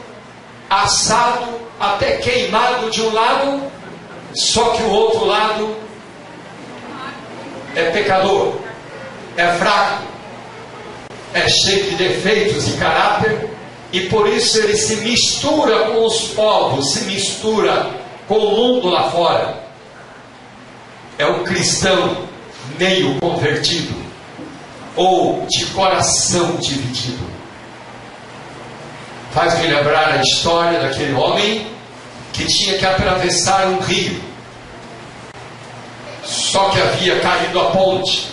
assado, 0.70 1.60
até 1.80 2.18
queimado 2.18 2.90
de 2.90 3.02
um 3.02 3.14
lado, 3.14 3.72
só 4.34 4.70
que 4.70 4.84
o 4.84 4.90
outro 4.90 5.26
lado 5.26 5.76
é 7.76 7.92
pecador, 7.92 8.56
é 9.36 9.48
fraco, 9.54 10.04
é 11.34 11.48
cheio 11.48 11.92
de 11.92 11.96
defeitos 11.96 12.66
de 12.66 12.74
caráter, 12.78 13.57
e 13.92 14.02
por 14.02 14.28
isso 14.28 14.58
ele 14.60 14.76
se 14.76 14.98
mistura 14.98 15.92
com 15.92 16.06
os 16.06 16.30
povos, 16.30 16.94
se 16.94 17.06
mistura 17.06 17.90
com 18.28 18.38
o 18.38 18.56
mundo 18.56 18.90
lá 18.90 19.10
fora. 19.10 19.64
É 21.18 21.26
o 21.26 21.44
cristão 21.44 22.28
meio 22.78 23.20
convertido 23.20 23.96
ou 24.96 25.46
de 25.48 25.66
coração 25.68 26.58
dividido. 26.58 27.26
Faz-me 29.32 29.68
lembrar 29.68 30.14
a 30.14 30.22
história 30.22 30.80
daquele 30.80 31.14
homem 31.14 31.68
que 32.34 32.46
tinha 32.46 32.78
que 32.78 32.86
atravessar 32.86 33.68
um 33.68 33.80
rio. 33.80 34.22
Só 36.24 36.70
que 36.70 36.82
havia 36.82 37.20
caído 37.20 37.60
a 37.60 37.66
ponte. 37.72 38.28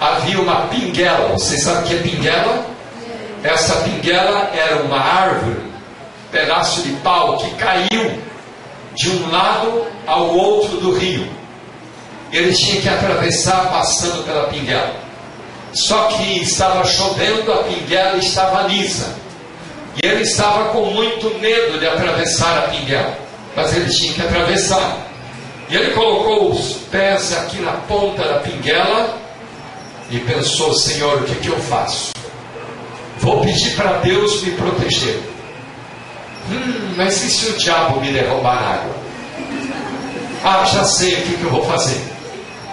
Havia 0.00 0.40
uma 0.40 0.68
pinguela. 0.68 1.28
Você 1.32 1.58
sabe 1.58 1.84
o 1.84 1.88
que 1.88 1.94
é 1.94 1.98
pinguela? 1.98 2.71
Essa 3.42 3.76
pinguela 3.76 4.50
era 4.54 4.82
uma 4.82 4.98
árvore, 4.98 5.60
pedaço 6.30 6.82
de 6.82 6.92
pau 6.96 7.38
que 7.38 7.50
caiu 7.56 8.22
de 8.94 9.10
um 9.10 9.30
lado 9.30 9.84
ao 10.06 10.28
outro 10.28 10.76
do 10.78 10.92
rio. 10.92 11.28
Ele 12.32 12.54
tinha 12.54 12.80
que 12.80 12.88
atravessar 12.88 13.68
passando 13.70 14.24
pela 14.24 14.46
pinguela. 14.46 14.94
Só 15.74 16.04
que 16.04 16.40
estava 16.40 16.84
chovendo, 16.84 17.52
a 17.52 17.64
pinguela 17.64 18.16
estava 18.16 18.68
lisa. 18.68 19.14
E 20.02 20.06
ele 20.06 20.22
estava 20.22 20.70
com 20.70 20.86
muito 20.86 21.38
medo 21.38 21.78
de 21.78 21.86
atravessar 21.86 22.58
a 22.58 22.68
pinguela, 22.68 23.18
mas 23.56 23.76
ele 23.76 23.90
tinha 23.90 24.14
que 24.14 24.22
atravessar. 24.22 24.98
E 25.68 25.74
ele 25.74 25.90
colocou 25.92 26.50
os 26.50 26.74
pés 26.90 27.36
aqui 27.36 27.60
na 27.60 27.72
ponta 27.72 28.22
da 28.22 28.38
pinguela 28.40 29.18
e 30.10 30.18
pensou: 30.20 30.72
Senhor, 30.74 31.22
o 31.22 31.24
que, 31.24 31.34
que 31.36 31.48
eu 31.48 31.58
faço? 31.60 32.12
Vou 33.22 33.40
pedir 33.40 33.76
para 33.76 33.98
Deus 33.98 34.42
me 34.42 34.50
proteger. 34.50 35.20
Hum, 36.50 36.94
mas 36.96 37.22
e 37.22 37.30
se 37.30 37.50
o 37.50 37.52
diabo 37.56 38.00
me 38.00 38.12
derrubar 38.12 38.60
na 38.60 38.68
água? 38.68 38.94
Ah, 40.44 40.64
já 40.64 40.84
sei 40.84 41.14
o 41.14 41.22
que, 41.22 41.36
que 41.36 41.44
eu 41.44 41.50
vou 41.50 41.64
fazer. 41.64 42.00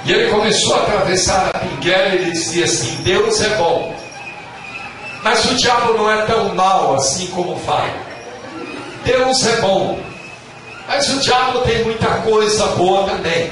E 0.05 0.11
ele 0.11 0.31
começou 0.31 0.73
a 0.73 0.79
atravessar 0.79 1.51
a 1.53 1.59
pinguela 1.59 2.09
e 2.09 2.15
ele 2.15 2.31
dizia 2.31 2.65
assim: 2.65 2.95
Deus 3.03 3.39
é 3.41 3.49
bom. 3.57 3.95
Mas 5.21 5.45
o 5.45 5.55
diabo 5.55 5.93
não 5.93 6.11
é 6.11 6.23
tão 6.23 6.55
mal 6.55 6.95
assim 6.95 7.27
como 7.27 7.55
fala. 7.59 7.93
Deus 9.05 9.45
é 9.45 9.61
bom. 9.61 9.99
Mas 10.87 11.09
o 11.09 11.19
diabo 11.19 11.59
tem 11.59 11.83
muita 11.83 12.07
coisa 12.21 12.65
boa 12.69 13.07
também. 13.07 13.51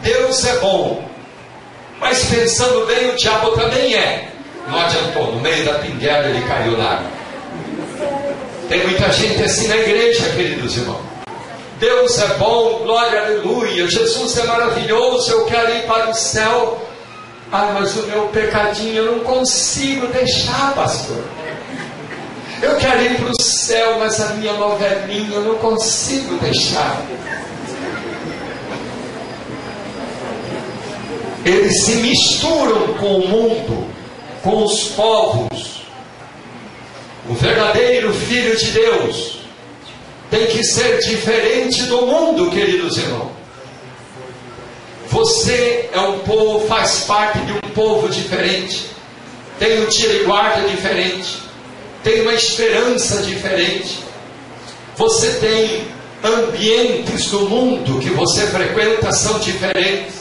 Deus 0.00 0.44
é 0.44 0.58
bom. 0.58 1.02
Mas 1.98 2.24
pensando 2.26 2.86
bem, 2.86 3.10
o 3.10 3.16
diabo 3.16 3.50
também 3.56 3.94
é. 3.96 4.27
Não 4.70 4.80
adiantou, 4.80 5.32
no 5.32 5.40
meio 5.40 5.64
da 5.64 5.74
pinguela 5.78 6.28
ele 6.28 6.46
caiu 6.46 6.76
lá. 6.76 7.02
Tem 8.68 8.82
muita 8.86 9.10
gente 9.12 9.42
assim 9.42 9.66
na 9.66 9.76
igreja, 9.76 10.28
queridos 10.34 10.76
irmãos. 10.76 11.00
Deus 11.80 12.18
é 12.18 12.26
bom, 12.34 12.80
glória, 12.82 13.22
aleluia. 13.22 13.88
Jesus 13.88 14.36
é 14.36 14.44
maravilhoso, 14.44 15.30
eu 15.30 15.44
quero 15.46 15.74
ir 15.74 15.86
para 15.86 16.10
o 16.10 16.14
céu. 16.14 16.82
Ah, 17.50 17.70
mas 17.72 17.96
o 17.96 18.02
meu 18.02 18.28
pecadinho 18.28 18.96
eu 18.96 19.12
não 19.12 19.20
consigo 19.20 20.06
deixar, 20.08 20.74
pastor. 20.74 21.24
Eu 22.60 22.76
quero 22.76 23.02
ir 23.02 23.16
para 23.16 23.30
o 23.30 23.40
céu, 23.40 23.98
mas 24.00 24.20
a 24.20 24.34
minha 24.34 24.52
novelinha 24.54 25.36
eu 25.36 25.42
não 25.42 25.54
consigo 25.54 26.36
deixar. 26.38 27.00
Eles 31.44 31.84
se 31.84 31.92
misturam 31.96 32.94
com 32.94 33.14
o 33.14 33.28
mundo 33.28 33.97
com 34.42 34.64
os 34.64 34.88
povos. 34.88 35.82
O 37.28 37.34
verdadeiro 37.34 38.12
Filho 38.12 38.56
de 38.56 38.70
Deus 38.70 39.38
tem 40.30 40.46
que 40.46 40.62
ser 40.64 40.98
diferente 41.00 41.84
do 41.84 42.06
mundo, 42.06 42.50
queridos 42.50 42.96
irmãos. 42.96 43.32
Você 45.08 45.88
é 45.92 46.00
um 46.00 46.18
povo, 46.20 46.66
faz 46.66 47.00
parte 47.00 47.38
de 47.40 47.52
um 47.52 47.70
povo 47.74 48.08
diferente, 48.08 48.86
tem 49.58 49.82
um 49.82 49.86
tira 49.86 50.12
e 50.12 50.24
guarda 50.24 50.68
diferente, 50.68 51.38
tem 52.04 52.22
uma 52.22 52.34
esperança 52.34 53.22
diferente. 53.22 54.00
Você 54.96 55.30
tem 55.34 55.88
ambientes 56.22 57.30
do 57.30 57.48
mundo 57.48 58.00
que 58.00 58.10
você 58.10 58.46
frequenta 58.48 59.10
são 59.12 59.38
diferentes, 59.38 60.14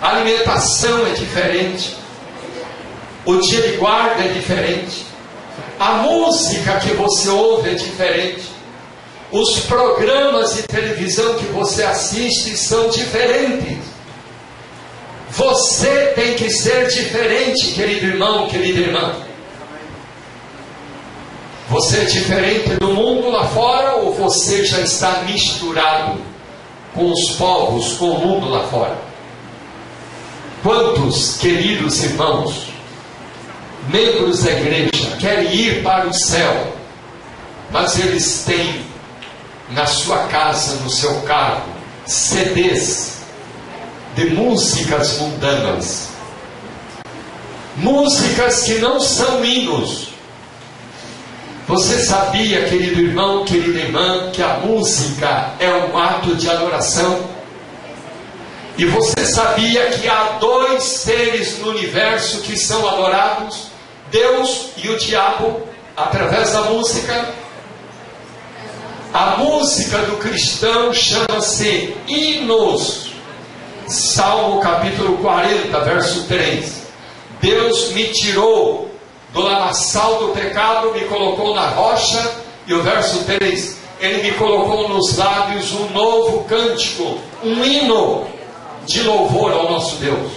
a 0.00 0.16
alimentação 0.16 1.06
é 1.06 1.10
diferente, 1.10 1.96
o 3.24 3.36
dia 3.36 3.62
de 3.62 3.76
guarda 3.76 4.24
é 4.24 4.28
diferente. 4.28 5.06
A 5.78 5.94
música 5.94 6.78
que 6.80 6.92
você 6.94 7.28
ouve 7.28 7.70
é 7.70 7.74
diferente. 7.74 8.44
Os 9.30 9.60
programas 9.60 10.54
de 10.56 10.62
televisão 10.62 11.34
que 11.34 11.46
você 11.46 11.82
assiste 11.82 12.56
são 12.56 12.88
diferentes. 12.88 13.78
Você 15.30 16.12
tem 16.16 16.34
que 16.34 16.50
ser 16.50 16.88
diferente, 16.88 17.72
querido 17.72 18.06
irmão, 18.06 18.48
querida 18.48 18.80
irmã. 18.80 19.14
Você 21.68 21.98
é 21.98 22.04
diferente 22.04 22.70
do 22.80 22.88
mundo 22.88 23.30
lá 23.30 23.46
fora 23.46 23.94
ou 23.96 24.12
você 24.12 24.64
já 24.64 24.80
está 24.80 25.22
misturado 25.22 26.20
com 26.92 27.12
os 27.12 27.30
povos, 27.36 27.92
com 27.92 28.06
o 28.06 28.26
mundo 28.26 28.48
lá 28.48 28.66
fora? 28.66 28.98
Quantos 30.64 31.38
queridos 31.38 32.02
irmãos 32.02 32.69
membros 33.90 34.44
da 34.44 34.52
igreja 34.52 35.16
querem 35.18 35.52
ir 35.52 35.82
para 35.82 36.06
o 36.06 36.14
céu, 36.14 36.74
mas 37.70 37.98
eles 37.98 38.44
têm 38.44 38.84
na 39.70 39.86
sua 39.86 40.24
casa, 40.28 40.76
no 40.76 40.90
seu 40.90 41.22
carro, 41.22 41.64
CDs 42.06 43.18
de 44.14 44.30
músicas 44.30 45.18
mundanas, 45.18 46.08
músicas 47.76 48.62
que 48.62 48.78
não 48.78 49.00
são 49.00 49.44
hinos. 49.44 50.08
Você 51.66 52.00
sabia, 52.00 52.64
querido 52.64 53.00
irmão, 53.00 53.44
querida 53.44 53.78
irmã, 53.78 54.30
que 54.32 54.42
a 54.42 54.54
música 54.54 55.52
é 55.60 55.70
um 55.72 55.96
ato 55.96 56.34
de 56.34 56.50
adoração? 56.50 57.28
E 58.76 58.84
você 58.86 59.24
sabia 59.26 59.90
que 59.90 60.08
há 60.08 60.38
dois 60.40 60.82
seres 60.82 61.58
no 61.58 61.70
universo 61.70 62.40
que 62.40 62.56
são 62.56 62.88
adorados? 62.88 63.69
Deus 64.10 64.70
e 64.76 64.88
o 64.88 64.98
diabo 64.98 65.62
através 65.96 66.52
da 66.52 66.62
música. 66.62 67.28
A 69.12 69.36
música 69.38 69.98
do 69.98 70.16
cristão 70.16 70.92
chama-se 70.92 71.96
hinos. 72.06 73.10
Salmo 73.86 74.60
capítulo 74.60 75.18
40, 75.18 75.80
verso 75.80 76.24
3. 76.24 76.82
Deus 77.40 77.90
me 77.92 78.04
tirou 78.12 78.90
do 79.32 79.40
lamaçal 79.40 80.18
do 80.18 80.28
pecado, 80.28 80.92
me 80.92 81.00
colocou 81.06 81.54
na 81.54 81.66
rocha. 81.68 82.50
E 82.66 82.74
o 82.74 82.82
verso 82.82 83.24
3, 83.24 83.78
ele 84.00 84.22
me 84.22 84.32
colocou 84.32 84.88
nos 84.88 85.16
lábios 85.16 85.72
um 85.72 85.88
novo 85.90 86.44
cântico, 86.44 87.18
um 87.42 87.64
hino 87.64 88.26
de 88.86 89.02
louvor 89.02 89.52
ao 89.52 89.70
nosso 89.70 89.96
Deus. 89.96 90.30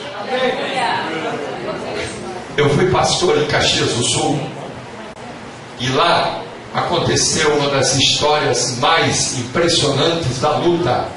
Eu 2.56 2.70
fui 2.70 2.92
pastor 2.92 3.36
em 3.40 3.48
Caxias 3.48 3.94
do 3.94 4.04
Sul 4.04 4.40
e 5.80 5.90
lá 5.90 6.44
aconteceu 6.72 7.52
uma 7.58 7.70
das 7.70 7.96
histórias 7.96 8.78
mais 8.78 9.40
impressionantes 9.40 10.40
da 10.40 10.58
luta 10.58 11.08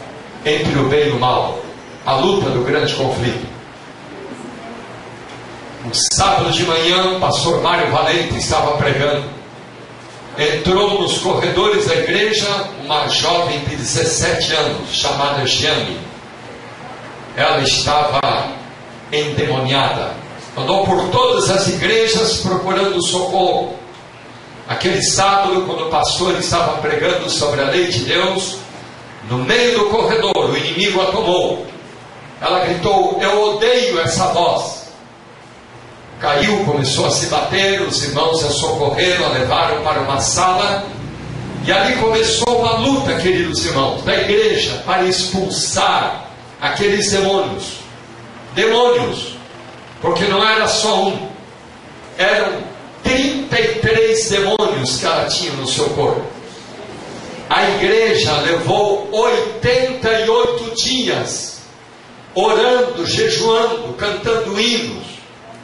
entre 0.46 0.78
o 0.78 0.88
bem 0.88 1.08
e 1.08 1.10
o 1.10 1.20
mal, 1.20 1.58
a 2.06 2.14
luta 2.14 2.48
do 2.48 2.64
grande 2.64 2.94
conflito. 2.94 3.46
Um 5.84 5.92
sábado 5.92 6.50
de 6.52 6.64
manhã, 6.64 7.16
o 7.16 7.20
pastor 7.20 7.60
Mário 7.60 7.90
Valente 7.92 8.38
estava 8.38 8.78
pregando. 8.78 9.28
Entrou 10.38 11.02
nos 11.02 11.18
corredores 11.18 11.86
da 11.86 11.96
igreja 11.96 12.48
uma 12.82 13.08
jovem 13.08 13.60
de 13.60 13.76
17 13.76 14.54
anos, 14.54 14.88
chamada 14.90 15.46
Gianni. 15.46 15.98
Ela 17.36 17.60
estava 17.60 18.48
endemoniada 19.12 20.25
andou 20.56 20.86
por 20.86 21.08
todas 21.10 21.50
as 21.50 21.68
igrejas 21.68 22.38
procurando 22.38 23.02
socorro. 23.02 23.74
Aquele 24.68 25.02
sábado, 25.02 25.62
quando 25.66 25.86
o 25.86 25.90
pastor 25.90 26.36
estava 26.38 26.78
pregando 26.78 27.30
sobre 27.30 27.60
a 27.60 27.66
lei 27.66 27.86
de 27.86 28.00
Deus, 28.00 28.56
no 29.28 29.38
meio 29.38 29.78
do 29.78 29.84
corredor, 29.86 30.50
o 30.50 30.56
inimigo 30.56 31.00
a 31.02 31.06
tomou. 31.06 31.66
Ela 32.40 32.64
gritou: 32.64 33.18
Eu 33.20 33.54
odeio 33.54 34.00
essa 34.00 34.26
voz. 34.28 34.86
Caiu, 36.20 36.64
começou 36.64 37.06
a 37.06 37.10
se 37.10 37.26
bater, 37.26 37.82
os 37.82 38.02
irmãos 38.02 38.42
a 38.42 38.48
socorreram, 38.48 39.26
a 39.26 39.28
levaram 39.28 39.82
para 39.82 40.00
uma 40.00 40.20
sala. 40.20 40.84
E 41.64 41.70
ali 41.70 41.96
começou 41.96 42.60
uma 42.60 42.78
luta, 42.78 43.14
queridos 43.16 43.64
irmãos, 43.66 44.02
da 44.02 44.16
igreja 44.16 44.82
para 44.86 45.04
expulsar 45.04 46.28
aqueles 46.60 47.10
demônios. 47.10 47.80
Demônios 48.54 49.35
porque 50.00 50.24
não 50.24 50.46
era 50.46 50.68
só 50.68 51.06
um, 51.06 51.28
eram 52.18 52.62
33 53.02 54.28
demônios 54.28 54.98
que 54.98 55.06
ela 55.06 55.26
tinha 55.26 55.52
no 55.52 55.66
seu 55.66 55.88
corpo. 55.90 56.22
A 57.48 57.70
igreja 57.70 58.40
levou 58.40 59.08
88 59.12 60.74
dias 60.74 61.60
orando, 62.34 63.06
jejuando, 63.06 63.94
cantando 63.94 64.60
hinos, 64.60 65.06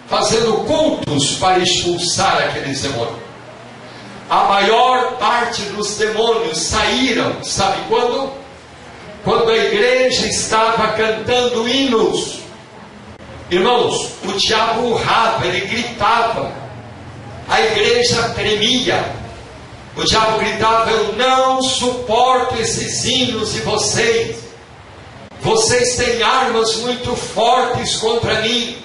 fazendo 0.09 0.65
cultos 0.65 1.35
para 1.35 1.59
expulsar 1.59 2.39
aqueles 2.39 2.83
demônios. 2.83 3.21
A 4.31 4.45
maior 4.45 5.19
parte 5.19 5.63
dos 5.65 5.97
demônios 5.97 6.59
saíram, 6.59 7.43
sabe 7.43 7.79
quando? 7.89 8.33
Quando 9.25 9.51
a 9.51 9.57
igreja 9.57 10.27
estava 10.27 10.89
cantando 10.93 11.69
hinos 11.69 12.42
Irmãos, 13.53 14.13
o 14.25 14.33
diabo 14.33 14.93
urrava, 14.93 15.47
ele 15.47 15.67
gritava, 15.67 16.51
a 17.47 17.61
igreja 17.61 18.31
tremia. 18.31 19.05
O 19.95 20.03
diabo 20.05 20.39
gritava: 20.39 20.91
Eu 20.91 21.13
não 21.13 21.63
suporto 21.63 22.59
esses 22.59 23.05
hinos 23.05 23.53
de 23.53 23.61
vocês. 23.61 24.39
Vocês 25.43 25.97
têm 25.97 26.23
armas 26.23 26.77
muito 26.77 27.15
fortes 27.15 27.97
contra 27.97 28.41
mim. 28.41 28.79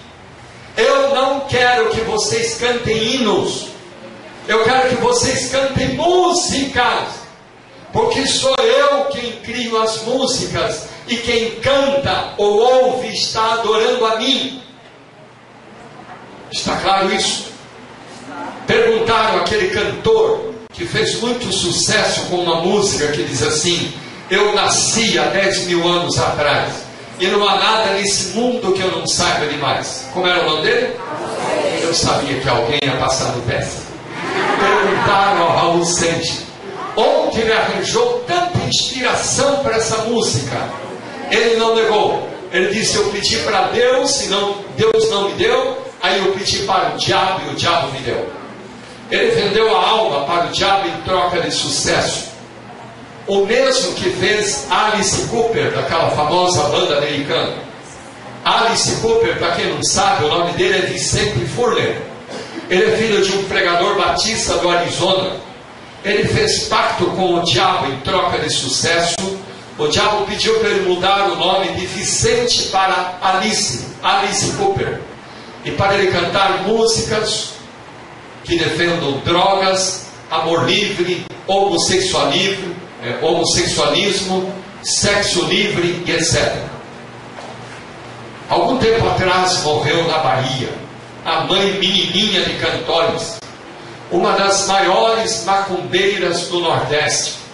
Eu 0.75 1.15
não 1.15 1.47
quero 1.47 1.91
que 1.91 2.01
vocês 2.01 2.55
cantem 2.55 3.15
hinos. 3.15 3.67
Eu 4.49 4.65
quero 4.65 4.89
que 4.89 4.95
vocês 4.95 5.49
cantem 5.49 5.93
músicas, 5.93 7.07
porque 7.93 8.27
sou 8.27 8.55
eu 8.57 9.05
quem 9.05 9.31
crio 9.43 9.81
as 9.81 10.01
músicas 10.01 10.96
e 11.07 11.17
quem 11.17 11.51
canta 11.61 12.33
ou 12.37 12.59
ouve 12.59 13.07
está 13.07 13.53
adorando 13.53 14.05
a 14.05 14.17
mim. 14.17 14.61
Está 16.51 16.75
claro 16.77 17.13
isso? 17.13 17.47
Perguntaram 18.65 19.39
aquele 19.39 19.69
cantor 19.69 20.53
que 20.73 20.85
fez 20.85 21.19
muito 21.21 21.51
sucesso 21.51 22.25
com 22.27 22.37
uma 22.37 22.61
música 22.61 23.07
que 23.11 23.23
diz 23.23 23.41
assim: 23.41 23.93
Eu 24.29 24.53
nasci 24.53 25.17
há 25.17 25.25
10 25.25 25.67
mil 25.67 25.87
anos 25.87 26.17
atrás 26.19 26.73
e 27.19 27.27
não 27.27 27.47
há 27.47 27.55
nada 27.55 27.93
nesse 27.93 28.37
mundo 28.37 28.73
que 28.73 28.81
eu 28.81 28.91
não 28.91 29.07
saiba 29.07 29.47
demais. 29.47 30.07
Como 30.13 30.27
era 30.27 30.45
o 30.45 30.49
nome 30.49 30.61
dele? 30.63 30.95
Eu 31.81 31.93
sabia 31.93 32.39
que 32.39 32.49
alguém 32.49 32.79
ia 32.83 32.97
passar 32.97 33.35
no 33.35 33.41
teste. 33.43 33.87
Perguntaram 34.59 35.43
ao 35.43 35.55
Raul 35.55 35.85
Sente 35.85 36.47
onde 36.97 37.41
ele 37.41 37.53
arranjou 37.53 38.23
tanta 38.25 38.57
inspiração 38.67 39.57
para 39.63 39.75
essa 39.75 39.97
música. 40.05 40.86
Ele 41.31 41.57
não 41.57 41.75
negou. 41.75 42.27
Ele 42.51 42.73
disse: 42.73 42.95
Eu 42.95 43.09
pedi 43.09 43.37
para 43.39 43.69
Deus, 43.69 44.23
e 44.23 44.27
não, 44.27 44.55
Deus 44.75 45.09
não 45.09 45.29
me 45.29 45.35
deu. 45.35 45.85
Aí 46.01 46.19
eu 46.19 46.31
pedi 46.33 46.59
para 46.59 46.93
o 46.93 46.97
diabo 46.97 47.41
e 47.47 47.53
o 47.53 47.55
diabo 47.55 47.91
me 47.91 47.99
deu. 47.99 48.29
Ele 49.09 49.31
vendeu 49.31 49.75
a 49.75 49.89
alma 49.89 50.25
para 50.25 50.47
o 50.47 50.51
diabo 50.51 50.87
em 50.87 51.01
troca 51.01 51.41
de 51.41 51.51
sucesso. 51.51 52.27
O 53.25 53.45
mesmo 53.45 53.93
que 53.95 54.09
fez 54.11 54.67
Alice 54.69 55.27
Cooper, 55.27 55.71
daquela 55.71 56.11
famosa 56.11 56.63
banda 56.63 56.97
americana. 56.97 57.55
Alice 58.45 58.95
Cooper, 59.01 59.37
para 59.37 59.51
quem 59.55 59.73
não 59.73 59.83
sabe, 59.83 60.25
o 60.25 60.29
nome 60.29 60.53
dele 60.53 60.77
é 60.77 60.81
Vicente 60.81 61.45
Furler. 61.47 62.01
Ele 62.69 62.85
é 62.85 62.97
filho 62.97 63.21
de 63.21 63.33
um 63.33 63.43
pregador 63.45 63.97
batista 63.97 64.55
do 64.57 64.69
Arizona. 64.69 65.37
Ele 66.03 66.25
fez 66.25 66.63
pacto 66.65 67.05
com 67.07 67.35
o 67.35 67.43
diabo 67.43 67.87
em 67.91 67.99
troca 68.01 68.39
de 68.39 68.49
sucesso. 68.49 69.15
O 69.77 69.87
diabo 69.87 70.25
pediu 70.25 70.59
para 70.59 70.69
ele 70.69 70.89
mudar 70.89 71.29
o 71.29 71.35
nome 71.35 71.67
de 71.73 71.85
Vicente 71.85 72.63
para 72.69 73.19
Alice, 73.21 73.85
Alice 74.01 74.51
Cooper. 74.53 74.99
E 75.63 75.71
para 75.71 75.95
ele 75.95 76.11
cantar 76.11 76.63
músicas 76.63 77.53
que 78.43 78.57
defendam 78.57 79.19
drogas, 79.19 80.07
amor 80.31 80.65
livre, 80.65 81.25
homossexualismo, 81.45 82.75
é, 83.03 83.23
homossexualismo, 83.23 84.53
sexo 84.81 85.45
livre 85.45 86.03
e 86.05 86.11
etc. 86.11 86.55
Algum 88.49 88.77
tempo 88.77 89.05
atrás 89.07 89.61
morreu 89.63 90.07
na 90.07 90.19
Bahia 90.19 90.87
a 91.27 91.41
mãe 91.41 91.73
menininha 91.73 92.45
de 92.45 92.53
Cantores, 92.53 93.37
uma 94.09 94.31
das 94.31 94.65
maiores 94.65 95.43
macumbeiras 95.43 96.47
do 96.47 96.61
Nordeste. 96.61 97.46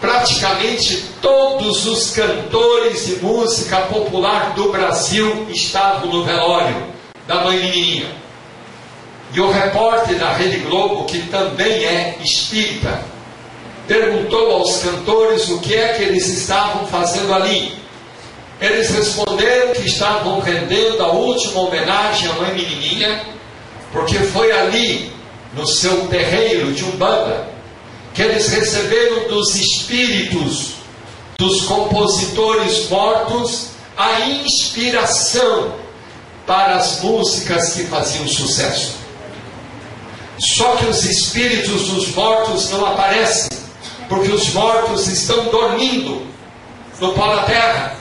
Praticamente 0.00 1.04
todos 1.20 1.86
os 1.86 2.10
cantores 2.10 3.06
de 3.06 3.16
música 3.16 3.78
popular 3.82 4.54
do 4.54 4.70
Brasil 4.70 5.48
estavam 5.50 6.06
no 6.12 6.24
velório 6.24 6.86
da 7.26 7.42
mãe 7.42 7.58
menininha. 7.58 8.06
E 9.34 9.40
o 9.40 9.50
repórter 9.50 10.16
da 10.16 10.32
Rede 10.32 10.58
Globo, 10.58 11.04
que 11.04 11.22
também 11.28 11.84
é 11.84 12.16
espírita, 12.22 13.02
perguntou 13.88 14.52
aos 14.52 14.78
cantores 14.78 15.48
o 15.48 15.58
que 15.58 15.74
é 15.74 15.94
que 15.94 16.04
eles 16.04 16.28
estavam 16.28 16.86
fazendo 16.86 17.34
ali. 17.34 17.76
Eles 18.60 18.90
responderam 18.90 19.72
que 19.72 19.86
estavam 19.86 20.40
rendendo 20.40 21.02
a 21.02 21.08
última 21.08 21.60
homenagem 21.60 22.30
à 22.30 22.34
mãe 22.34 22.54
menininha, 22.54 23.26
porque 23.92 24.18
foi 24.18 24.50
ali, 24.52 25.12
no 25.54 25.66
seu 25.66 26.06
terreiro 26.08 26.72
de 26.72 26.84
Umbanda, 26.84 27.57
que 28.18 28.22
eles 28.24 28.48
receberam 28.48 29.28
dos 29.28 29.54
espíritos 29.54 30.72
dos 31.38 31.66
compositores 31.66 32.88
mortos 32.88 33.68
a 33.96 34.22
inspiração 34.22 35.76
para 36.44 36.78
as 36.78 37.00
músicas 37.00 37.74
que 37.74 37.84
faziam 37.84 38.26
sucesso. 38.26 38.96
Só 40.56 40.74
que 40.74 40.86
os 40.86 41.04
espíritos 41.04 41.90
dos 41.90 42.12
mortos 42.12 42.68
não 42.70 42.86
aparecem, 42.86 43.56
porque 44.08 44.32
os 44.32 44.52
mortos 44.52 45.06
estão 45.06 45.44
dormindo 45.44 46.26
no 46.98 47.12
pó 47.12 47.36
da 47.36 47.44
terra. 47.44 47.94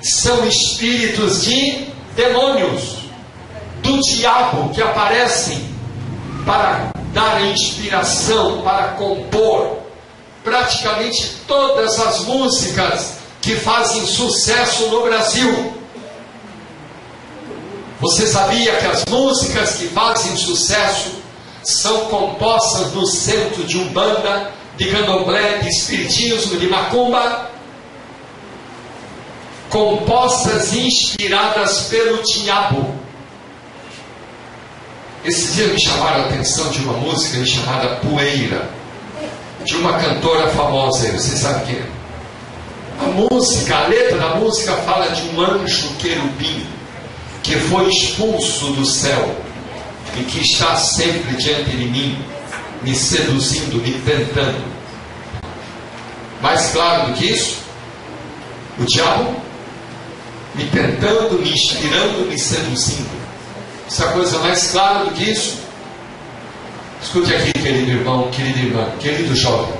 São 0.00 0.46
espíritos 0.46 1.42
de 1.42 1.88
demônios, 2.14 2.98
do 3.82 4.00
diabo, 4.00 4.72
que 4.72 4.80
aparecem 4.80 5.74
para 6.46 6.99
dar 7.12 7.42
inspiração, 7.46 8.62
para 8.62 8.88
compor 8.92 9.78
praticamente 10.42 11.36
todas 11.46 11.98
as 12.00 12.20
músicas 12.24 13.14
que 13.40 13.56
fazem 13.56 14.06
sucesso 14.06 14.88
no 14.88 15.02
Brasil. 15.02 15.74
Você 18.00 18.26
sabia 18.26 18.76
que 18.76 18.86
as 18.86 19.04
músicas 19.06 19.74
que 19.74 19.88
fazem 19.88 20.36
sucesso 20.36 21.10
são 21.62 22.06
compostas 22.06 22.92
no 22.92 23.06
centro 23.06 23.64
de 23.64 23.76
Umbanda, 23.76 24.52
de 24.76 24.90
Candomblé, 24.90 25.58
de 25.58 25.68
Espiritismo, 25.68 26.58
de 26.58 26.66
Macumba, 26.68 27.50
compostas 29.68 30.72
inspiradas 30.72 31.82
pelo 31.90 32.22
diabo. 32.22 32.99
Esse 35.22 35.52
dia 35.52 35.66
me 35.66 35.78
chamaram 35.78 36.22
a 36.22 36.26
atenção 36.26 36.70
de 36.70 36.78
uma 36.78 36.94
música 36.94 37.44
chamada 37.44 37.96
Poeira, 37.96 38.70
de 39.66 39.76
uma 39.76 39.92
cantora 39.98 40.48
famosa, 40.48 41.12
você 41.12 41.36
sabe 41.36 41.66
quem 41.66 41.76
é? 41.76 41.86
A 43.00 43.04
música, 43.04 43.76
a 43.76 43.86
letra 43.88 44.16
da 44.16 44.36
música 44.36 44.72
fala 44.76 45.08
de 45.08 45.22
um 45.28 45.40
anjo 45.40 45.88
querubim 45.98 46.66
que 47.42 47.54
foi 47.56 47.88
expulso 47.88 48.72
do 48.72 48.84
céu 48.86 49.36
e 50.18 50.24
que 50.24 50.40
está 50.40 50.76
sempre 50.76 51.36
diante 51.36 51.70
de 51.70 51.84
mim, 51.84 52.18
me 52.82 52.94
seduzindo, 52.94 53.76
me 53.76 53.92
tentando. 54.00 54.64
Mais 56.40 56.70
claro 56.72 57.08
do 57.08 57.18
que 57.18 57.26
isso, 57.26 57.58
o 58.78 58.84
diabo 58.84 59.36
me 60.54 60.64
tentando, 60.64 61.38
me 61.38 61.52
inspirando, 61.52 62.26
me 62.26 62.38
seduzindo. 62.38 63.19
Essa 63.90 64.06
coisa 64.12 64.38
mais 64.38 64.70
clara 64.70 65.04
do 65.06 65.10
que 65.10 65.32
isso? 65.32 65.58
Escute 67.02 67.34
aqui, 67.34 67.52
querido 67.52 67.90
irmão, 67.90 68.30
querida 68.30 68.58
irmã, 68.60 68.88
querido 69.00 69.34
jovem. 69.34 69.74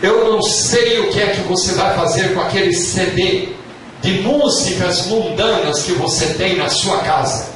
Eu 0.00 0.30
não 0.30 0.40
sei 0.40 1.00
o 1.00 1.10
que 1.10 1.20
é 1.20 1.26
que 1.28 1.40
você 1.40 1.72
vai 1.72 1.92
fazer 1.96 2.34
com 2.34 2.40
aquele 2.40 2.72
CD 2.72 3.48
de 4.00 4.20
músicas 4.20 5.06
mundanas 5.06 5.82
que 5.82 5.92
você 5.92 6.34
tem 6.34 6.56
na 6.56 6.68
sua 6.68 6.98
casa. 6.98 7.48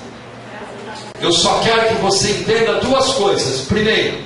Eu 1.20 1.32
só 1.32 1.61
quero 1.61 1.89
que 1.89 2.03
você 2.03 2.30
entenda 2.30 2.80
duas 2.80 3.12
coisas. 3.12 3.61
Primeiro, 3.68 4.18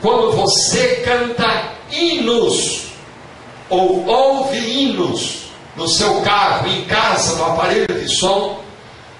quando 0.00 0.32
você 0.32 1.02
canta 1.04 1.74
hinos 1.90 2.84
ou 3.68 4.06
ouve 4.06 4.56
hinos 4.56 5.50
no 5.76 5.86
seu 5.86 6.22
carro, 6.22 6.68
em 6.68 6.84
casa, 6.86 7.36
no 7.36 7.44
aparelho 7.44 7.86
de 7.86 8.08
som, 8.16 8.69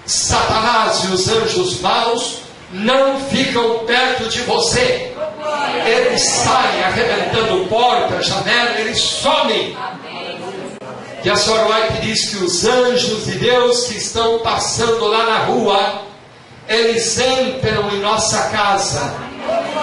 Satanás 0.07 1.05
e 1.05 1.13
os 1.13 1.29
anjos 1.29 1.81
maus 1.81 2.39
não 2.73 3.21
ficam 3.21 3.81
perto 3.81 4.29
de 4.29 4.41
você. 4.43 5.15
Eles 5.87 6.23
saem 6.23 6.83
arrebentando 6.85 7.67
porta, 7.67 8.23
janela, 8.23 8.81
eles 8.81 8.99
somem. 8.99 9.77
E 11.23 11.31
a 11.31 11.35
Sra. 11.35 11.67
White 11.67 12.01
diz 12.03 12.31
que 12.31 12.45
os 12.45 12.65
anjos 12.65 13.27
de 13.27 13.33
Deus 13.33 13.85
que 13.85 13.99
estão 13.99 14.39
passando 14.41 15.07
lá 15.07 15.25
na 15.27 15.39
rua 15.45 16.11
eles 16.71 17.19
entram 17.19 17.91
em 17.91 17.99
nossa 17.99 18.45
casa, 18.45 19.13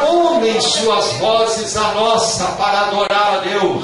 unem 0.10 0.62
suas 0.62 1.12
vozes 1.18 1.76
à 1.76 1.94
nossa 1.94 2.46
para 2.54 2.80
adorar 2.88 3.34
a 3.34 3.38
Deus, 3.40 3.84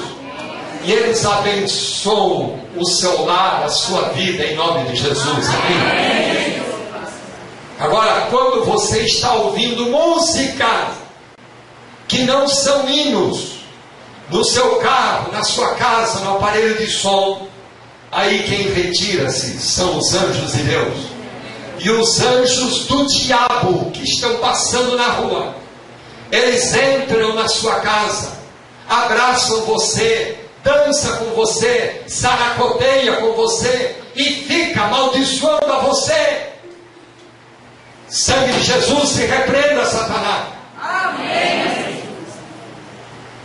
e 0.86 0.92
eles 0.94 1.26
abençoam 1.26 2.63
o 2.76 2.86
seu 2.86 3.26
lar, 3.26 3.64
a 3.64 3.70
sua 3.70 4.10
vida, 4.10 4.44
em 4.44 4.56
nome 4.56 4.90
de 4.90 4.96
Jesus. 4.96 5.48
Amém. 5.50 6.64
Agora, 7.80 8.28
quando 8.30 8.64
você 8.66 9.00
está 9.02 9.34
ouvindo 9.34 9.88
música 9.88 10.92
que 12.08 12.24
não 12.24 12.48
são 12.48 12.90
hinos, 12.90 13.54
no 14.30 14.44
seu 14.44 14.78
carro, 14.78 15.32
na 15.32 15.44
sua 15.44 15.76
casa, 15.76 16.20
no 16.20 16.38
aparelho 16.38 16.78
de 16.78 16.90
som, 16.90 17.48
aí 18.12 18.44
quem 18.44 18.72
retira-se 18.74 19.60
são 19.60 19.98
os 19.98 20.14
anjos 20.14 20.54
de 20.54 20.64
Deus 20.64 21.14
e 21.80 21.90
os 21.90 22.22
anjos 22.22 22.86
do 22.86 23.06
diabo 23.08 23.92
que 23.92 24.04
estão 24.04 24.38
passando 24.38 24.96
na 24.96 25.08
rua, 25.08 25.56
eles 26.32 26.74
entram 26.74 27.34
na 27.36 27.48
sua 27.48 27.82
casa, 27.82 28.32
abraçam 28.88 29.62
você, 29.66 30.43
dança 30.64 31.18
com 31.18 31.26
você, 31.36 32.04
saracoteia 32.08 33.18
com 33.18 33.34
você 33.34 33.96
e 34.16 34.24
fica 34.24 34.84
amaldiçoando 34.84 35.72
a 35.72 35.80
você. 35.80 36.50
Sangue 38.08 38.54
de 38.54 38.64
Jesus 38.64 39.10
se 39.10 39.26
repreenda, 39.26 39.86
Satanás. 39.86 40.46
Amém. 40.80 42.04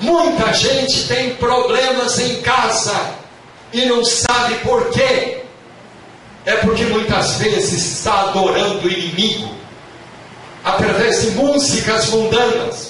Muita 0.00 0.52
gente 0.52 1.08
tem 1.08 1.34
problemas 1.34 2.20
em 2.20 2.40
casa 2.42 2.94
e 3.72 3.86
não 3.86 4.04
sabe 4.04 4.56
por 4.58 4.90
quê. 4.90 5.42
É 6.46 6.56
porque 6.56 6.84
muitas 6.84 7.36
vezes 7.36 7.98
está 7.98 8.20
adorando 8.28 8.86
o 8.86 8.90
inimigo 8.90 9.54
através 10.64 11.22
de 11.22 11.30
músicas 11.32 12.08
mundanas 12.10 12.87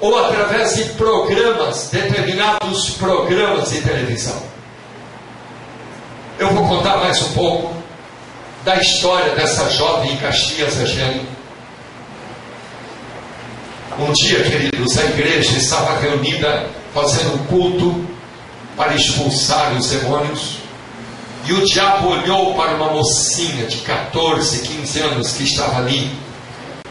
ou 0.00 0.16
através 0.18 0.76
de 0.76 0.84
programas, 0.90 1.88
determinados 1.90 2.90
programas 2.90 3.70
de 3.70 3.80
televisão. 3.80 4.40
Eu 6.38 6.50
vou 6.50 6.68
contar 6.68 6.98
mais 6.98 7.20
um 7.22 7.32
pouco 7.32 7.74
da 8.64 8.76
história 8.76 9.34
dessa 9.34 9.68
jovem 9.70 10.12
em 10.12 10.16
Caxias, 10.18 10.76
Regiane. 10.76 11.26
Um 13.98 14.12
dia, 14.12 14.44
queridos, 14.44 14.96
a 14.96 15.04
igreja 15.06 15.58
estava 15.58 15.98
reunida 15.98 16.66
fazendo 16.94 17.34
um 17.34 17.46
culto 17.46 18.06
para 18.76 18.94
expulsar 18.94 19.72
os 19.76 19.90
demônios. 19.90 20.58
E 21.46 21.52
o 21.52 21.64
diabo 21.64 22.10
olhou 22.10 22.54
para 22.54 22.76
uma 22.76 22.92
mocinha 22.92 23.66
de 23.66 23.78
14, 23.78 24.60
15 24.60 25.00
anos 25.00 25.32
que 25.32 25.42
estava 25.42 25.78
ali 25.78 26.12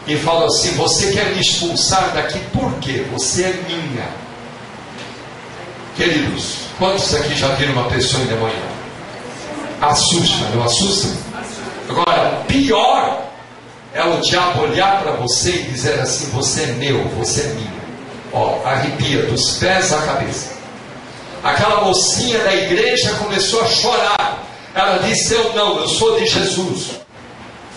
e 0.08 0.16
falou 0.16 0.46
assim: 0.46 0.74
Você 0.74 1.12
quer 1.12 1.34
me 1.34 1.40
expulsar 1.40 2.12
daqui 2.14 2.38
por 2.52 2.72
quê? 2.80 3.04
Você 3.12 3.44
é 3.44 3.52
minha. 3.68 4.08
Queridos, 5.96 6.54
quantos 6.78 7.14
aqui 7.14 7.34
já 7.34 7.48
viram 7.48 7.74
uma 7.74 7.90
pessoa 7.90 8.22
endemoniada? 8.22 8.78
Assusta, 9.80 10.44
não 10.54 10.64
assusta? 10.64 11.08
Agora, 11.88 12.42
pior 12.48 13.28
é 13.94 14.04
o 14.04 14.20
diabo 14.20 14.62
olhar 14.62 15.02
para 15.02 15.12
você 15.12 15.50
e 15.50 15.62
dizer 15.64 16.00
assim: 16.00 16.30
Você 16.30 16.62
é 16.62 16.66
meu, 16.66 17.04
você 17.10 17.42
é 17.42 17.46
minha. 17.48 17.78
Ó, 18.32 18.60
arrepia 18.64 19.24
dos 19.24 19.58
pés 19.58 19.92
à 19.92 19.98
cabeça. 20.02 20.56
Aquela 21.42 21.84
mocinha 21.84 22.38
da 22.40 22.54
igreja 22.54 23.14
começou 23.14 23.62
a 23.62 23.66
chorar. 23.66 24.44
Ela 24.74 24.98
disse: 24.98 25.34
Eu 25.34 25.52
não, 25.54 25.80
eu 25.80 25.88
sou 25.88 26.18
de 26.18 26.26
Jesus. 26.26 26.98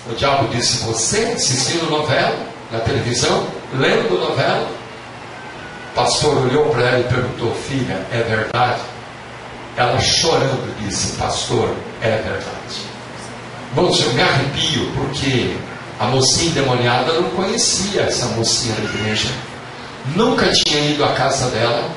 O 0.10 0.16
diabo 0.16 0.48
disse: 0.48 0.84
Você 0.86 1.34
assistindo 1.36 1.90
novela 1.90 2.36
na 2.72 2.80
televisão, 2.80 3.46
lendo 3.74 4.20
novela? 4.20 4.68
O 5.92 5.96
pastor 5.96 6.38
olhou 6.38 6.66
para 6.70 6.82
ela 6.82 7.00
e 7.00 7.04
perguntou: 7.04 7.54
Filha, 7.54 8.04
é 8.12 8.24
verdade? 8.24 8.82
Ela 9.78 10.00
chorando 10.00 10.76
disse: 10.80 11.18
Pastor, 11.18 11.76
é 12.02 12.18
verdade. 12.18 12.92
Irmãos, 13.76 14.02
eu 14.02 14.14
me 14.14 14.22
arrepio 14.22 14.92
porque 14.96 15.56
a 16.00 16.06
mocinha 16.06 16.50
endemoniada 16.50 17.14
não 17.14 17.30
conhecia 17.30 18.02
essa 18.02 18.26
mocinha 18.30 18.74
da 18.76 18.84
igreja, 18.84 19.30
nunca 20.16 20.52
tinha 20.52 20.80
ido 20.82 21.06
à 21.06 21.14
casa 21.14 21.48
dela. 21.52 21.90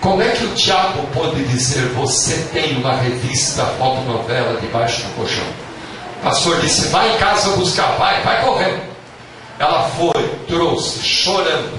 Como 0.00 0.22
é 0.22 0.28
que 0.30 0.44
o 0.44 0.54
diabo 0.54 1.06
pode 1.14 1.44
dizer: 1.44 1.86
Você 1.90 2.34
tem 2.52 2.78
uma 2.78 2.96
revista 2.96 3.64
fotonovela 3.78 4.60
debaixo 4.60 5.02
do 5.02 5.14
colchão? 5.14 5.67
Pastor 6.22 6.60
disse: 6.60 6.88
Vai 6.88 7.14
em 7.14 7.18
casa 7.18 7.56
buscar, 7.56 7.96
vai, 7.96 8.22
vai 8.22 8.44
correndo. 8.44 8.82
Ela 9.58 9.88
foi, 9.90 10.28
trouxe, 10.46 11.02
chorando, 11.02 11.78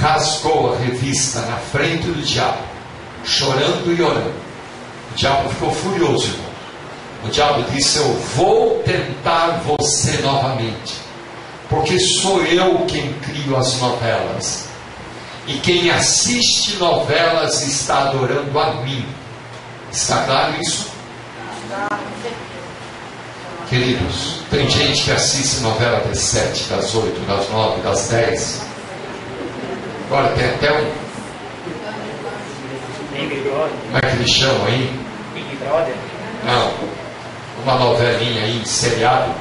rasgou 0.00 0.72
a 0.72 0.78
revista 0.78 1.40
na 1.40 1.56
frente 1.56 2.06
do 2.06 2.22
diabo, 2.22 2.58
chorando 3.24 3.94
e 3.96 4.02
orando. 4.02 4.32
O 5.12 5.14
diabo 5.14 5.48
ficou 5.50 5.72
furioso, 5.72 6.26
irmão. 6.28 6.50
O 7.24 7.28
diabo 7.28 7.64
disse: 7.70 7.98
Eu 7.98 8.12
vou 8.36 8.82
tentar 8.84 9.60
você 9.64 10.18
novamente, 10.18 10.94
porque 11.68 11.98
sou 11.98 12.42
eu 12.44 12.84
quem 12.86 13.12
crio 13.14 13.56
as 13.56 13.78
novelas. 13.78 14.70
E 15.46 15.54
quem 15.54 15.90
assiste 15.90 16.76
novelas 16.76 17.62
está 17.62 18.08
adorando 18.08 18.58
a 18.58 18.74
mim. 18.74 19.04
Está 19.90 20.22
claro 20.24 20.60
isso? 20.60 20.86
Queridos, 23.70 24.40
tem 24.50 24.68
gente 24.68 25.04
que 25.04 25.12
assiste 25.12 25.60
novela 25.60 26.00
das 26.00 26.18
sete, 26.18 26.64
das 26.64 26.92
oito, 26.92 27.20
das 27.20 27.48
nove, 27.50 27.80
das 27.82 28.08
dez. 28.08 28.62
Agora 30.06 30.28
tem 30.30 30.44
até 30.44 30.72
um. 30.72 30.90
Como 33.12 33.96
é 33.96 34.00
que 34.00 34.16
eles 34.16 34.30
chamam 34.32 34.66
aí? 34.66 35.00
Não. 36.44 36.72
Uma 37.62 37.76
novelinha 37.76 38.42
aí, 38.42 38.60
seriado. 38.66 39.32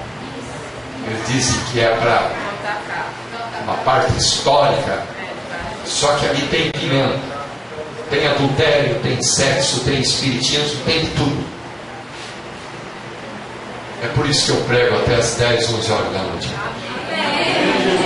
Eles 1.07 1.27
dizem 1.27 1.59
que 1.71 1.79
é 1.79 1.89
para 1.95 2.29
uma 3.63 3.77
parte 3.77 4.15
histórica. 4.15 5.01
Só 5.85 6.13
que 6.17 6.27
ali 6.27 6.41
tem 6.49 6.69
pimenta. 6.69 7.17
Tem 8.11 8.27
adultério, 8.27 8.99
tem 9.01 9.19
sexo, 9.23 9.79
tem 9.85 9.99
espiritismo, 10.01 10.83
tem 10.85 11.03
tudo. 11.15 11.58
É 14.01 14.07
por 14.15 14.25
isso 14.29 14.45
que 14.45 14.51
eu 14.51 14.63
prego 14.65 14.95
até 14.95 15.15
as 15.15 15.35
10, 15.35 15.73
11 15.73 15.91
horas 15.91 16.13
da 16.13 16.19
noite. 16.19 16.49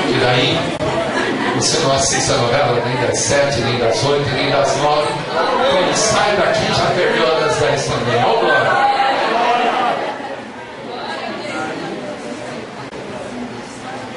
E 0.09 0.19
daí, 0.19 0.57
você 1.55 1.77
não 1.79 1.93
assiste 1.93 2.31
a 2.31 2.37
novela 2.37 2.81
nem 2.83 3.07
das 3.07 3.19
7, 3.19 3.61
nem 3.61 3.77
das 3.77 4.03
8, 4.03 4.29
nem 4.31 4.49
das 4.49 4.75
9. 4.77 5.07
Quando 5.07 5.95
sai 5.95 6.35
daqui, 6.35 6.65
já 6.73 6.85
perdeu 6.95 7.39
das 7.39 7.57
10 7.57 7.85
também. 7.85 8.23
Ó, 8.25 8.39
glória. 8.39 8.93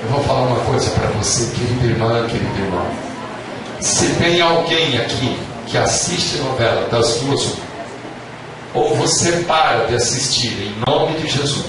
Eu 0.03 0.09
vou 0.09 0.25
falar 0.25 0.41
uma 0.43 0.61
coisa 0.61 0.91
para 0.93 1.09
você, 1.09 1.53
querida 1.55 1.87
irmã, 1.87 2.27
querido 2.27 2.59
irmão. 2.59 2.87
Se 3.81 4.15
tem 4.15 4.41
alguém 4.41 4.97
aqui 4.99 5.39
que 5.67 5.77
assiste 5.77 6.39
novela 6.39 6.89
das 6.89 7.17
duas, 7.17 7.66
ou 8.77 8.95
você 8.95 9.45
para 9.49 9.87
de 9.87 9.95
assistir 9.95 10.53
em 10.53 10.75
nome 10.87 11.19
de 11.19 11.29
Jesus, 11.29 11.65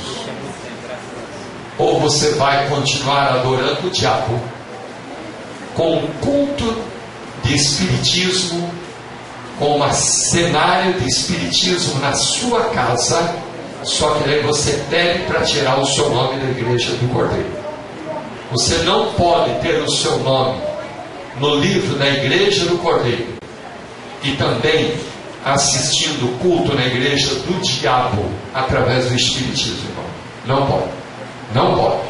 ou 1.78 2.02
você 2.02 2.32
vai 2.32 2.68
continuar 2.68 3.30
adorando 3.30 3.88
o 3.88 3.90
diabo 3.90 4.38
com 5.74 5.96
um 5.96 6.08
culto 6.20 6.76
de 7.44 7.56
espiritismo, 7.56 8.70
com 9.58 9.80
um 9.80 9.94
cenário 9.94 11.00
de 11.00 11.08
espiritismo 11.08 12.00
na 12.02 12.14
sua 12.14 12.66
casa, 12.72 13.36
só 13.84 14.16
que 14.16 14.28
daí 14.28 14.42
você 14.42 14.84
pede 14.90 15.24
para 15.24 15.44
tirar 15.44 15.80
o 15.80 15.86
seu 15.86 16.10
nome 16.10 16.42
da 16.42 16.50
igreja 16.50 16.92
do 16.92 17.14
Cordeiro. 17.14 17.56
Você 18.52 18.80
não 18.80 19.14
pode 19.14 19.54
ter 19.62 19.82
o 19.82 19.90
seu 19.90 20.20
nome 20.20 20.60
no 21.40 21.56
livro 21.56 21.98
da 21.98 22.08
igreja 22.10 22.66
do 22.66 22.78
Cordeiro 22.80 23.38
e 24.24 24.32
também 24.32 24.98
assistindo 25.54 26.38
culto 26.40 26.74
na 26.74 26.86
igreja 26.86 27.36
do 27.36 27.62
diabo 27.62 28.26
através 28.54 29.08
do 29.08 29.16
Espiritismo, 29.16 29.90
irmão. 29.90 30.06
Não 30.46 30.68
pode. 30.68 30.92
Não 31.54 31.76
pode. 31.76 32.02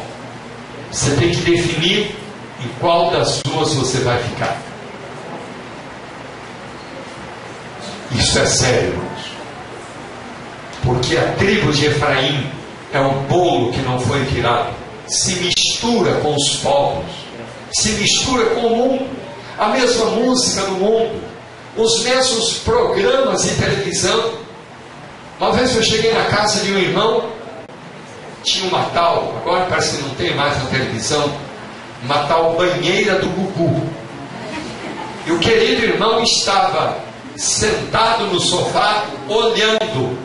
Você 0.90 1.10
tem 1.16 1.30
que 1.30 1.40
definir 1.42 2.16
em 2.64 2.68
qual 2.80 3.10
das 3.10 3.40
duas 3.42 3.74
você 3.74 3.98
vai 3.98 4.18
ficar. 4.22 4.56
Isso 8.12 8.38
é 8.38 8.46
sério, 8.46 8.88
irmãos. 8.88 9.38
Porque 10.82 11.16
a 11.16 11.32
tribo 11.32 11.72
de 11.72 11.86
Efraim 11.86 12.50
é 12.92 13.00
um 13.00 13.22
bolo 13.24 13.72
que 13.72 13.80
não 13.80 14.00
foi 14.00 14.24
tirado. 14.26 14.74
Se 15.06 15.34
mistura 15.36 16.14
com 16.20 16.34
os 16.34 16.56
povos. 16.56 17.10
Se 17.72 17.90
mistura 17.90 18.46
com 18.54 18.66
o 18.66 18.76
mundo. 18.76 19.06
A 19.58 19.68
mesma 19.68 20.06
música 20.06 20.62
do 20.66 20.72
mundo 20.72 21.27
os 21.78 22.02
mesmos 22.02 22.58
programas 22.58 23.44
de 23.44 23.54
televisão. 23.54 24.32
Uma 25.38 25.52
vez 25.52 25.76
eu 25.76 25.82
cheguei 25.82 26.12
na 26.12 26.24
casa 26.24 26.64
de 26.64 26.72
um 26.72 26.78
irmão, 26.78 27.30
tinha 28.42 28.68
uma 28.68 28.82
tal, 28.86 29.36
agora 29.40 29.66
parece 29.66 29.96
que 29.96 30.02
não 30.02 30.14
tem 30.16 30.34
mais 30.34 30.58
na 30.58 30.68
televisão, 30.70 31.32
uma 32.02 32.26
tal 32.26 32.54
banheira 32.54 33.20
do 33.20 33.28
Gugu. 33.28 33.88
E 35.24 35.30
o 35.30 35.38
querido 35.38 35.84
irmão 35.84 36.20
estava 36.22 36.98
sentado 37.36 38.24
no 38.24 38.40
sofá, 38.40 39.04
olhando 39.28 40.18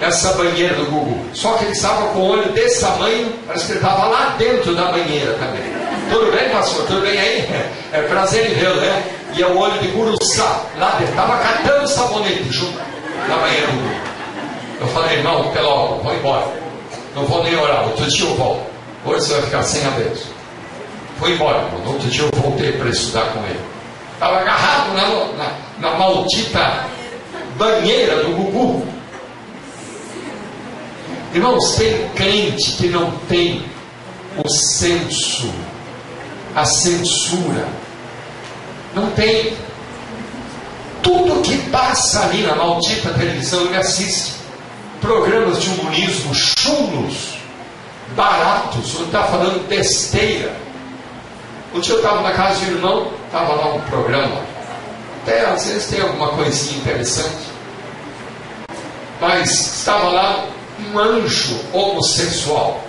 essa 0.00 0.32
banheira 0.34 0.74
do 0.74 0.86
Gugu. 0.86 1.26
Só 1.32 1.54
que 1.54 1.64
ele 1.64 1.72
estava 1.72 2.08
com 2.08 2.18
o 2.18 2.28
olho 2.28 2.52
desse 2.52 2.80
tamanho, 2.80 3.32
parece 3.46 3.66
que 3.66 3.72
ele 3.72 3.78
estava 3.78 4.06
lá 4.06 4.34
dentro 4.38 4.74
da 4.74 4.92
banheira 4.92 5.32
também. 5.34 5.62
Tudo 6.10 6.30
bem, 6.30 6.48
pastor? 6.50 6.86
Tudo 6.86 7.00
bem 7.00 7.18
aí? 7.18 7.48
É 7.92 8.02
prazer 8.02 8.50
em 8.50 8.54
vê-lo, 8.54 8.80
né? 8.80 9.02
E 9.34 9.42
é 9.42 9.46
o 9.46 9.56
olho 9.56 9.78
de 9.80 9.88
Guruçá, 9.88 10.62
lá 10.78 10.90
dentro. 10.98 11.10
Estava 11.10 11.38
catando 11.38 11.88
sabonete 11.88 12.44
junto 12.50 12.78
na 13.28 13.36
banheira 13.36 13.66
do 13.66 13.72
Gugu. 13.72 14.06
Eu 14.80 14.86
falei, 14.88 15.18
irmão, 15.18 15.48
até 15.48 15.60
logo, 15.60 16.02
vou 16.02 16.14
embora. 16.14 16.46
Não 17.14 17.24
vou 17.24 17.42
nem 17.42 17.56
orar, 17.56 17.84
outro 17.84 18.06
dia 18.06 18.26
eu 18.26 18.34
volto. 18.36 18.62
Hoje 19.04 19.26
você 19.26 19.32
vai 19.34 19.42
ficar 19.42 19.62
sem 19.62 19.86
a 19.86 19.90
bênção. 19.90 20.36
Foi 21.18 21.32
embora, 21.32 21.58
irmão. 21.58 21.80
No 21.80 21.92
outro 21.94 22.08
dia 22.08 22.24
eu 22.24 22.40
voltei 22.40 22.72
para 22.72 22.88
estudar 22.90 23.32
com 23.32 23.40
ele. 23.46 23.60
Estava 24.12 24.40
agarrado 24.40 24.94
na, 24.94 25.44
na, 25.44 25.52
na 25.78 25.98
maldita 25.98 26.84
banheira 27.56 28.22
do 28.22 28.30
Gugu. 28.30 28.95
Irmãos, 31.36 31.74
tem 31.74 32.08
crente 32.14 32.72
que 32.72 32.88
não 32.88 33.10
tem 33.28 33.62
o 34.42 34.48
senso 34.48 35.52
a 36.54 36.64
censura. 36.64 37.68
Não 38.94 39.10
tem. 39.10 39.54
Tudo 41.02 41.42
que 41.42 41.58
passa 41.70 42.22
ali 42.22 42.42
na 42.42 42.56
maldita 42.56 43.12
televisão 43.12 43.66
ele 43.66 43.76
assiste. 43.76 44.36
Programas 45.02 45.60
de 45.60 45.68
humorismo 45.68 46.34
chulos, 46.34 47.36
baratos, 48.16 48.94
não 48.94 49.04
está 49.04 49.24
falando 49.24 49.68
besteira. 49.68 50.56
Um 51.74 51.80
dia 51.80 51.96
eu 51.96 51.98
estava 51.98 52.22
na 52.22 52.32
casa 52.32 52.64
de 52.64 52.70
um 52.70 52.74
irmão, 52.76 53.12
estava 53.26 53.52
lá 53.52 53.74
um 53.74 53.80
programa. 53.82 54.40
Até 55.22 55.44
às 55.44 55.66
vezes 55.66 55.88
tem 55.88 56.00
alguma 56.00 56.28
coisinha 56.28 56.78
interessante. 56.78 57.44
Mas 59.20 59.50
estava 59.50 60.08
lá 60.08 60.55
um 60.78 60.98
anjo 60.98 61.58
homossexual. 61.72 62.80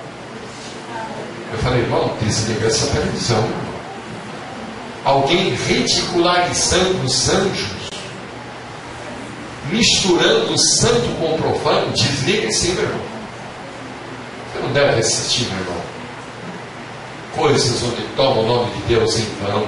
Eu 1.52 1.60
falei, 1.60 1.82
irmão, 1.82 2.14
desliga 2.22 2.68
essa 2.68 2.88
televisão. 2.88 3.48
Alguém 5.06 5.54
ridicularizando 5.56 7.06
os 7.06 7.30
anjos, 7.30 7.90
misturando 9.72 10.54
o 10.54 10.58
santo 10.58 11.08
com 11.20 11.36
o 11.36 11.38
profano, 11.38 11.92
desliga 11.94 12.48
esse 12.48 12.72
meu 12.72 12.84
irmão. 12.84 13.02
Você 14.52 14.60
não 14.60 14.74
deve 14.74 15.00
assistir, 15.00 15.48
meu 15.48 15.60
irmão. 15.60 15.82
Coisas 17.36 17.84
onde 17.84 18.02
toma 18.16 18.42
o 18.42 18.48
nome 18.48 18.72
de 18.72 18.82
Deus 18.82 19.18
em 19.20 19.28
vão. 19.42 19.68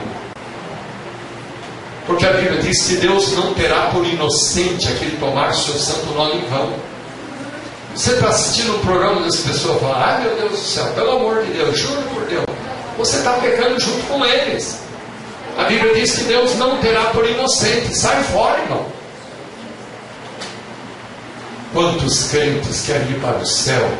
Porque 2.05 2.25
a 2.25 2.33
Bíblia 2.33 2.61
diz 2.61 2.87
que 2.87 2.95
Deus 2.95 3.33
não 3.33 3.53
terá 3.53 3.91
por 3.91 4.05
inocente 4.05 4.87
aquele 4.87 5.17
tomar 5.17 5.53
seu 5.53 5.75
santo 5.75 6.07
nome 6.07 6.37
em 6.37 6.45
vão. 6.47 6.88
Você 7.99 8.13
está 8.13 8.29
assistindo 8.29 8.77
um 8.77 8.79
programa 8.79 9.23
das 9.23 9.41
pessoas 9.41 9.81
falam, 9.81 10.01
ai 10.01 10.21
meu 10.21 10.35
Deus 10.37 10.51
do 10.51 10.57
céu, 10.57 10.85
pelo 10.93 11.17
amor 11.17 11.43
de 11.43 11.51
Deus, 11.51 11.77
juro 11.77 12.01
por 12.03 12.25
Deus, 12.27 12.45
você 12.97 13.17
está 13.17 13.33
pecando 13.33 13.77
junto 13.77 14.07
com 14.07 14.25
eles. 14.25 14.79
A 15.57 15.65
Bíblia 15.65 15.93
diz 15.93 16.15
que 16.15 16.23
Deus 16.23 16.55
não 16.55 16.77
terá 16.77 17.07
por 17.07 17.29
inocente. 17.29 17.93
Sai 17.93 18.23
fora, 18.23 18.61
irmão. 18.61 18.85
Quantos 21.73 22.29
crentes 22.29 22.85
querem 22.85 23.11
ir 23.11 23.19
para 23.19 23.35
o 23.35 23.45
céu 23.45 23.91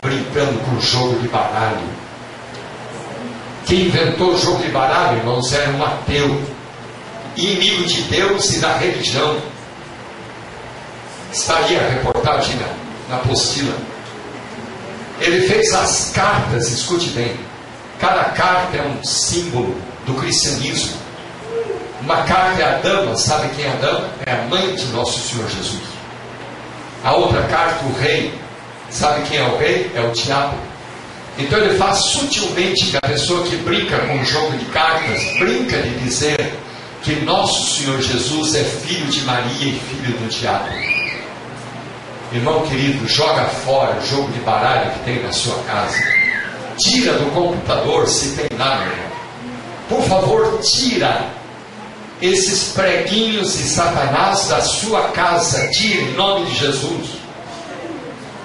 brincando 0.00 0.60
com 0.60 0.76
o 0.76 0.80
jogo 0.80 1.18
de 1.18 1.26
baralho? 1.26 1.82
Quem 3.66 3.86
inventou 3.86 4.34
o 4.34 4.38
jogo 4.38 4.62
de 4.62 4.70
baralho, 4.70 5.18
irmãos, 5.18 5.52
era 5.52 5.68
um 5.70 5.84
ateu, 5.84 6.40
inimigo 7.36 7.86
de 7.86 8.02
Deus 8.02 8.52
e 8.52 8.60
da 8.60 8.76
religião. 8.76 9.36
Aí 11.48 11.76
a 11.76 11.88
reportagem 11.88 12.54
na 12.56 12.81
na 13.08 13.16
apostila. 13.16 13.74
Ele 15.20 15.46
fez 15.46 15.72
as 15.72 16.10
cartas, 16.14 16.68
escute 16.70 17.10
bem. 17.10 17.36
Cada 18.00 18.24
carta 18.24 18.76
é 18.76 18.82
um 18.82 19.04
símbolo 19.04 19.76
do 20.06 20.14
cristianismo. 20.14 20.96
Uma 22.00 22.22
carta 22.24 22.60
é 22.60 22.64
a 22.64 22.78
dama, 22.78 23.16
sabe 23.16 23.48
quem 23.54 23.64
é 23.64 23.70
a 23.70 23.76
dama? 23.76 24.08
É 24.26 24.32
a 24.32 24.42
mãe 24.48 24.74
de 24.74 24.86
nosso 24.86 25.20
Senhor 25.28 25.48
Jesus. 25.48 25.82
A 27.04 27.14
outra 27.14 27.42
carta, 27.44 27.84
o 27.84 27.92
rei, 28.00 28.34
sabe 28.90 29.22
quem 29.28 29.38
é 29.38 29.42
o 29.42 29.56
rei? 29.56 29.90
É 29.94 30.00
o 30.00 30.10
diabo. 30.10 30.56
Então 31.38 31.58
ele 31.58 31.78
faz 31.78 31.98
sutilmente 31.98 32.86
que 32.86 32.96
a 32.96 33.00
pessoa 33.00 33.44
que 33.46 33.56
brinca 33.56 33.98
com 34.00 34.20
o 34.20 34.24
jogo 34.24 34.56
de 34.58 34.64
cartas, 34.66 35.22
brinca 35.38 35.80
de 35.80 35.90
dizer 36.00 36.52
que 37.02 37.16
nosso 37.20 37.76
Senhor 37.76 38.00
Jesus 38.00 38.54
é 38.54 38.64
filho 38.64 39.06
de 39.06 39.22
Maria 39.22 39.68
e 39.68 39.80
filho 39.80 40.18
do 40.18 40.28
diabo. 40.28 40.91
Irmão 42.34 42.62
querido, 42.62 43.06
joga 43.06 43.44
fora 43.44 43.98
o 43.98 44.06
jogo 44.06 44.32
de 44.32 44.40
baralho 44.40 44.90
que 44.92 44.98
tem 45.00 45.22
na 45.22 45.30
sua 45.32 45.56
casa. 45.64 46.02
Tira 46.78 47.12
do 47.14 47.30
computador 47.32 48.08
se 48.08 48.36
tem 48.36 48.58
lá, 48.58 48.78
meu 48.78 48.92
irmão. 48.92 49.12
Por 49.88 50.02
favor, 50.04 50.58
tira 50.60 51.26
esses 52.22 52.72
preguinhos 52.72 53.58
de 53.58 53.64
Satanás 53.64 54.48
da 54.48 54.62
sua 54.62 55.08
casa. 55.08 55.68
Tira 55.72 56.00
em 56.00 56.14
nome 56.14 56.46
de 56.46 56.54
Jesus. 56.54 57.10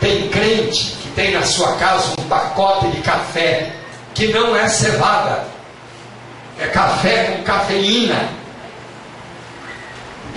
Tem 0.01 0.27
crente 0.27 0.97
que 1.01 1.09
tem 1.15 1.31
na 1.31 1.43
sua 1.43 1.77
casa 1.77 2.13
um 2.19 2.27
pacote 2.27 2.87
de 2.87 3.01
café 3.01 3.71
que 4.13 4.27
não 4.27 4.53
é 4.53 4.67
cevada, 4.67 5.45
é 6.59 6.65
café 6.67 7.37
com 7.37 7.43
cafeína 7.43 8.36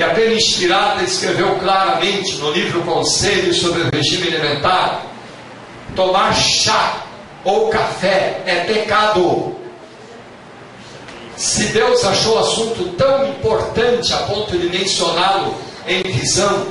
e 0.01 0.03
a 0.03 0.15
pena 0.15 0.33
inspirada 0.33 1.03
escreveu 1.03 1.57
claramente 1.57 2.37
no 2.37 2.51
livro 2.53 2.81
Conselhos 2.85 3.59
sobre 3.59 3.83
o 3.83 3.91
Regime 3.93 4.29
Alimentar: 4.29 5.03
tomar 5.95 6.35
chá 6.35 7.03
ou 7.45 7.69
café 7.69 8.41
é 8.47 8.65
pecado. 8.65 9.55
Se 11.37 11.65
Deus 11.65 12.03
achou 12.03 12.37
o 12.37 12.39
assunto 12.39 12.85
tão 12.97 13.29
importante 13.29 14.11
a 14.15 14.19
ponto 14.21 14.57
de 14.57 14.71
mencioná-lo 14.71 15.55
em 15.87 16.03
visão, 16.03 16.67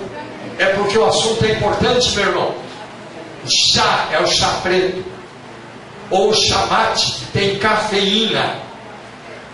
é 0.57 0.65
porque 0.73 0.97
o 0.97 1.05
assunto 1.05 1.45
é 1.45 1.51
importante, 1.51 2.09
meu 2.15 2.25
irmão. 2.25 2.55
Chá 3.47 4.09
é 4.11 4.19
o 4.19 4.25
chá 4.25 4.59
preto, 4.63 5.05
ou 6.09 6.33
chamate, 6.33 7.21
tem 7.31 7.59
cafeína. 7.59 8.55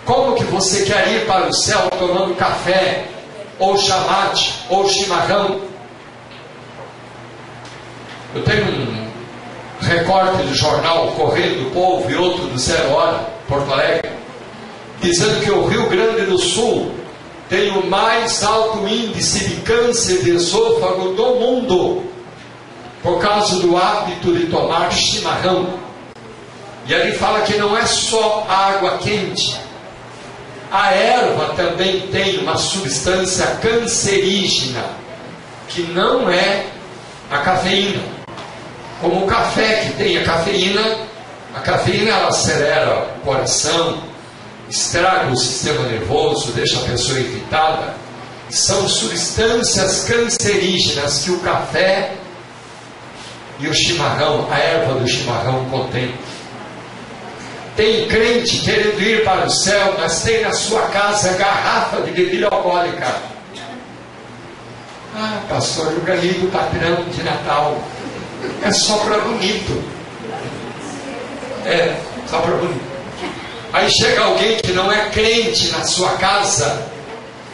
Como 0.05 0.36
que 0.36 0.45
você 0.45 0.86
quer 0.86 1.09
ir 1.09 1.26
para 1.26 1.49
o 1.49 1.53
céu 1.53 1.89
tomando 1.99 2.36
café 2.36 3.14
ou 3.60 3.78
chamate, 3.78 4.53
ou 4.70 4.88
chimarrão. 4.89 5.62
Eu 8.34 8.43
tenho 8.43 8.66
um 8.66 9.10
recorte 9.82 10.43
do 10.43 10.53
jornal 10.53 11.08
Correio 11.12 11.64
do 11.64 11.72
Povo 11.72 12.10
e 12.10 12.16
outro 12.16 12.47
do 12.47 12.60
Zero 12.60 12.91
Hora, 12.91 13.30
Porto 13.47 13.72
Alegre, 13.72 14.12
dizendo 15.01 15.43
que 15.43 15.51
o 15.51 15.68
Rio 15.68 15.88
Grande 15.88 16.26
do 16.26 16.38
Sul 16.38 16.91
tem 17.47 17.72
o 17.72 17.88
mais 17.88 18.43
alto 18.43 18.88
índice 18.88 19.47
de 19.47 19.62
câncer 19.62 20.24
de 20.24 20.32
esôfago 20.32 21.14
do 21.14 21.36
mundo, 21.36 22.03
por 23.01 23.20
causa 23.20 23.60
do 23.60 23.78
hábito 23.78 24.34
de 24.34 24.47
tomar 24.47 24.91
chimarrão. 24.91 25.86
E 26.88 26.93
ali 26.93 27.14
fala 27.14 27.41
que 27.41 27.56
não 27.56 27.78
é 27.78 27.86
só 27.86 28.45
água 28.49 28.97
quente, 28.97 29.56
a 30.76 30.91
erva 30.91 31.53
também 31.53 32.01
tem 32.07 32.39
uma 32.39 32.57
substância 32.57 33.45
cancerígena, 33.61 34.84
que 35.69 35.84
não 35.84 36.30
é 36.30 36.65
a 37.32 37.38
cafeína. 37.38 38.03
Como 38.99 39.23
o 39.23 39.27
café 39.27 39.85
que 39.85 39.93
tem 39.93 40.18
a 40.18 40.26
cafeína, 40.26 40.97
a 41.56 41.61
cafeína 41.61 42.11
ela 42.11 42.27
acelera 42.27 43.07
o 43.18 43.22
coração, 43.22 44.03
estraga 44.69 45.31
o 45.31 45.38
sistema 45.38 45.88
nervoso, 45.88 46.52
deixa 46.52 46.77
a 46.77 46.84
pessoa 46.84 47.19
irritada. 47.19 47.93
São 48.49 48.85
substâncias 48.89 50.03
cancerígenas 50.03 51.23
que 51.23 51.31
o 51.31 51.39
café 51.39 52.15
e 53.60 53.68
o 53.68 53.73
chimarrão, 53.73 54.45
a 54.52 54.60
erva 54.60 54.99
do 54.99 55.07
chimarrão 55.07 55.64
contém. 55.69 56.14
Tem 57.76 58.07
crente 58.07 58.60
querendo 58.60 59.02
ir 59.02 59.23
para 59.26 59.45
o 59.45 59.49
céu, 59.49 59.95
mas 59.99 60.23
tem 60.23 60.41
na 60.41 60.53
sua 60.53 60.84
casa 60.84 61.34
garrafa 61.34 62.02
de 62.02 62.11
bebida 62.11 62.47
alcoólica. 62.47 63.15
Ah, 65.14 65.41
pastor, 65.49 65.91
eu 65.91 66.02
ganhei 66.02 66.34
do 66.34 66.52
patrão 66.52 67.03
de 67.10 67.23
Natal. 67.23 67.81
É 68.64 68.72
só 68.72 68.97
para 68.99 69.19
bonito. 69.19 69.84
É, 71.65 71.95
só 72.27 72.39
para 72.39 72.56
bonito. 72.56 72.95
Aí 73.73 73.89
chega 73.91 74.22
alguém 74.23 74.57
que 74.57 74.72
não 74.72 74.89
é 74.89 75.10
crente 75.10 75.69
na 75.72 75.84
sua 75.84 76.11
casa, 76.11 76.81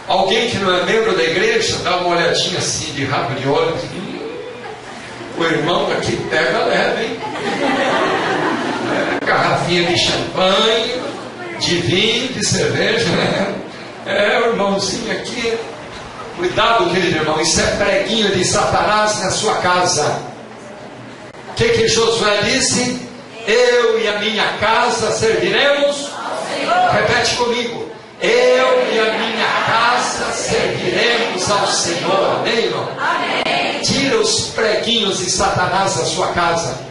alguém 0.08 0.52
que 0.52 0.58
não 0.58 0.72
é 0.76 0.86
membro 0.86 1.16
da 1.16 1.24
igreja, 1.24 1.78
dá 1.84 1.98
uma 1.98 2.16
olhadinha 2.16 2.60
assim 2.60 2.94
de 2.94 3.06
rabo 3.06 3.34
de 3.34 3.48
olho. 3.48 3.76
Hum, 3.76 4.12
o 5.40 5.44
irmão 5.44 5.92
aqui 5.92 6.16
pega 6.30 6.66
leve, 6.66 7.06
hein? 7.06 7.20
Garrafinha 9.26 9.88
de 9.88 9.98
champanhe, 9.98 11.02
de 11.60 11.76
vinho, 11.78 12.34
de 12.34 12.46
cerveja, 12.46 13.08
né? 13.10 13.56
É, 14.06 14.40
o 14.40 14.52
irmãozinho 14.52 15.12
aqui. 15.12 15.58
Cuidado, 16.36 16.90
querido 16.90 17.18
irmão, 17.18 17.40
isso 17.40 17.62
é 17.62 17.68
preguinho 17.76 18.32
de 18.32 18.44
Satanás 18.44 19.22
na 19.22 19.32
sua 19.32 19.56
casa. 19.56 20.20
O 21.50 21.54
que, 21.54 21.70
que 21.70 21.88
Josué 21.88 22.42
disse? 22.44 23.08
Eu 23.46 24.00
e 24.00 24.08
a 24.08 24.20
minha 24.20 24.58
casa 24.60 25.12
serviremos. 25.12 26.10
Repete 26.92 27.36
comigo. 27.36 27.92
Eu 28.22 28.94
e 28.94 29.00
a 29.00 29.14
minha 29.18 29.48
casa 29.66 30.32
serviremos 30.32 31.50
ao 31.50 31.68
Senhor. 31.68 32.40
Amém, 32.40 32.66
irmão? 32.66 32.88
Amém. 32.98 33.82
Tira 33.82 34.18
os 34.18 34.48
preguinhos 34.48 35.20
de 35.20 35.30
Satanás 35.30 35.96
da 35.96 36.06
sua 36.06 36.28
casa. 36.28 36.91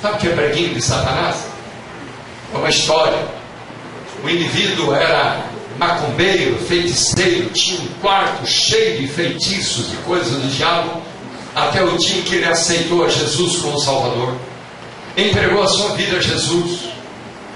Sabe 0.00 0.14
o 0.14 0.18
que 0.18 0.28
é 0.28 0.32
preguinho 0.32 0.74
de 0.74 0.80
Satanás? 0.80 1.44
É 2.54 2.56
uma 2.56 2.70
história. 2.70 3.18
O 4.24 4.28
indivíduo 4.28 4.94
era 4.94 5.44
macumbeiro, 5.78 6.58
feiticeiro, 6.58 7.50
tinha 7.50 7.80
um 7.80 7.88
quarto 8.00 8.46
cheio 8.46 8.98
de 8.98 9.08
feitiços 9.08 9.92
e 9.92 9.96
coisas 10.06 10.32
do 10.40 10.48
diabo, 10.48 11.02
até 11.54 11.82
o 11.82 11.96
dia 11.98 12.22
que 12.22 12.36
ele 12.36 12.46
aceitou 12.46 13.04
a 13.04 13.08
Jesus 13.08 13.56
como 13.56 13.78
Salvador, 13.78 14.34
entregou 15.16 15.62
a 15.62 15.68
sua 15.68 15.90
vida 15.90 16.16
a 16.16 16.20
Jesus. 16.20 16.90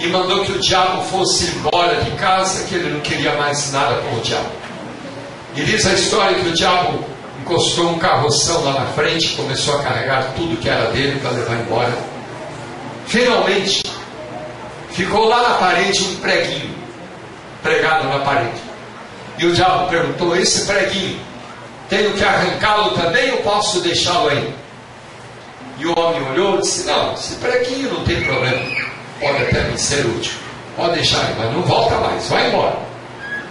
e 0.00 0.08
mandou 0.08 0.44
que 0.44 0.50
o 0.50 0.58
diabo 0.58 1.02
fosse 1.04 1.44
embora 1.54 2.02
de 2.02 2.10
casa, 2.12 2.64
que 2.64 2.74
ele 2.74 2.92
não 2.92 3.00
queria 3.00 3.36
mais 3.36 3.70
nada 3.72 3.94
com 4.02 4.16
o 4.16 4.20
diabo. 4.20 4.50
E 5.54 5.62
diz 5.62 5.86
a 5.86 5.92
história 5.92 6.36
que 6.40 6.48
o 6.48 6.52
diabo 6.52 7.04
encostou 7.40 7.90
um 7.90 7.98
carroção 7.98 8.64
lá 8.64 8.80
na 8.80 8.86
frente, 8.86 9.36
começou 9.36 9.78
a 9.78 9.82
carregar 9.84 10.32
tudo 10.34 10.56
que 10.56 10.68
era 10.68 10.90
dele 10.90 11.20
para 11.20 11.30
levar 11.30 11.60
embora. 11.60 12.13
Finalmente, 13.06 13.82
ficou 14.90 15.28
lá 15.28 15.42
na 15.42 15.54
parede 15.56 16.04
um 16.04 16.16
preguinho, 16.16 16.74
pregado 17.62 18.08
na 18.08 18.20
parede. 18.20 18.60
E 19.38 19.46
o 19.46 19.52
diabo 19.52 19.88
perguntou: 19.88 20.36
Esse 20.36 20.66
preguinho, 20.66 21.20
tenho 21.88 22.12
que 22.12 22.24
arrancá-lo 22.24 22.90
também 22.90 23.32
ou 23.32 23.38
posso 23.38 23.80
deixá-lo 23.80 24.28
aí? 24.28 24.54
E 25.78 25.86
o 25.86 25.98
homem 25.98 26.22
olhou 26.30 26.58
e 26.58 26.62
disse: 26.62 26.86
Não, 26.86 27.14
esse 27.14 27.34
preguinho 27.36 27.92
não 27.92 28.04
tem 28.04 28.22
problema, 28.22 28.64
pode 29.20 29.42
até 29.42 29.62
me 29.64 29.78
ser 29.78 30.06
útil, 30.06 30.34
pode 30.76 30.94
deixar 30.94 31.20
aí, 31.20 31.34
mas 31.36 31.52
não 31.52 31.62
volta 31.62 31.96
mais, 31.96 32.28
vai 32.28 32.48
embora. 32.48 32.78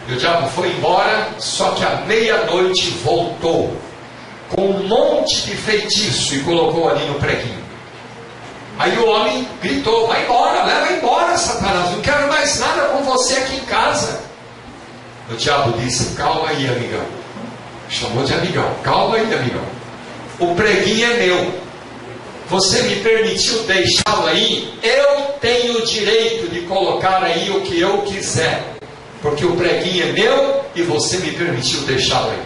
E 0.08 0.14
o 0.14 0.18
diabo 0.18 0.50
foi 0.50 0.70
embora, 0.70 1.30
só 1.38 1.72
que 1.72 1.84
à 1.84 2.02
meia-noite 2.06 2.90
voltou 3.04 3.76
com 4.50 4.62
um 4.62 4.88
monte 4.88 5.44
de 5.44 5.56
feitiço 5.56 6.36
e 6.36 6.40
colocou 6.42 6.90
ali 6.90 7.06
no 7.06 7.16
preguinho. 7.16 7.63
Aí 8.80 8.98
o 8.98 9.08
homem 9.08 9.48
gritou: 9.62 10.08
Vai 10.08 10.24
embora, 10.24 10.64
leva 10.64 10.94
embora, 10.94 11.38
Satanás, 11.38 11.92
não 11.92 12.02
quero 12.02 12.28
mais 12.28 12.60
nada 12.60 12.82
com 12.90 13.04
você 13.04 13.36
aqui 13.36 13.56
em 13.58 13.66
casa. 13.66 14.22
O 15.30 15.36
diabo 15.36 15.78
disse: 15.80 16.16
Calma 16.16 16.50
aí, 16.50 16.68
amigão. 16.68 17.06
Chamou 17.90 18.24
de 18.24 18.34
amigão: 18.34 18.70
Calma 18.84 19.18
aí, 19.18 19.34
amigão. 19.34 19.64
O 20.40 20.56
preguinho 20.56 21.06
é 21.06 21.18
meu. 21.26 21.64
Você 22.50 22.84
me 22.84 22.98
permitiu 22.98 23.64
deixá-lo 23.64 24.28
aí, 24.28 24.78
eu 24.84 25.34
tenho 25.40 25.78
o 25.78 25.86
direito 25.86 26.52
de 26.52 26.62
colocar 26.62 27.24
aí 27.24 27.50
o 27.50 27.62
que 27.62 27.80
eu 27.80 28.00
quiser. 28.02 28.76
Porque 29.22 29.46
o 29.46 29.56
preguinho 29.56 30.10
é 30.10 30.12
meu 30.12 30.66
e 30.76 30.82
você 30.84 31.18
me 31.18 31.32
permitiu 31.32 31.80
deixá-lo 31.82 32.32
aí. 32.32 32.42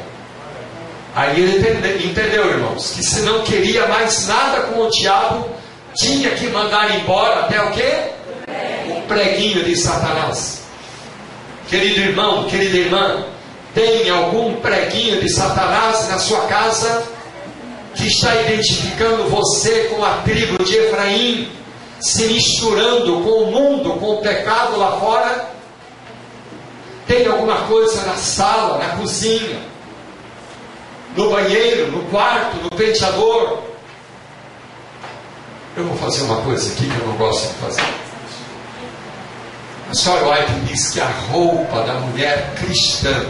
Aí 1.15 1.41
ele 1.41 1.57
entendeu, 1.57 1.97
entendeu, 1.97 2.49
irmãos, 2.51 2.91
que 2.91 3.03
se 3.03 3.21
não 3.21 3.41
queria 3.41 3.87
mais 3.87 4.27
nada 4.27 4.67
com 4.67 4.81
o 4.81 4.89
diabo, 4.91 5.49
tinha 5.97 6.31
que 6.31 6.47
mandar 6.47 6.95
embora 6.95 7.41
até 7.41 7.61
o 7.61 7.71
quê? 7.71 8.11
O 8.89 9.01
preguinho 9.07 9.63
de 9.63 9.75
Satanás. 9.75 10.61
Querido 11.67 11.99
irmão, 11.99 12.45
querida 12.45 12.77
irmã, 12.77 13.25
tem 13.73 14.09
algum 14.09 14.55
preguinho 14.55 15.19
de 15.19 15.29
Satanás 15.29 16.07
na 16.07 16.19
sua 16.19 16.41
casa 16.41 17.03
que 17.95 18.07
está 18.07 18.33
identificando 18.41 19.23
você 19.25 19.85
com 19.85 20.03
a 20.03 20.19
tribo 20.19 20.63
de 20.63 20.77
Efraim, 20.77 21.49
se 21.99 22.27
misturando 22.27 23.21
com 23.21 23.43
o 23.43 23.51
mundo, 23.51 23.93
com 23.99 24.11
o 24.11 24.21
pecado 24.21 24.77
lá 24.77 24.99
fora? 24.99 25.49
Tem 27.07 27.25
alguma 27.25 27.55
coisa 27.67 28.05
na 28.05 28.15
sala, 28.15 28.77
na 28.77 28.89
cozinha, 28.97 29.59
no 31.15 31.31
banheiro, 31.31 31.91
no 31.91 32.03
quarto, 32.03 32.57
no 32.57 32.69
penteador? 32.69 33.66
Eu 35.77 35.83
vou 35.83 35.95
fazer 35.95 36.23
uma 36.23 36.41
coisa 36.41 36.73
aqui 36.73 36.89
que 36.89 36.99
eu 36.99 37.05
não 37.05 37.15
gosto 37.17 37.49
de 37.49 37.53
fazer. 37.59 37.83
A 39.91 39.93
senhora 39.93 40.31
White 40.31 40.51
diz 40.61 40.89
que 40.89 40.99
a 40.99 41.07
roupa 41.31 41.83
da 41.83 41.93
mulher 41.99 42.55
cristã, 42.55 43.27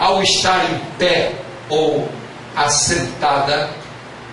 ao 0.00 0.20
estar 0.20 0.64
em 0.64 0.80
pé 0.98 1.32
ou 1.68 2.08
assentada, 2.56 3.70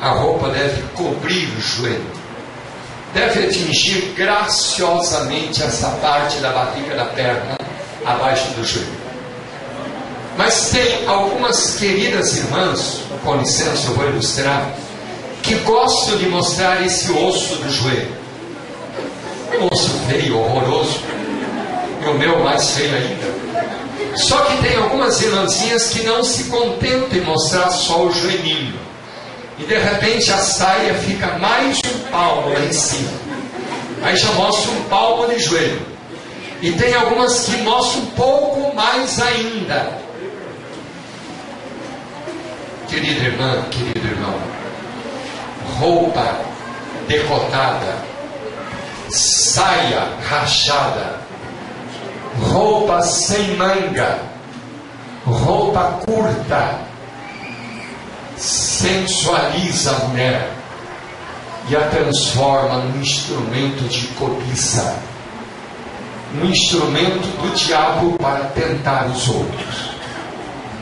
a 0.02 0.10
roupa 0.10 0.50
deve 0.50 0.82
cobrir 0.96 1.48
o 1.56 1.62
joelho, 1.62 2.12
deve 3.14 3.46
atingir 3.46 4.12
graciosamente 4.18 5.62
essa 5.62 5.90
parte 6.02 6.40
da 6.40 6.50
barriga 6.50 6.96
da 6.96 7.06
perna 7.06 7.56
abaixo 8.04 8.48
do 8.54 8.66
joelho. 8.66 9.00
Mas 10.36 10.72
tem 10.72 11.08
algumas 11.08 11.76
queridas 11.76 12.36
irmãs, 12.36 13.04
com 13.24 13.36
licença, 13.36 13.90
eu 13.90 13.94
vou 13.94 14.10
ilustrar, 14.10 14.72
que 15.42 15.56
gostam 15.56 16.18
de 16.18 16.28
mostrar 16.28 16.86
esse 16.86 17.12
osso 17.12 17.56
do 17.56 17.70
joelho 17.72 18.22
osso 19.70 19.90
feio, 20.08 20.40
horroroso, 20.40 21.02
e 22.02 22.10
o 22.10 22.14
meu 22.16 22.40
mais 22.44 22.72
feio 22.72 22.96
ainda. 22.96 23.32
Só 24.16 24.38
que 24.42 24.58
tem 24.58 24.76
algumas 24.78 25.22
irmãzinhas 25.22 25.90
que 25.90 26.04
não 26.04 26.24
se 26.24 26.46
contentam 26.46 27.18
em 27.18 27.22
mostrar 27.22 27.70
só 27.70 28.06
o 28.06 28.12
joelhinho. 28.12 28.80
E 29.60 29.64
de 29.64 29.78
repente 29.78 30.32
a 30.32 30.38
saia 30.38 30.96
fica 30.96 31.38
mais 31.38 31.78
um 31.78 32.00
palmo 32.12 32.50
lá 32.50 32.60
em 32.60 32.74
cima. 32.74 33.12
Aí 34.02 34.18
já 34.18 34.32
mostra 34.34 34.72
um 34.72 34.84
palmo 34.86 35.28
de 35.28 35.40
joelho. 35.40 35.82
E 36.62 36.72
tem 36.72 36.94
algumas 36.94 37.46
que 37.46 37.58
mostram 37.58 38.04
um 38.04 38.06
pouco 38.08 38.76
mais 38.76 39.22
ainda. 39.22 39.98
Querida 42.90 43.26
irmã, 43.26 43.64
querido 43.72 44.06
irmão, 44.06 44.36
roupa 45.82 46.38
decotada, 47.08 47.96
saia 49.10 50.08
rachada, 50.30 51.20
roupa 52.52 53.02
sem 53.02 53.58
manga, 53.58 54.20
roupa 55.26 56.00
curta, 56.06 56.82
sensualiza 58.38 59.92
a 59.92 60.08
mulher 60.08 60.52
e 61.68 61.76
a 61.76 61.82
transforma 61.88 62.78
num 62.78 63.02
instrumento 63.02 63.90
de 63.90 64.06
cobiça, 64.10 64.96
num 66.36 66.46
instrumento 66.46 67.28
do 67.42 67.56
diabo 67.56 68.20
para 68.20 68.46
tentar 68.50 69.08
os 69.08 69.28
outros. 69.28 69.92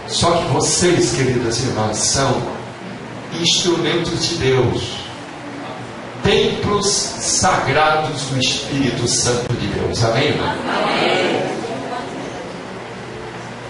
Só 0.08 0.32
que 0.32 0.44
vocês, 0.48 1.14
queridas 1.14 1.62
irmãs, 1.62 1.98
são 1.98 2.59
instrumentos 3.41 4.30
de 4.30 4.36
Deus 4.36 4.99
templos 6.24 6.86
sagrados 6.88 8.22
do 8.24 8.40
Espírito 8.40 9.07
Santo 9.07 9.53
de 9.53 9.68
Deus. 9.68 10.03
Amém? 10.03 10.34
Amém. 10.40 11.49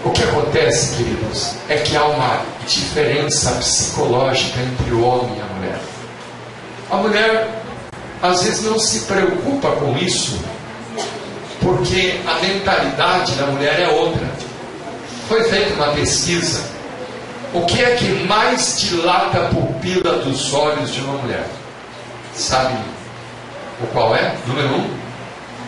O 0.04 0.10
que 0.10 0.22
acontece, 0.22 0.96
queridos, 0.96 1.54
é 1.68 1.76
que 1.76 1.96
há 1.96 2.04
uma 2.04 2.42
diferença 2.66 3.50
psicológica 3.52 4.58
entre 4.60 4.94
o 4.94 5.02
homem 5.04 5.36
e 5.36 5.40
a 5.40 5.54
mulher. 5.54 5.80
A 6.90 6.96
mulher, 6.96 7.62
às 8.22 8.42
vezes, 8.42 8.64
não 8.64 8.78
se 8.78 9.00
preocupa 9.00 9.70
com 9.72 9.96
isso, 9.98 10.38
porque 11.60 12.18
a 12.26 12.40
mentalidade 12.40 13.32
da 13.32 13.46
mulher 13.46 13.80
é 13.80 13.88
outra. 13.88 14.26
Foi 15.28 15.44
feita 15.44 15.74
uma 15.74 15.92
pesquisa. 15.92 16.62
O 17.52 17.66
que 17.66 17.82
é 17.82 17.96
que 17.96 18.06
mais 18.28 18.80
dilata 18.80 19.38
a 19.38 19.48
pupila 19.48 20.18
dos 20.18 20.54
olhos 20.54 20.92
de 20.92 21.00
uma 21.00 21.14
mulher? 21.14 21.46
Sabe 22.32 22.74
o 23.82 23.86
qual 23.88 24.14
é? 24.14 24.36
Número 24.46 24.68
um, 24.68 24.96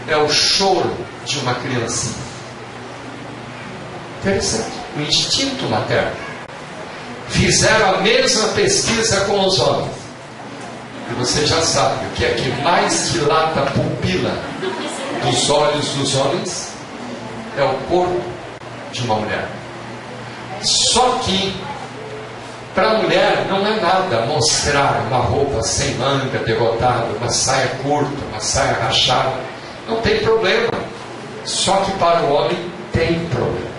é 0.06 0.16
o 0.16 0.28
choro 0.28 0.96
de 1.24 1.40
uma 1.40 1.54
criancinha. 1.56 2.14
Interessante. 4.20 4.70
O 4.96 5.00
instinto 5.00 5.64
materno. 5.64 6.12
Fizeram 7.30 7.96
a 7.96 7.98
mesma 7.98 8.48
pesquisa 8.48 9.24
com 9.24 9.44
os 9.44 9.58
homens. 9.58 9.92
E 11.10 11.14
você 11.14 11.44
já 11.46 11.60
sabe 11.62 12.06
o 12.06 12.10
que 12.10 12.24
é 12.24 12.30
que 12.34 12.48
mais 12.62 13.10
dilata 13.10 13.60
a 13.60 13.66
pupila 13.66 14.38
dos 15.24 15.50
olhos 15.50 15.88
dos 15.88 16.14
homens? 16.14 16.72
É 17.58 17.64
o 17.64 17.74
corpo 17.88 18.22
de 18.92 19.02
uma 19.02 19.16
mulher. 19.16 19.48
Só 20.62 21.18
que 21.24 21.52
para 22.74 22.90
a 22.92 23.02
mulher 23.02 23.46
não 23.50 23.66
é 23.66 23.80
nada 23.80 24.24
mostrar 24.26 25.02
uma 25.06 25.18
roupa 25.18 25.62
sem 25.62 25.94
manga, 25.96 26.38
degotada, 26.38 27.06
uma 27.18 27.28
saia 27.28 27.68
curta, 27.82 28.24
uma 28.30 28.40
saia 28.40 28.72
rachada. 28.72 29.34
Não 29.86 30.00
tem 30.00 30.20
problema. 30.20 30.70
Só 31.44 31.76
que 31.78 31.92
para 31.92 32.22
o 32.22 32.32
homem 32.32 32.56
tem 32.92 33.26
problema. 33.26 33.72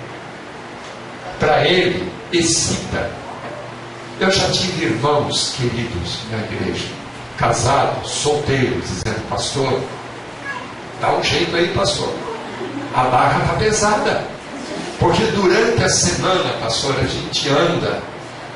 Para 1.40 1.68
ele, 1.68 2.12
excita. 2.32 3.10
Eu 4.20 4.30
já 4.30 4.48
tive 4.52 4.86
irmãos 4.86 5.56
queridos 5.58 6.20
na 6.32 6.38
igreja, 6.40 6.86
casados, 7.38 8.12
solteiros, 8.12 8.88
dizendo, 8.88 9.28
pastor, 9.28 9.82
dá 11.02 11.14
um 11.14 11.24
jeito 11.24 11.56
aí, 11.56 11.70
pastor. 11.70 12.14
A 12.94 13.06
barra 13.06 13.40
está 13.40 13.54
pesada. 13.54 14.24
Porque 15.00 15.24
durante 15.32 15.84
a 15.84 15.90
semana, 15.90 16.54
pastor, 16.62 16.96
a 17.00 17.08
gente 17.08 17.50
anda 17.50 18.13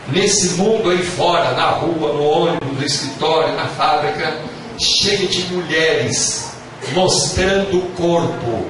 nesse 0.10 0.56
mundo 0.56 0.90
aí 0.90 1.04
fora, 1.04 1.52
na 1.52 1.70
rua, 1.72 2.14
no 2.14 2.24
ônibus, 2.24 2.78
no 2.78 2.86
escritório, 2.86 3.56
na 3.56 3.68
fábrica, 3.68 4.40
cheio 4.78 5.28
de 5.28 5.54
mulheres 5.54 6.52
mostrando 6.94 7.78
o 7.80 7.92
corpo, 7.92 8.70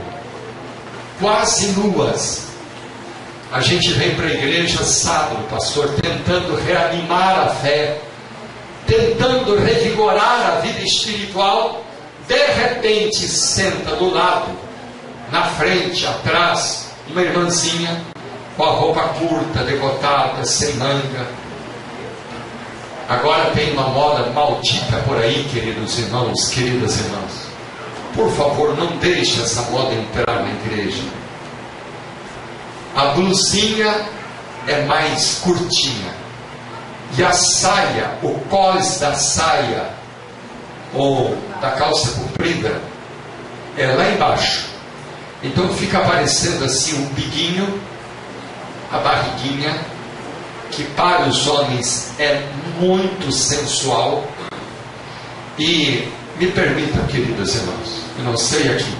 quase 1.19 1.67
nuas. 1.73 2.47
A 3.51 3.61
gente 3.61 3.91
vem 3.93 4.15
para 4.15 4.25
a 4.25 4.33
igreja 4.33 4.83
sábado, 4.83 5.47
pastor, 5.49 5.89
tentando 6.01 6.55
reanimar 6.65 7.39
a 7.39 7.47
fé, 7.47 8.01
tentando 8.85 9.55
revigorar 9.57 10.57
a 10.57 10.59
vida 10.59 10.81
espiritual, 10.81 11.83
De 12.27 12.35
repente 12.35 13.25
senta 13.25 13.95
do 13.95 14.13
lado, 14.13 14.51
na 15.31 15.43
frente, 15.43 16.05
atrás, 16.05 16.87
uma 17.09 17.21
irmãzinha 17.21 18.03
com 18.57 18.63
a 18.63 18.71
roupa 18.71 19.01
curta, 19.19 19.63
decotada, 19.63 20.43
sem 20.43 20.73
manga. 20.73 21.27
Agora 23.07 23.51
tem 23.51 23.71
uma 23.71 23.87
moda 23.89 24.31
maldita 24.31 24.97
por 25.05 25.17
aí, 25.17 25.47
queridos 25.53 25.97
irmãos, 25.99 26.49
queridas 26.49 26.99
irmãs. 26.99 27.47
Por 28.15 28.31
favor, 28.31 28.75
não 28.75 28.97
deixe 28.97 29.39
essa 29.41 29.61
moda 29.69 29.93
entrar 29.93 30.43
na 30.43 30.49
igreja. 30.49 31.03
A 32.95 33.05
blusinha 33.09 34.07
é 34.67 34.81
mais 34.85 35.35
curtinha. 35.35 36.17
E 37.15 37.23
a 37.23 37.31
saia, 37.31 38.17
o 38.23 38.33
cós 38.49 38.99
da 38.99 39.13
saia, 39.13 39.91
ou 40.93 41.37
da 41.61 41.71
calça 41.71 42.19
comprida, 42.19 42.81
é 43.77 43.85
lá 43.87 44.09
embaixo. 44.09 44.65
Então 45.43 45.69
fica 45.75 45.99
aparecendo 45.99 46.65
assim 46.65 46.97
um 46.99 47.05
biguinho 47.13 47.79
a 48.91 48.97
barriguinha, 48.99 49.79
que 50.71 50.83
para 50.83 51.27
os 51.27 51.47
homens 51.47 52.13
é 52.19 52.41
muito 52.79 53.31
sensual. 53.31 54.23
E 55.57 56.07
me 56.37 56.51
permitam, 56.51 57.03
queridos 57.07 57.55
irmãos, 57.55 58.03
eu 58.19 58.23
não 58.25 58.37
sei 58.37 58.71
aqui, 58.71 58.95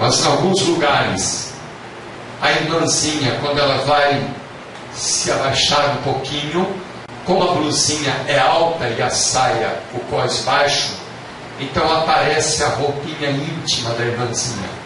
mas 0.00 0.20
em 0.20 0.26
alguns 0.26 0.60
lugares, 0.62 1.52
a 2.40 2.50
irmãzinha, 2.50 3.38
quando 3.40 3.60
ela 3.60 3.84
vai 3.84 4.20
se 4.92 5.30
abaixar 5.30 5.96
um 5.96 6.02
pouquinho, 6.02 6.66
como 7.24 7.42
a 7.44 7.54
blusinha 7.54 8.12
é 8.26 8.38
alta 8.38 8.88
e 8.88 9.00
a 9.00 9.10
saia 9.10 9.78
o 9.94 10.00
cós 10.10 10.40
baixo, 10.40 10.90
então 11.60 11.84
aparece 11.92 12.64
a 12.64 12.68
roupinha 12.70 13.30
íntima 13.30 13.90
da 13.90 14.04
irmãzinha. 14.04 14.81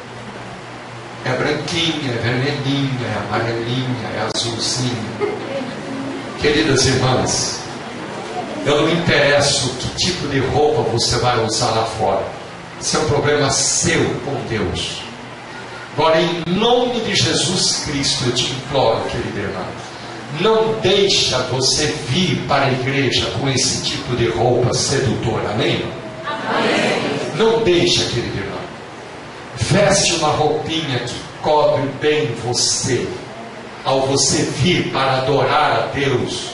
É 1.26 1.32
branquinha, 1.32 2.12
é 2.12 2.18
vermelhinha, 2.22 3.04
é 3.04 3.18
amarelinha, 3.26 4.08
é 4.14 4.30
azulzinha. 4.32 4.94
Queridas 6.40 6.86
irmãs, 6.86 7.58
eu 8.64 8.80
não 8.80 8.86
me 8.86 8.92
interesso 8.92 9.70
que 9.70 9.88
tipo 9.96 10.28
de 10.28 10.38
roupa 10.38 10.82
você 10.82 11.16
vai 11.16 11.44
usar 11.44 11.70
lá 11.70 11.84
fora. 11.84 12.24
Isso 12.80 12.96
é 12.96 13.00
um 13.00 13.08
problema 13.08 13.50
seu 13.50 14.04
com 14.24 14.40
Deus. 14.48 15.02
Agora, 15.94 16.20
em 16.20 16.44
nome 16.46 17.00
de 17.00 17.16
Jesus 17.16 17.82
Cristo, 17.84 18.26
eu 18.26 18.32
te 18.32 18.52
imploro, 18.52 19.00
querida 19.10 19.40
irmã, 19.40 19.64
não 20.40 20.78
deixa 20.80 21.38
você 21.50 21.86
vir 22.08 22.36
para 22.46 22.66
a 22.66 22.70
igreja 22.70 23.26
com 23.40 23.48
esse 23.48 23.82
tipo 23.82 24.14
de 24.14 24.28
roupa 24.28 24.72
sedutora, 24.72 25.50
amém? 25.50 25.84
amém. 26.24 27.34
Não 27.34 27.64
deixa, 27.64 28.04
querida 28.04 28.38
irmã. 28.38 28.45
Veste 29.58 30.14
uma 30.16 30.28
roupinha 30.28 30.98
que 31.00 31.14
cobre 31.42 31.88
bem 32.00 32.34
você, 32.44 33.08
ao 33.84 34.06
você 34.06 34.42
vir 34.42 34.90
para 34.92 35.18
adorar 35.18 35.72
a 35.72 35.86
Deus, 35.86 36.50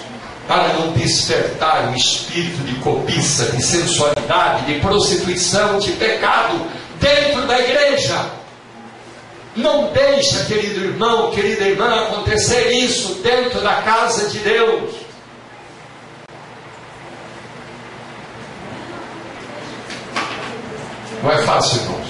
para 0.47 0.69
não 0.75 0.93
despertar 0.93 1.91
o 1.91 1.97
espírito 1.97 2.63
de 2.65 2.75
cobiça, 2.77 3.53
de 3.53 3.63
sensualidade, 3.63 4.67
de 4.67 4.81
prostituição, 4.81 5.79
de 5.79 5.93
pecado 5.93 6.61
dentro 7.01 7.47
da 7.47 7.59
igreja. 7.59 8.25
Não 9.57 9.93
deixa, 9.93 10.45
querido 10.45 10.85
irmão, 10.85 11.31
querida 11.33 11.65
irmã, 11.65 12.05
acontecer 12.05 12.71
isso 12.71 13.21
dentro 13.23 13.61
da 13.61 13.83
casa 13.83 14.31
de 14.31 14.39
Deus. 14.39 14.95
Não 21.23 21.31
é 21.31 21.39
fácil, 21.43 21.83
irmãos 21.83 22.02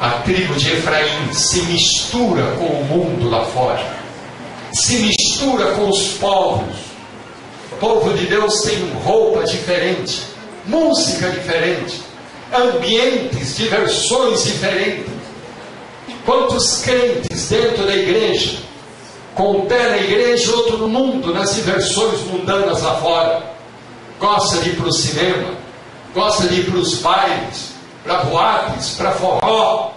a 0.00 0.12
tribo 0.22 0.54
de 0.54 0.72
Efraim 0.72 1.30
se 1.30 1.60
mistura 1.64 2.42
com 2.52 2.64
o 2.64 2.84
mundo 2.86 3.28
lá 3.28 3.44
fora, 3.44 3.84
se 4.72 4.96
mistura 4.96 5.72
com 5.72 5.90
os 5.90 6.14
povos. 6.14 6.74
O 7.72 7.76
povo 7.76 8.14
de 8.14 8.26
Deus 8.26 8.62
tem 8.62 8.90
roupa 9.04 9.44
diferente, 9.44 10.22
música 10.64 11.28
diferente, 11.28 12.00
ambientes, 12.50 13.58
diversões 13.58 14.44
diferentes. 14.44 15.12
Quantos 16.24 16.80
crentes 16.80 17.48
dentro 17.50 17.84
da 17.84 17.94
igreja, 17.94 18.58
com 19.34 19.52
um 19.52 19.66
pé 19.66 19.90
na 19.90 19.98
igreja 19.98 20.50
e 20.50 20.54
outro 20.54 20.78
no 20.78 20.88
mundo, 20.88 21.34
nas 21.34 21.54
diversões 21.54 22.20
mundanas 22.22 22.82
lá 22.82 22.94
fora, 22.96 23.42
gosta 24.18 24.62
de 24.62 24.70
ir 24.70 24.76
para 24.76 24.88
o 24.88 24.92
cinema, 24.92 25.54
gosta 26.14 26.48
de 26.48 26.60
ir 26.60 26.70
para 26.70 26.78
os 26.78 26.94
bailes, 26.94 27.69
para 28.04 28.24
boates, 28.24 28.90
para 28.96 29.12
forró. 29.12 29.92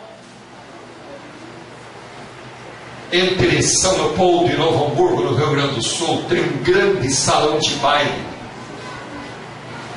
Entre 3.11 3.61
São 3.61 3.95
Leopoldo 3.95 4.51
e 4.51 4.57
Novo 4.57 4.85
Hamburgo, 4.85 5.23
no 5.23 5.35
Rio 5.35 5.51
Grande 5.51 5.75
do 5.75 5.83
Sul, 5.83 6.23
tem 6.27 6.41
um 6.41 6.63
grande 6.63 7.11
salão 7.11 7.59
de 7.59 7.75
baile, 7.75 8.25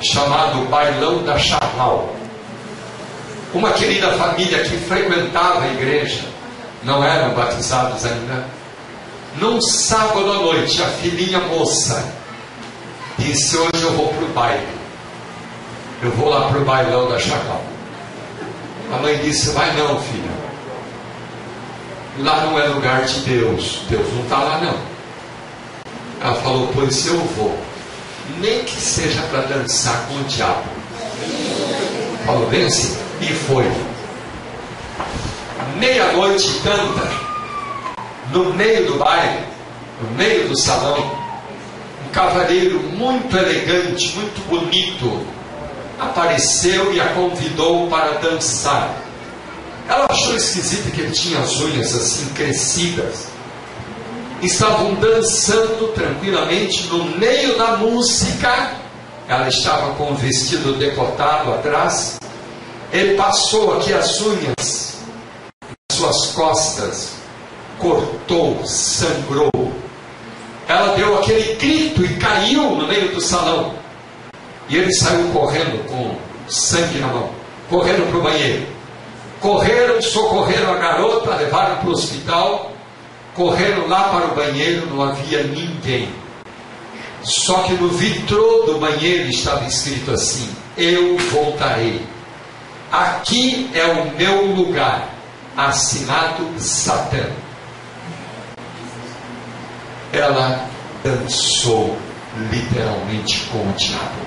chamado 0.01 0.69
Bailão 0.69 1.23
da 1.23 1.37
Charral. 1.37 2.15
Uma 3.53 3.71
querida 3.71 4.11
família 4.13 4.63
que 4.63 4.77
frequentava 4.77 5.63
a 5.63 5.67
igreja, 5.73 6.25
não 6.83 7.03
eram 7.03 7.33
batizados 7.33 8.05
ainda. 8.05 8.45
Num 9.39 9.59
sábado 9.61 10.31
à 10.31 10.35
noite, 10.35 10.81
a 10.81 10.87
filhinha 10.87 11.39
moça 11.39 12.13
disse: 13.17 13.57
Hoje 13.57 13.83
eu 13.83 13.91
vou 13.93 14.09
para 14.09 14.25
o 14.25 14.27
baile. 14.29 14.67
Eu 16.03 16.11
vou 16.11 16.29
lá 16.29 16.49
para 16.49 16.59
o 16.59 16.65
bailão 16.65 17.09
da 17.09 17.17
Charral. 17.17 17.76
A 18.91 18.97
mãe 18.97 19.17
disse: 19.17 19.49
Vai 19.51 19.75
não, 19.75 20.01
filha. 20.01 20.31
Lá 22.19 22.45
não 22.45 22.57
é 22.57 22.67
lugar 22.67 23.03
de 23.03 23.19
Deus. 23.21 23.81
Deus 23.89 24.13
não 24.13 24.23
está 24.23 24.37
lá, 24.37 24.61
não. 24.61 24.77
Ela 26.21 26.35
falou: 26.41 26.69
Pois 26.73 27.05
eu 27.05 27.19
vou. 27.19 27.57
Nem 28.39 28.63
que 28.63 28.79
seja 28.79 29.21
para 29.23 29.41
dançar 29.41 30.07
com 30.07 30.15
o 30.15 30.23
diabo. 30.23 30.63
Falou 32.25 32.47
bem 32.47 32.65
assim. 32.65 32.97
E 33.21 33.25
foi. 33.25 33.65
Meia-noite 35.77 36.59
canta. 36.63 37.27
No 38.31 38.53
meio 38.53 38.85
do 38.87 38.97
baile, 38.97 39.45
no 40.01 40.11
meio 40.17 40.49
do 40.49 40.57
salão, 40.57 40.99
um 42.05 42.11
cavalheiro 42.11 42.81
muito 42.81 43.37
elegante, 43.37 44.13
muito 44.15 44.49
bonito, 44.49 45.25
apareceu 45.99 46.93
e 46.93 47.01
a 47.01 47.13
convidou 47.13 47.87
para 47.87 48.19
dançar. 48.19 48.95
Ela 49.87 50.05
achou 50.09 50.35
esquisito 50.35 50.91
que 50.91 51.01
ele 51.01 51.11
tinha 51.11 51.39
as 51.39 51.59
unhas 51.59 51.95
assim 51.95 52.27
crescidas. 52.33 53.27
Estavam 54.41 54.95
dançando 54.95 55.93
tranquilamente 55.93 56.83
no 56.87 57.05
meio 57.17 57.57
da 57.57 57.77
música. 57.77 58.73
Ela 59.27 59.47
estava 59.47 59.93
com 59.95 60.11
o 60.11 60.15
vestido 60.15 60.77
decotado 60.77 61.53
atrás. 61.53 62.19
Ele 62.91 63.15
passou 63.15 63.77
aqui 63.77 63.93
as 63.93 64.21
unhas 64.21 64.97
nas 65.89 65.97
suas 65.97 66.27
costas, 66.27 67.09
cortou, 67.79 68.65
sangrou. 68.65 69.51
Ela 70.67 70.95
deu 70.95 71.17
aquele 71.17 71.55
grito 71.55 72.05
e 72.05 72.15
caiu 72.17 72.75
no 72.75 72.87
meio 72.87 73.13
do 73.13 73.21
salão. 73.21 73.86
E 74.69 74.77
ele 74.77 74.93
saiu 74.93 75.29
correndo 75.29 75.85
com 75.87 76.15
sangue 76.49 76.99
na 76.99 77.07
mão, 77.07 77.31
correndo 77.69 78.09
para 78.09 78.19
o 78.19 78.23
banheiro. 78.23 78.67
Correram, 79.39 80.01
socorreram 80.01 80.73
a 80.73 80.77
garota, 80.77 81.35
levaram 81.35 81.77
para 81.77 81.89
o 81.89 81.91
hospital, 81.91 82.71
correram 83.35 83.87
lá 83.87 84.09
para 84.09 84.25
o 84.27 84.35
banheiro, 84.35 84.87
não 84.87 85.03
havia 85.03 85.43
ninguém. 85.43 86.09
Só 87.23 87.63
que 87.63 87.73
no 87.73 87.89
vitrô 87.89 88.63
do 88.65 88.79
banheiro 88.79 89.29
estava 89.29 89.65
escrito 89.65 90.11
assim: 90.11 90.49
Eu 90.77 91.17
voltarei. 91.17 92.01
Aqui 92.91 93.69
é 93.73 93.85
o 93.85 94.17
meu 94.17 94.45
lugar. 94.45 95.09
Assinado 95.55 96.47
Satã. 96.59 97.25
Ela 100.13 100.67
dançou 101.03 101.97
literalmente 102.51 103.41
com 103.51 103.57
o 103.57 103.73
diabo. 103.73 104.26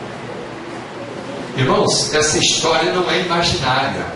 Irmãos, 1.56 2.14
essa 2.14 2.38
história 2.38 2.92
não 2.92 3.10
é 3.10 3.20
imaginária. 3.20 4.06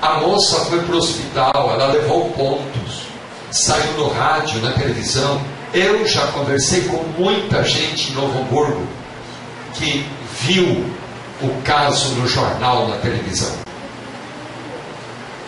A 0.00 0.20
moça 0.20 0.64
foi 0.66 0.80
para 0.80 0.94
o 0.94 0.98
hospital, 0.98 1.70
ela 1.72 1.92
levou 1.92 2.30
pontos, 2.30 3.02
saiu 3.50 3.92
no 3.92 4.08
rádio, 4.08 4.60
na 4.60 4.72
televisão. 4.72 5.40
Eu 5.74 6.06
já 6.06 6.26
conversei 6.28 6.82
com 6.82 7.02
muita 7.18 7.64
gente 7.64 8.10
em 8.10 8.14
Novo 8.14 8.38
Hamburgo 8.40 8.86
que 9.74 10.06
viu 10.40 10.84
o 11.40 11.62
caso 11.62 12.14
no 12.14 12.28
jornal, 12.28 12.88
na 12.88 12.96
televisão. 12.96 13.52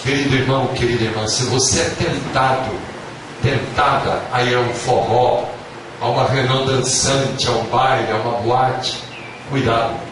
Querido 0.03 0.37
irmão, 0.37 0.69
querida 0.69 1.05
irmã, 1.05 1.27
se 1.27 1.45
você 1.45 1.81
é 1.81 1.91
tentado, 1.91 2.71
tentada 3.43 4.21
a 4.33 4.43
ir 4.43 4.55
a 4.55 4.61
um 4.61 4.75
forró, 4.75 5.45
a 6.01 6.09
uma 6.09 6.29
reunião 6.29 6.67
dançante, 6.67 7.47
a 7.49 7.53
um 7.53 7.65
baile, 7.65 8.13
a 8.13 8.17
uma 8.17 8.41
boate, 8.41 8.99
cuidado 9.51 10.04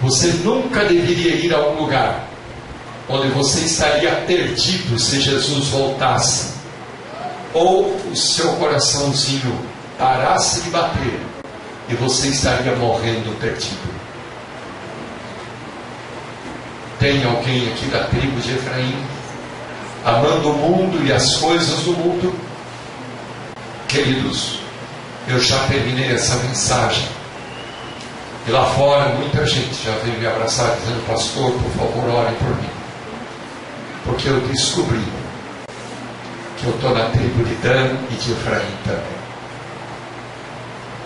você 0.00 0.28
nunca 0.44 0.84
deveria 0.84 1.34
ir 1.36 1.54
a 1.54 1.68
um 1.68 1.80
lugar 1.80 2.28
onde 3.08 3.28
você 3.28 3.60
estaria 3.60 4.10
perdido 4.26 4.98
se 4.98 5.20
Jesus 5.20 5.68
voltasse, 5.68 6.54
ou 7.54 7.96
o 8.10 8.16
seu 8.16 8.54
coraçãozinho 8.54 9.58
parasse 9.98 10.62
de 10.62 10.70
bater 10.70 11.20
e 11.88 11.94
você 11.94 12.28
estaria 12.28 12.74
morrendo 12.76 13.38
perdido. 13.40 13.96
Tem 16.98 17.24
alguém 17.24 17.68
aqui 17.68 17.86
da 17.86 18.04
tribo 18.04 18.40
de 18.40 18.52
Efraim, 18.52 18.96
amando 20.04 20.50
o 20.50 20.54
mundo 20.54 21.06
e 21.06 21.12
as 21.12 21.36
coisas 21.36 21.80
do 21.80 21.92
mundo? 21.92 22.34
Queridos, 23.86 24.60
eu 25.28 25.40
já 25.40 25.58
terminei 25.66 26.12
essa 26.12 26.36
mensagem. 26.36 27.06
E 28.46 28.50
lá 28.52 28.64
fora 28.64 29.08
muita 29.08 29.44
gente 29.44 29.74
já 29.84 29.90
veio 30.04 30.20
me 30.20 30.26
abraçar 30.26 30.76
dizendo, 30.76 31.04
pastor, 31.08 31.50
por 31.50 31.70
favor, 31.72 32.14
ore 32.14 32.34
por 32.36 32.56
mim. 32.56 32.70
Porque 34.04 34.28
eu 34.28 34.40
descobri 34.42 35.02
que 36.56 36.66
eu 36.66 36.74
estou 36.76 36.94
na 36.94 37.06
tribo 37.10 37.42
de 37.42 37.54
Dan 37.56 37.96
e 38.08 38.14
de 38.14 38.30
Efraim 38.30 38.76
também. 38.84 39.16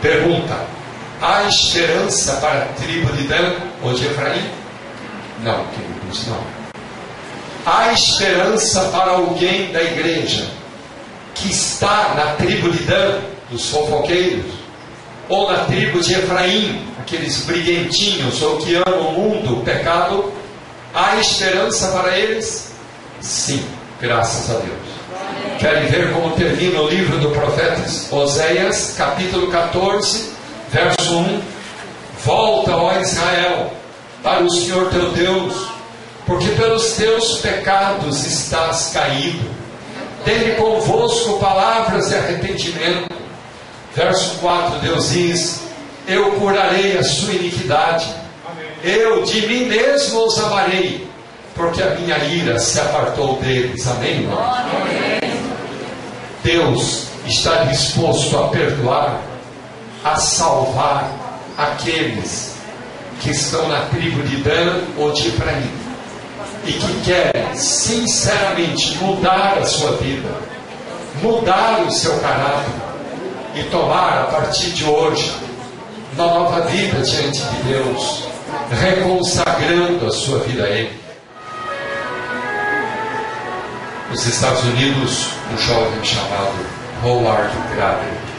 Pergunta: 0.02 0.66
há 1.22 1.44
esperança 1.44 2.34
para 2.36 2.64
a 2.64 2.66
tribo 2.74 3.10
de 3.14 3.22
Dan 3.26 3.54
ou 3.82 3.94
de 3.94 4.04
Efraim? 4.04 4.50
Não, 5.42 5.64
queridos, 5.68 6.26
não. 6.26 6.42
Há 7.64 7.92
esperança 7.92 8.82
para 8.90 9.12
alguém 9.12 9.72
da 9.72 9.82
igreja 9.82 10.46
que 11.34 11.50
está 11.50 12.14
na 12.14 12.34
tribo 12.34 12.70
de 12.70 12.84
Dan, 12.84 13.20
dos 13.50 13.70
fofoqueiros, 13.70 14.52
ou 15.26 15.50
na 15.50 15.64
tribo 15.64 16.00
de 16.00 16.12
Efraim, 16.12 16.89
aqueles 17.10 17.44
briguentinhos 17.44 18.40
ou 18.40 18.58
que 18.58 18.76
amam 18.76 19.08
o 19.08 19.12
mundo, 19.12 19.58
o 19.58 19.64
pecado, 19.64 20.32
há 20.94 21.16
esperança 21.16 21.88
para 21.88 22.16
eles? 22.16 22.70
Sim, 23.20 23.64
graças 24.00 24.48
a 24.48 24.60
Deus. 24.60 25.58
Querem 25.58 25.86
ver 25.86 26.12
como 26.12 26.30
termina 26.36 26.80
o 26.80 26.88
livro 26.88 27.18
do 27.18 27.30
profeta 27.30 27.82
Oséias, 28.14 28.94
capítulo 28.96 29.50
14, 29.50 30.30
verso 30.70 31.16
1? 31.16 31.42
Volta, 32.24 32.76
ó 32.76 33.00
Israel, 33.00 33.72
para 34.22 34.44
o 34.44 34.50
Senhor 34.50 34.88
teu 34.90 35.10
Deus, 35.10 35.66
porque 36.26 36.50
pelos 36.50 36.92
teus 36.92 37.38
pecados 37.38 38.24
estás 38.24 38.92
caído. 38.94 39.50
Tenha 40.24 40.54
convosco 40.54 41.40
palavras 41.40 42.08
de 42.08 42.14
arrependimento. 42.14 43.10
Verso 43.96 44.38
4, 44.38 44.78
Deus 44.78 45.10
diz: 45.10 45.69
Eu 46.10 46.32
curarei 46.32 46.98
a 46.98 47.04
sua 47.04 47.34
iniquidade, 47.34 48.12
eu 48.82 49.22
de 49.22 49.46
mim 49.46 49.66
mesmo 49.66 50.26
os 50.26 50.40
amarei, 50.40 51.08
porque 51.54 51.80
a 51.80 51.90
minha 51.90 52.18
ira 52.24 52.58
se 52.58 52.80
apartou 52.80 53.36
deles. 53.36 53.86
Amém, 53.86 54.22
irmão? 54.22 54.44
Deus 56.42 57.04
está 57.24 57.62
disposto 57.62 58.36
a 58.36 58.48
perdoar, 58.48 59.20
a 60.02 60.16
salvar 60.16 61.12
aqueles 61.56 62.56
que 63.20 63.30
estão 63.30 63.68
na 63.68 63.82
tribo 63.82 64.20
de 64.24 64.38
Dan 64.38 64.80
ou 64.98 65.12
de 65.12 65.28
Efraim 65.28 65.70
e 66.66 66.72
que 66.72 67.00
querem 67.02 67.54
sinceramente 67.54 68.96
mudar 68.96 69.58
a 69.58 69.64
sua 69.64 69.92
vida, 69.98 70.28
mudar 71.22 71.84
o 71.86 71.92
seu 71.92 72.18
caráter 72.18 72.74
e 73.54 73.62
tomar 73.70 74.22
a 74.22 74.24
partir 74.24 74.70
de 74.70 74.84
hoje 74.84 75.49
uma 76.14 76.26
nova 76.26 76.62
vida 76.62 77.00
diante 77.02 77.40
de 77.40 77.62
Deus, 77.64 78.24
reconsagrando 78.80 80.06
a 80.06 80.10
sua 80.10 80.38
vida 80.40 80.64
a 80.64 80.68
Ele. 80.68 81.00
Nos 84.10 84.26
Estados 84.26 84.62
Unidos, 84.64 85.28
um 85.52 85.58
jovem 85.58 86.04
chamado 86.04 86.66
Howard 87.04 87.54
Graber 87.74 88.30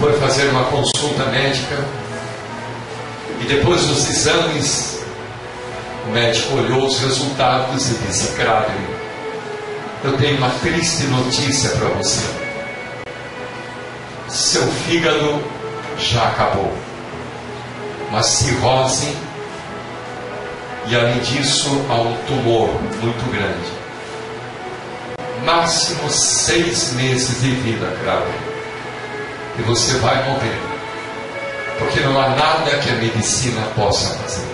foi 0.00 0.12
fazer 0.18 0.48
uma 0.48 0.64
consulta 0.64 1.24
médica 1.30 1.84
e 3.40 3.44
depois 3.44 3.86
dos 3.86 4.08
exames, 4.08 5.00
o 6.06 6.10
médico 6.10 6.56
olhou 6.56 6.86
os 6.86 6.98
resultados 7.00 7.90
e 7.90 7.94
disse: 8.06 8.36
Graber, 8.36 8.74
eu 10.04 10.16
tenho 10.18 10.38
uma 10.38 10.50
triste 10.60 11.04
notícia 11.04 11.70
para 11.70 11.88
você. 11.88 12.45
Seu 14.28 14.66
fígado 14.66 15.42
já 15.98 16.28
acabou. 16.28 16.72
Uma 18.10 18.22
cirrose 18.22 19.16
e 20.88 20.94
além 20.94 21.18
disso, 21.18 21.68
há 21.90 21.94
um 21.94 22.16
tumor 22.28 22.68
muito 23.00 23.32
grande. 23.32 23.72
Máximo 25.44 26.08
seis 26.08 26.92
meses 26.92 27.40
de 27.40 27.50
vida, 27.50 27.86
grave. 28.02 28.30
E 29.58 29.62
você 29.62 29.98
vai 29.98 30.28
morrer. 30.28 30.60
Porque 31.78 32.00
não 32.00 32.20
há 32.20 32.28
nada 32.28 32.78
que 32.78 32.88
a 32.88 32.94
medicina 32.94 33.62
possa 33.74 34.14
fazer. 34.14 34.46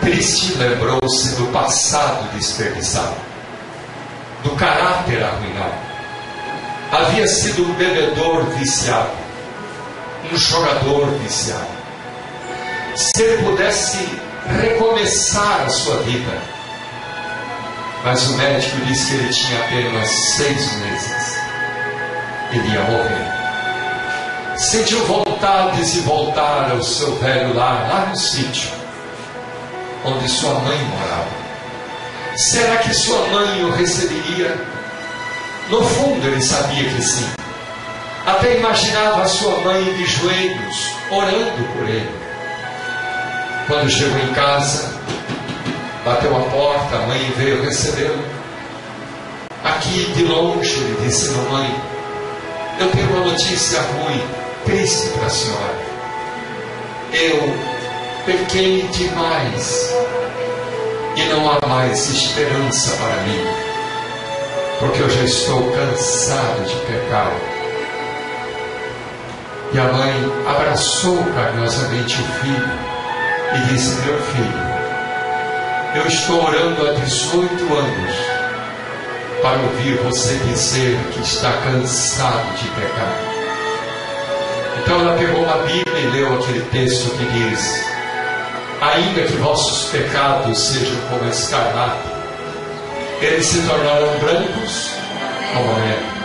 Triste 0.00 0.58
lembrou-se 0.58 1.36
do 1.36 1.52
passado 1.52 2.28
desperdiçado, 2.34 3.14
do 4.42 4.50
caráter 4.56 5.22
arruinado. 5.22 5.87
Havia 6.90 7.26
sido 7.26 7.64
um 7.64 7.74
bebedor 7.74 8.44
viciado, 8.56 9.10
um 10.32 10.36
jogador 10.36 11.06
viciado. 11.18 11.78
Se 12.96 13.22
ele 13.22 13.42
pudesse 13.42 14.08
recomeçar 14.46 15.62
a 15.66 15.68
sua 15.68 15.98
vida. 15.98 16.40
Mas 18.04 18.28
o 18.28 18.32
médico 18.34 18.76
disse 18.86 19.08
que 19.08 19.14
ele 19.14 19.28
tinha 19.28 19.60
apenas 19.64 20.08
seis 20.36 20.72
meses. 20.76 21.38
Ele 22.52 22.68
ia 22.68 22.80
morrer. 22.82 24.56
Sentiu 24.56 25.04
vontade 25.04 25.92
de 25.92 26.00
voltar 26.00 26.70
ao 26.70 26.82
seu 26.82 27.14
velho 27.16 27.54
lar, 27.54 27.88
lá 27.88 28.06
no 28.06 28.16
sítio, 28.16 28.70
onde 30.04 30.28
sua 30.28 30.54
mãe 30.54 30.78
morava. 30.78 31.28
Será 32.50 32.76
que 32.78 32.94
sua 32.94 33.20
mãe 33.26 33.64
o 33.64 33.72
receberia? 33.72 34.77
No 35.70 35.82
fundo, 35.82 36.26
ele 36.26 36.40
sabia 36.40 36.84
que 36.84 37.02
sim. 37.02 37.28
Até 38.26 38.58
imaginava 38.58 39.26
sua 39.26 39.60
mãe 39.60 39.84
de 39.84 40.06
joelhos, 40.06 40.94
orando 41.10 41.64
por 41.74 41.88
ele. 41.88 42.10
Quando 43.66 43.90
chegou 43.90 44.18
em 44.18 44.32
casa, 44.32 44.94
bateu 46.04 46.34
a 46.34 46.40
porta, 46.40 46.96
a 46.96 47.06
mãe 47.06 47.32
veio 47.36 47.62
recebê-lo. 47.62 48.24
Aqui 49.62 50.10
de 50.14 50.24
longe, 50.24 50.72
ele 50.72 50.98
disse: 51.04 51.30
Mamãe, 51.32 51.74
eu 52.80 52.90
tenho 52.90 53.10
uma 53.10 53.26
notícia 53.26 53.80
ruim, 53.82 54.22
triste 54.64 55.08
para 55.10 55.26
a 55.26 55.30
senhora. 55.30 55.78
Eu 57.12 57.54
pequei 58.24 58.88
demais 58.88 59.94
e 61.16 61.24
não 61.24 61.50
há 61.50 61.66
mais 61.66 62.08
esperança 62.08 62.96
para 62.96 63.22
mim, 63.22 63.67
porque 64.78 65.02
eu 65.02 65.10
já 65.10 65.22
estou 65.24 65.72
cansado 65.72 66.64
de 66.64 66.76
pecar. 66.86 67.32
E 69.72 69.78
a 69.78 69.84
mãe 69.84 70.32
abraçou 70.48 71.22
carinhosamente 71.34 72.14
o 72.14 72.24
filho 72.40 72.70
e 73.54 73.72
disse: 73.72 74.00
Meu 74.06 74.18
filho, 74.22 74.68
eu 75.96 76.06
estou 76.06 76.44
orando 76.44 76.88
há 76.88 76.92
18 76.92 77.74
anos 77.74 78.14
para 79.42 79.58
ouvir 79.60 79.96
você 79.98 80.34
dizer 80.46 80.98
que 81.12 81.20
está 81.20 81.52
cansado 81.52 82.56
de 82.56 82.68
pecar. 82.70 83.14
Então 84.80 85.00
ela 85.00 85.18
pegou 85.18 85.42
uma 85.42 85.58
Bíblia 85.58 85.98
e 85.98 86.10
leu 86.12 86.34
aquele 86.34 86.62
texto 86.70 87.10
que 87.16 87.24
diz: 87.26 87.84
Ainda 88.80 89.22
que 89.22 89.36
vossos 89.36 89.90
pecados 89.90 90.58
sejam 90.58 90.96
como 91.10 91.28
escarlate, 91.28 92.17
eles 93.20 93.46
se 93.46 93.60
tornarão 93.62 94.18
brancos 94.18 94.90
como 95.54 95.70
a 95.72 95.78
neve. 95.80 96.18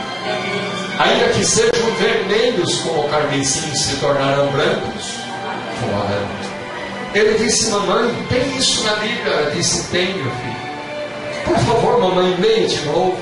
Ainda 1.00 1.34
que 1.34 1.44
sejam 1.44 1.92
vermelhos 2.00 2.76
como 2.82 3.02
o 3.02 3.10
carmesim, 3.10 3.74
se 3.76 3.96
tornarão 3.98 4.48
brancos 4.52 5.16
como 5.80 5.96
a 5.96 6.04
lã. 6.04 6.28
Ele 7.16 7.38
disse, 7.38 7.70
mamãe, 7.72 8.12
tem 8.30 8.58
isso 8.58 8.84
na 8.86 8.96
Bíblia? 8.96 9.34
Ela 9.34 9.52
disse, 9.52 9.90
tem, 9.92 10.14
meu 10.14 10.32
filho. 10.32 10.64
Por 11.46 11.58
favor, 11.58 12.00
mamãe, 12.00 12.36
leia 12.40 12.68
de 12.68 12.86
novo. 12.86 13.18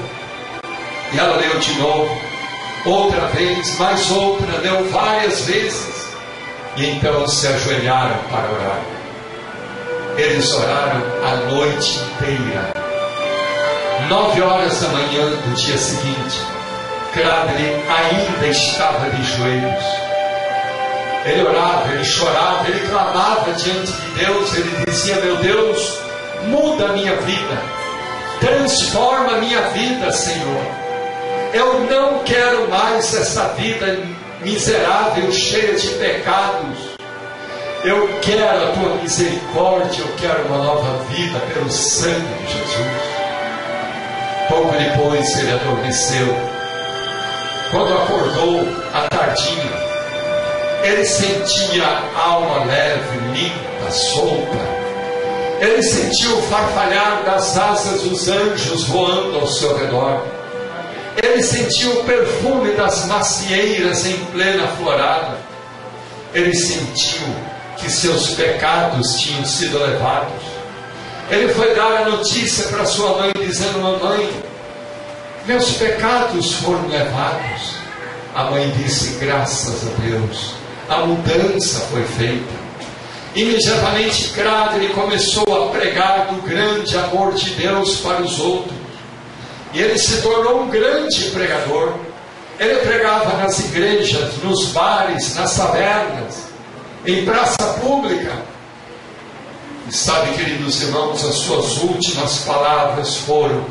E 1.14 1.19
ela 1.19 1.38
leu 1.38 1.60
de 1.60 1.73
novo, 1.80 2.22
outra 2.85 3.27
vez, 3.27 3.77
mais 3.77 4.10
outra, 4.11 4.57
leu 4.60 4.89
várias 4.89 5.41
vezes. 5.41 6.07
E 6.77 6.85
então 6.85 7.27
se 7.27 7.48
ajoelharam 7.48 8.18
para 8.30 8.49
orar. 8.49 8.80
Eles 10.18 10.53
oraram 10.53 11.02
a 11.23 11.35
noite 11.52 11.99
inteira. 11.99 12.81
Nove 14.10 14.41
horas 14.41 14.82
da 14.82 14.88
manhã 14.90 15.30
do 15.30 15.56
dia 15.56 15.78
seguinte, 15.78 16.41
Cradley 17.14 17.84
ainda 17.90 18.48
estava 18.48 19.10
de 19.10 19.23
joelhos 19.23 19.84
Ele 21.26 21.44
orava, 21.44 21.94
ele 21.94 22.03
chorava, 22.03 22.68
ele 22.68 22.88
clamava 22.88 23.52
diante 23.53 23.91
de 23.91 24.26
Deus, 24.26 24.56
ele 24.56 24.86
dizia: 24.86 25.15
Meu 25.18 25.36
Deus, 25.38 25.99
muda 26.48 26.86
a 26.86 26.94
minha 26.94 27.15
vida, 27.18 27.61
transforma 28.40 29.34
a 29.34 29.38
minha 29.38 29.61
vida, 29.69 30.11
Senhor. 30.11 30.65
Eu 31.53 31.82
não 31.82 32.19
quero 32.23 32.69
mais 32.69 33.14
essa 33.14 33.49
vida 33.49 33.99
miserável, 34.41 35.32
cheia 35.32 35.76
de 35.76 35.88
pecados. 35.90 36.91
Eu 37.84 38.07
quero 38.22 38.69
a 38.69 38.72
tua 38.73 38.95
misericórdia, 39.02 40.02
eu 40.02 40.15
quero 40.18 40.45
uma 40.48 40.57
nova 40.57 41.03
vida 41.06 41.40
pelo 41.53 41.69
sangue 41.69 42.45
de 42.45 42.53
Jesus. 42.53 43.11
Pouco 44.52 44.76
depois 44.78 45.40
ele 45.40 45.53
adormeceu. 45.53 46.28
Quando 47.72 47.94
acordou 47.94 48.68
à 48.94 49.07
tardinha, 49.07 49.72
ele 50.84 51.06
sentia 51.06 51.86
a 51.86 52.22
alma 52.22 52.65
leve, 52.65 53.18
limpa, 53.34 53.90
solta. 53.91 54.57
Ele 55.61 55.82
sentiu 55.82 56.38
o 56.38 56.41
farfalhar 56.41 57.23
das 57.23 57.57
asas 57.57 58.02
dos 58.02 58.28
anjos 58.28 58.84
voando 58.90 59.40
ao 59.40 59.48
seu 59.48 59.78
redor. 59.78 60.22
Ele 61.23 61.41
sentiu 61.41 62.02
o 62.02 62.03
perfume 62.03 62.73
das 62.73 63.06
macieiras 63.06 64.06
em 64.06 64.18
plena 64.34 64.68
florada. 64.68 65.38
Ele 66.34 66.53
sentiu 66.53 67.34
que 67.78 67.90
seus 67.90 68.32
pecados 68.32 69.18
tinham 69.18 69.45
sido 69.45 69.80
levados. 69.80 70.51
Ele 71.32 71.53
foi 71.53 71.74
dar 71.74 72.02
a 72.02 72.10
notícia 72.10 72.68
para 72.68 72.86
sua 72.86 73.18
mãe, 73.18 73.32
dizendo: 73.34 73.80
Mamãe, 73.80 74.30
meus 75.45 75.72
pecados 75.78 76.56
foram 76.56 76.90
levados. 76.90 77.76
A 78.36 78.52
mãe 78.52 78.70
disse: 78.72 79.18
Graças 79.18 79.88
a 79.88 80.02
Deus, 80.02 80.56
a 80.90 81.06
mudança 81.06 81.80
foi 81.90 82.03
feita. 82.03 82.62
Imediatamente, 83.34 84.34
Crado, 84.34 84.76
ele 84.76 84.94
começou 84.94 85.45
a 85.56 85.70
pregar 85.72 86.28
do 86.28 86.41
grande 86.41 86.98
amor 86.98 87.34
de 87.34 87.52
Deus 87.52 88.02
para 88.02 88.22
os 88.22 88.38
outros. 88.41 88.76
E 89.74 89.80
ele 89.80 89.98
se 89.98 90.22
tornou 90.22 90.64
um 90.64 90.68
grande 90.68 91.30
pregador. 91.30 91.94
Ele 92.60 92.76
pregava 92.82 93.38
nas 93.38 93.58
igrejas, 93.60 94.34
nos 94.44 94.66
bares, 94.74 95.34
nas 95.34 95.56
tavernas, 95.56 96.44
em 97.06 97.24
praça 97.24 97.56
pública. 97.80 98.51
E 99.88 99.94
sabe, 99.94 100.34
queridos 100.36 100.82
irmãos, 100.82 101.24
as 101.26 101.36
suas 101.36 101.78
últimas 101.78 102.40
palavras 102.40 103.18
foram 103.18 103.66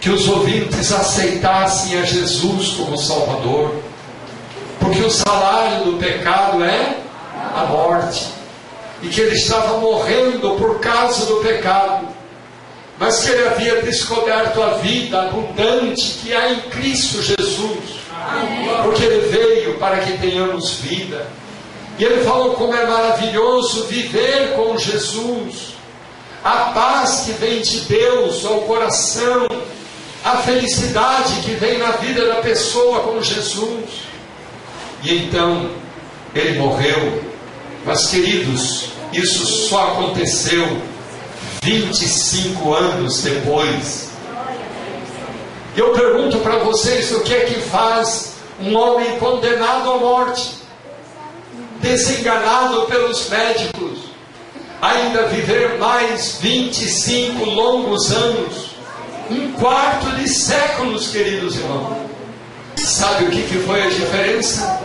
que 0.00 0.10
os 0.10 0.28
ouvintes 0.28 0.92
aceitassem 0.92 1.98
a 1.98 2.02
Jesus 2.02 2.74
como 2.76 2.96
Salvador, 2.98 3.74
porque 4.80 5.00
o 5.00 5.10
salário 5.10 5.84
do 5.84 5.98
pecado 5.98 6.64
é 6.64 6.98
a 7.54 7.64
morte, 7.66 8.26
e 9.02 9.08
que 9.08 9.20
ele 9.20 9.34
estava 9.34 9.78
morrendo 9.78 10.56
por 10.56 10.80
causa 10.80 11.26
do 11.26 11.36
pecado 11.36 12.16
mas 12.98 13.22
que 13.22 13.30
ele 13.30 13.46
havia 13.46 13.82
descoberto 13.82 14.62
a 14.62 14.70
vida 14.78 15.22
abundante 15.22 16.18
que 16.22 16.32
há 16.32 16.52
em 16.52 16.60
Cristo 16.62 17.22
Jesus. 17.22 17.96
Porque 18.82 19.04
ele 19.04 19.28
veio 19.28 19.74
para 19.78 19.98
que 19.98 20.16
tenhamos 20.18 20.80
vida. 20.80 21.26
E 21.98 22.04
ele 22.04 22.24
falou 22.24 22.54
como 22.54 22.74
é 22.74 22.86
maravilhoso 22.86 23.84
viver 23.84 24.54
com 24.54 24.76
Jesus. 24.76 25.76
A 26.44 26.72
paz 26.74 27.22
que 27.24 27.32
vem 27.32 27.60
de 27.60 27.80
Deus 27.80 28.44
ao 28.44 28.62
coração, 28.62 29.48
a 30.24 30.36
felicidade 30.38 31.40
que 31.42 31.52
vem 31.52 31.78
na 31.78 31.92
vida 31.92 32.26
da 32.26 32.36
pessoa 32.36 33.00
com 33.00 33.22
Jesus. 33.22 34.06
E 35.02 35.24
então 35.24 35.70
ele 36.34 36.58
morreu. 36.58 37.24
Mas 37.84 38.08
queridos, 38.08 38.88
isso 39.12 39.46
só 39.68 39.92
aconteceu 39.92 40.80
25 41.62 42.74
anos 42.74 43.22
depois. 43.22 44.10
Eu 45.76 45.92
pergunto 45.92 46.38
para 46.38 46.58
vocês 46.58 47.12
o 47.12 47.20
que 47.20 47.34
é 47.34 47.40
que 47.40 47.60
faz 47.60 48.34
um 48.60 48.74
homem 48.76 49.18
condenado 49.18 49.90
à 49.92 49.98
morte, 49.98 50.54
desenganado 51.80 52.82
pelos 52.82 53.28
médicos, 53.28 53.98
ainda 54.80 55.26
viver 55.28 55.78
mais 55.78 56.38
25 56.40 57.44
longos 57.44 58.10
anos, 58.12 58.70
um 59.30 59.52
quarto 59.52 60.10
de 60.16 60.28
séculos, 60.28 61.08
queridos 61.08 61.56
irmãos. 61.56 62.06
Sabe 62.76 63.24
o 63.24 63.30
que, 63.30 63.42
foi 63.66 63.82
a 63.82 63.88
diferença? 63.88 64.80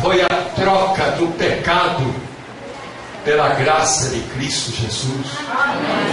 Foi 0.00 0.22
a 0.22 0.28
troca 0.56 1.12
do 1.12 1.28
pecado 1.36 2.12
pela 3.24 3.50
graça 3.50 4.10
de 4.10 4.20
Cristo 4.20 4.72
Jesus. 4.72 5.26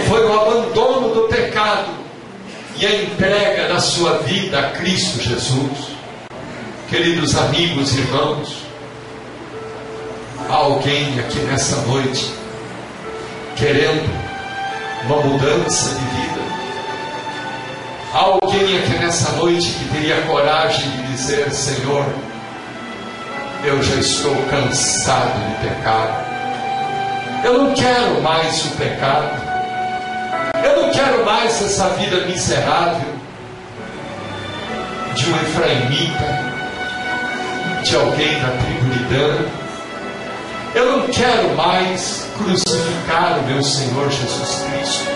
Foi 0.08 0.24
o 0.26 0.40
abandono 0.40 1.14
do 1.14 1.28
pecado 1.28 1.90
e 2.76 2.86
a 2.86 3.02
entrega 3.02 3.68
da 3.68 3.80
sua 3.80 4.18
vida 4.18 4.58
a 4.58 4.70
Cristo 4.70 5.20
Jesus. 5.20 5.88
Queridos 6.88 7.36
amigos 7.36 7.94
e 7.94 8.00
irmãos, 8.00 8.67
há 10.48 10.54
alguém 10.54 11.18
aqui 11.20 11.38
nessa 11.40 11.76
noite 11.82 12.32
querendo 13.56 14.08
uma 15.04 15.16
mudança 15.22 15.94
de 15.94 16.04
vida? 16.04 16.40
Há 18.14 18.18
alguém 18.18 18.78
aqui 18.78 18.98
nessa 18.98 19.32
noite 19.32 19.70
que 19.70 19.88
teria 19.92 20.22
coragem 20.22 20.90
de 20.90 21.02
dizer: 21.08 21.52
Senhor, 21.52 22.04
eu 23.64 23.82
já 23.82 23.94
estou 23.96 24.34
cansado 24.50 25.38
de 25.48 25.68
pecar 25.68 26.28
eu 27.44 27.62
não 27.62 27.72
quero 27.72 28.20
mais 28.20 28.64
o 28.64 28.70
pecado. 28.70 29.40
Eu 30.64 30.82
não 30.82 30.90
quero 30.90 31.24
mais 31.24 31.62
essa 31.62 31.88
vida 31.90 32.26
miserável 32.26 33.14
de 35.14 35.30
um 35.30 35.36
efraimita, 35.36 36.38
de 37.84 37.96
alguém 37.96 38.40
da 38.40 38.48
tribo 38.48 38.90
de 38.90 39.04
Dan. 39.04 39.67
Eu 40.74 40.98
não 40.98 41.06
quero 41.08 41.56
mais 41.56 42.26
crucificar 42.36 43.38
o 43.38 43.42
meu 43.42 43.62
Senhor 43.62 44.10
Jesus 44.10 44.64
Cristo. 44.70 45.08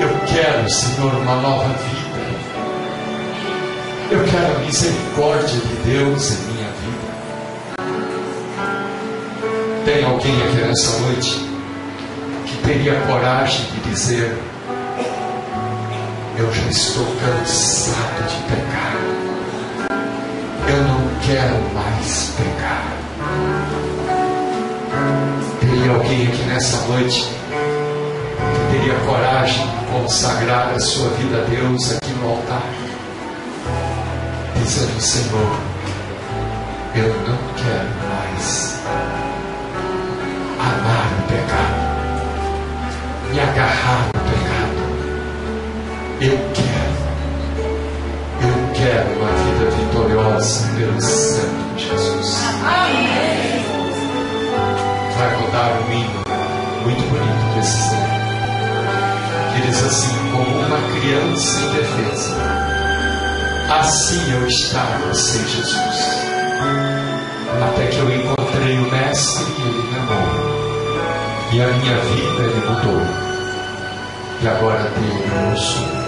Eu 0.00 0.08
quero, 0.26 0.70
Senhor, 0.70 1.14
uma 1.14 1.36
nova 1.36 1.68
vida. 1.68 2.08
Eu 4.10 4.24
quero 4.24 4.56
a 4.56 4.58
misericórdia 4.60 5.60
de 5.60 5.76
Deus 5.90 6.30
em 6.30 6.36
mim. 6.36 6.58
Tem 9.88 10.04
alguém 10.04 10.42
aqui 10.42 10.56
nessa 10.56 10.98
noite 10.98 11.48
que 12.44 12.56
teria 12.58 13.00
coragem 13.06 13.64
de 13.72 13.90
dizer: 13.90 14.36
Eu 16.36 16.52
já 16.52 16.68
estou 16.68 17.06
cansado 17.06 18.28
de 18.28 18.36
pecar, 18.54 18.96
eu 20.68 20.82
não 20.82 21.20
quero 21.22 21.74
mais 21.74 22.34
pecar. 22.36 22.97
Teria 25.60 25.92
alguém 25.92 26.26
aqui 26.28 26.42
nessa 26.44 26.76
noite 26.88 27.22
que 27.22 28.76
teria 28.76 28.94
coragem 29.06 29.66
de 29.66 29.86
consagrar 29.86 30.72
a 30.74 30.80
sua 30.80 31.10
vida 31.10 31.38
a 31.38 31.44
Deus 31.44 31.92
aqui 31.92 32.10
no 32.12 32.28
altar, 32.30 32.62
dizendo: 34.56 35.00
Senhor, 35.00 35.58
eu 36.94 37.08
não 37.26 37.38
quero 37.54 37.88
mais 38.08 38.80
amar 40.58 41.06
o 41.18 41.22
pecado, 41.28 41.80
me 43.30 43.40
agarrar 43.40 44.06
no 44.06 44.20
pecado. 44.20 44.78
Eu 46.20 46.36
quero, 46.54 46.96
eu 48.42 48.56
quero 48.74 49.08
uma 49.20 49.30
vida 49.32 49.47
vitoriosa 50.18 50.66
pelo 50.76 51.00
sangue 51.00 51.74
de 51.76 51.88
Jesus. 51.88 52.38
Vai 55.16 55.34
rodar 55.36 55.70
um 55.82 55.92
hino 55.92 56.24
muito 56.82 57.02
bonito 57.10 57.54
desse 57.54 57.94
ano. 57.94 58.18
Que 59.54 59.60
diz 59.62 59.84
assim: 59.84 60.16
como 60.32 60.58
uma 60.58 61.00
criança 61.00 61.60
indefesa, 61.60 62.36
assim 63.80 64.32
eu 64.32 64.46
estava 64.46 65.14
sem 65.14 65.46
Jesus. 65.46 66.28
Até 67.62 67.86
que 67.86 67.98
eu 67.98 68.14
encontrei 68.14 68.78
o 68.78 68.90
Mestre 68.90 69.44
e 69.58 69.62
ele 69.62 69.82
me 69.82 69.98
amou 69.98 70.58
e 71.50 71.62
a 71.62 71.66
minha 71.66 71.96
vida 71.96 72.42
ele 72.42 72.66
mudou. 72.66 73.02
E 74.40 74.48
agora 74.48 74.90
dele 74.90 75.24
eu 75.50 75.56
sou. 75.56 76.07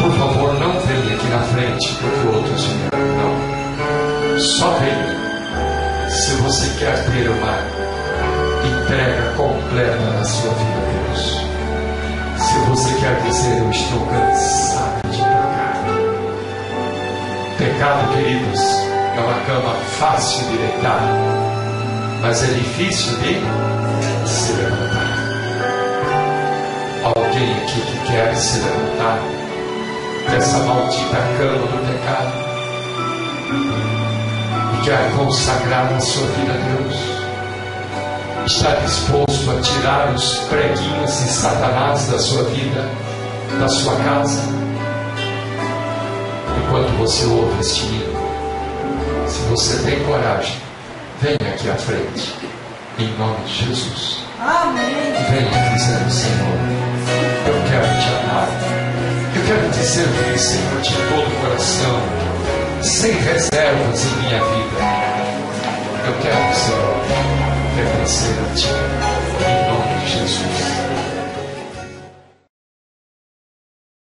Por 0.00 0.12
favor, 0.12 0.54
não 0.54 0.80
venha 0.80 1.14
aqui 1.14 1.26
na 1.28 1.40
frente 1.40 1.94
porque 2.00 2.34
outros 2.34 2.64
vieram. 2.64 2.98
Não. 3.18 4.40
Só 4.40 4.70
venha 4.78 6.08
se 6.08 6.32
você 6.36 6.70
quer 6.78 7.04
ter 7.04 7.28
uma 7.28 7.58
entrega 8.64 9.34
completa 9.36 9.96
na 9.96 10.24
sua 10.24 10.54
vida 10.54 10.80
Deus. 11.06 11.44
Se 12.38 12.58
você 12.60 12.94
quer 12.94 13.20
dizer, 13.26 13.58
eu 13.58 13.70
estou 13.70 14.06
cansado 14.06 15.08
de 15.10 15.18
pecar. 15.18 15.84
Pecado, 17.58 18.12
queridos, 18.14 18.60
É 19.16 19.20
uma 19.20 19.34
cama 19.44 19.74
fácil 19.98 20.46
de 20.46 20.56
deitar, 20.56 21.02
mas 22.22 22.42
é 22.42 22.46
difícil 22.54 23.12
de 23.18 23.34
se 24.26 24.52
levantar. 24.52 25.18
Alguém 27.04 27.52
aqui 27.58 27.80
que 27.82 28.12
quer 28.12 28.34
se 28.34 28.60
levantar 28.60 29.39
dessa 30.28 30.58
maldita 30.58 31.16
cama 31.38 31.66
do 31.66 31.78
pecado 31.86 32.32
e 34.74 34.84
quer 34.84 35.16
consagrar 35.16 35.92
a 35.92 36.00
sua 36.00 36.26
vida 36.26 36.52
a 36.52 36.56
Deus 36.56 37.20
está 38.46 38.74
disposto 38.76 39.50
a 39.50 39.60
tirar 39.60 40.12
os 40.14 40.38
preguinhos 40.48 41.10
de 41.10 41.28
Satanás 41.28 42.06
da 42.08 42.18
sua 42.18 42.44
vida, 42.44 42.84
da 43.58 43.68
sua 43.68 43.96
casa? 43.96 44.42
Enquanto 46.58 46.96
você 46.98 47.26
ouve 47.26 47.60
este 47.60 47.86
hino, 47.86 48.20
se 49.28 49.38
você 49.48 49.82
tem 49.84 50.04
coragem, 50.04 50.56
venha 51.20 51.54
aqui 51.54 51.70
à 51.70 51.76
frente, 51.76 52.34
em 52.98 53.08
nome 53.18 53.44
de 53.44 53.66
Jesus. 53.66 54.24
Amém. 54.40 54.84
Venha 55.30 55.74
dizendo, 55.74 56.10
Senhor, 56.10 56.58
eu 57.46 57.70
quero 57.70 57.86
te 58.00 58.08
amar. 58.24 58.69
Dizer 59.80 60.06
que 60.08 60.38
Senhor, 60.38 60.80
de 60.82 60.94
todo 60.94 61.26
o 61.26 61.40
coração, 61.40 62.02
sem 62.82 63.12
reservas 63.12 64.04
em 64.04 64.16
minha 64.16 64.44
vida. 64.44 64.76
Eu 66.06 66.12
quero, 66.20 66.54
Senhor, 66.54 66.96
pertencer 67.74 68.34
a 68.38 68.54
Ti, 68.54 68.68
em 69.48 69.72
nome 69.72 70.04
de 70.04 70.12
Jesus. 70.12 70.89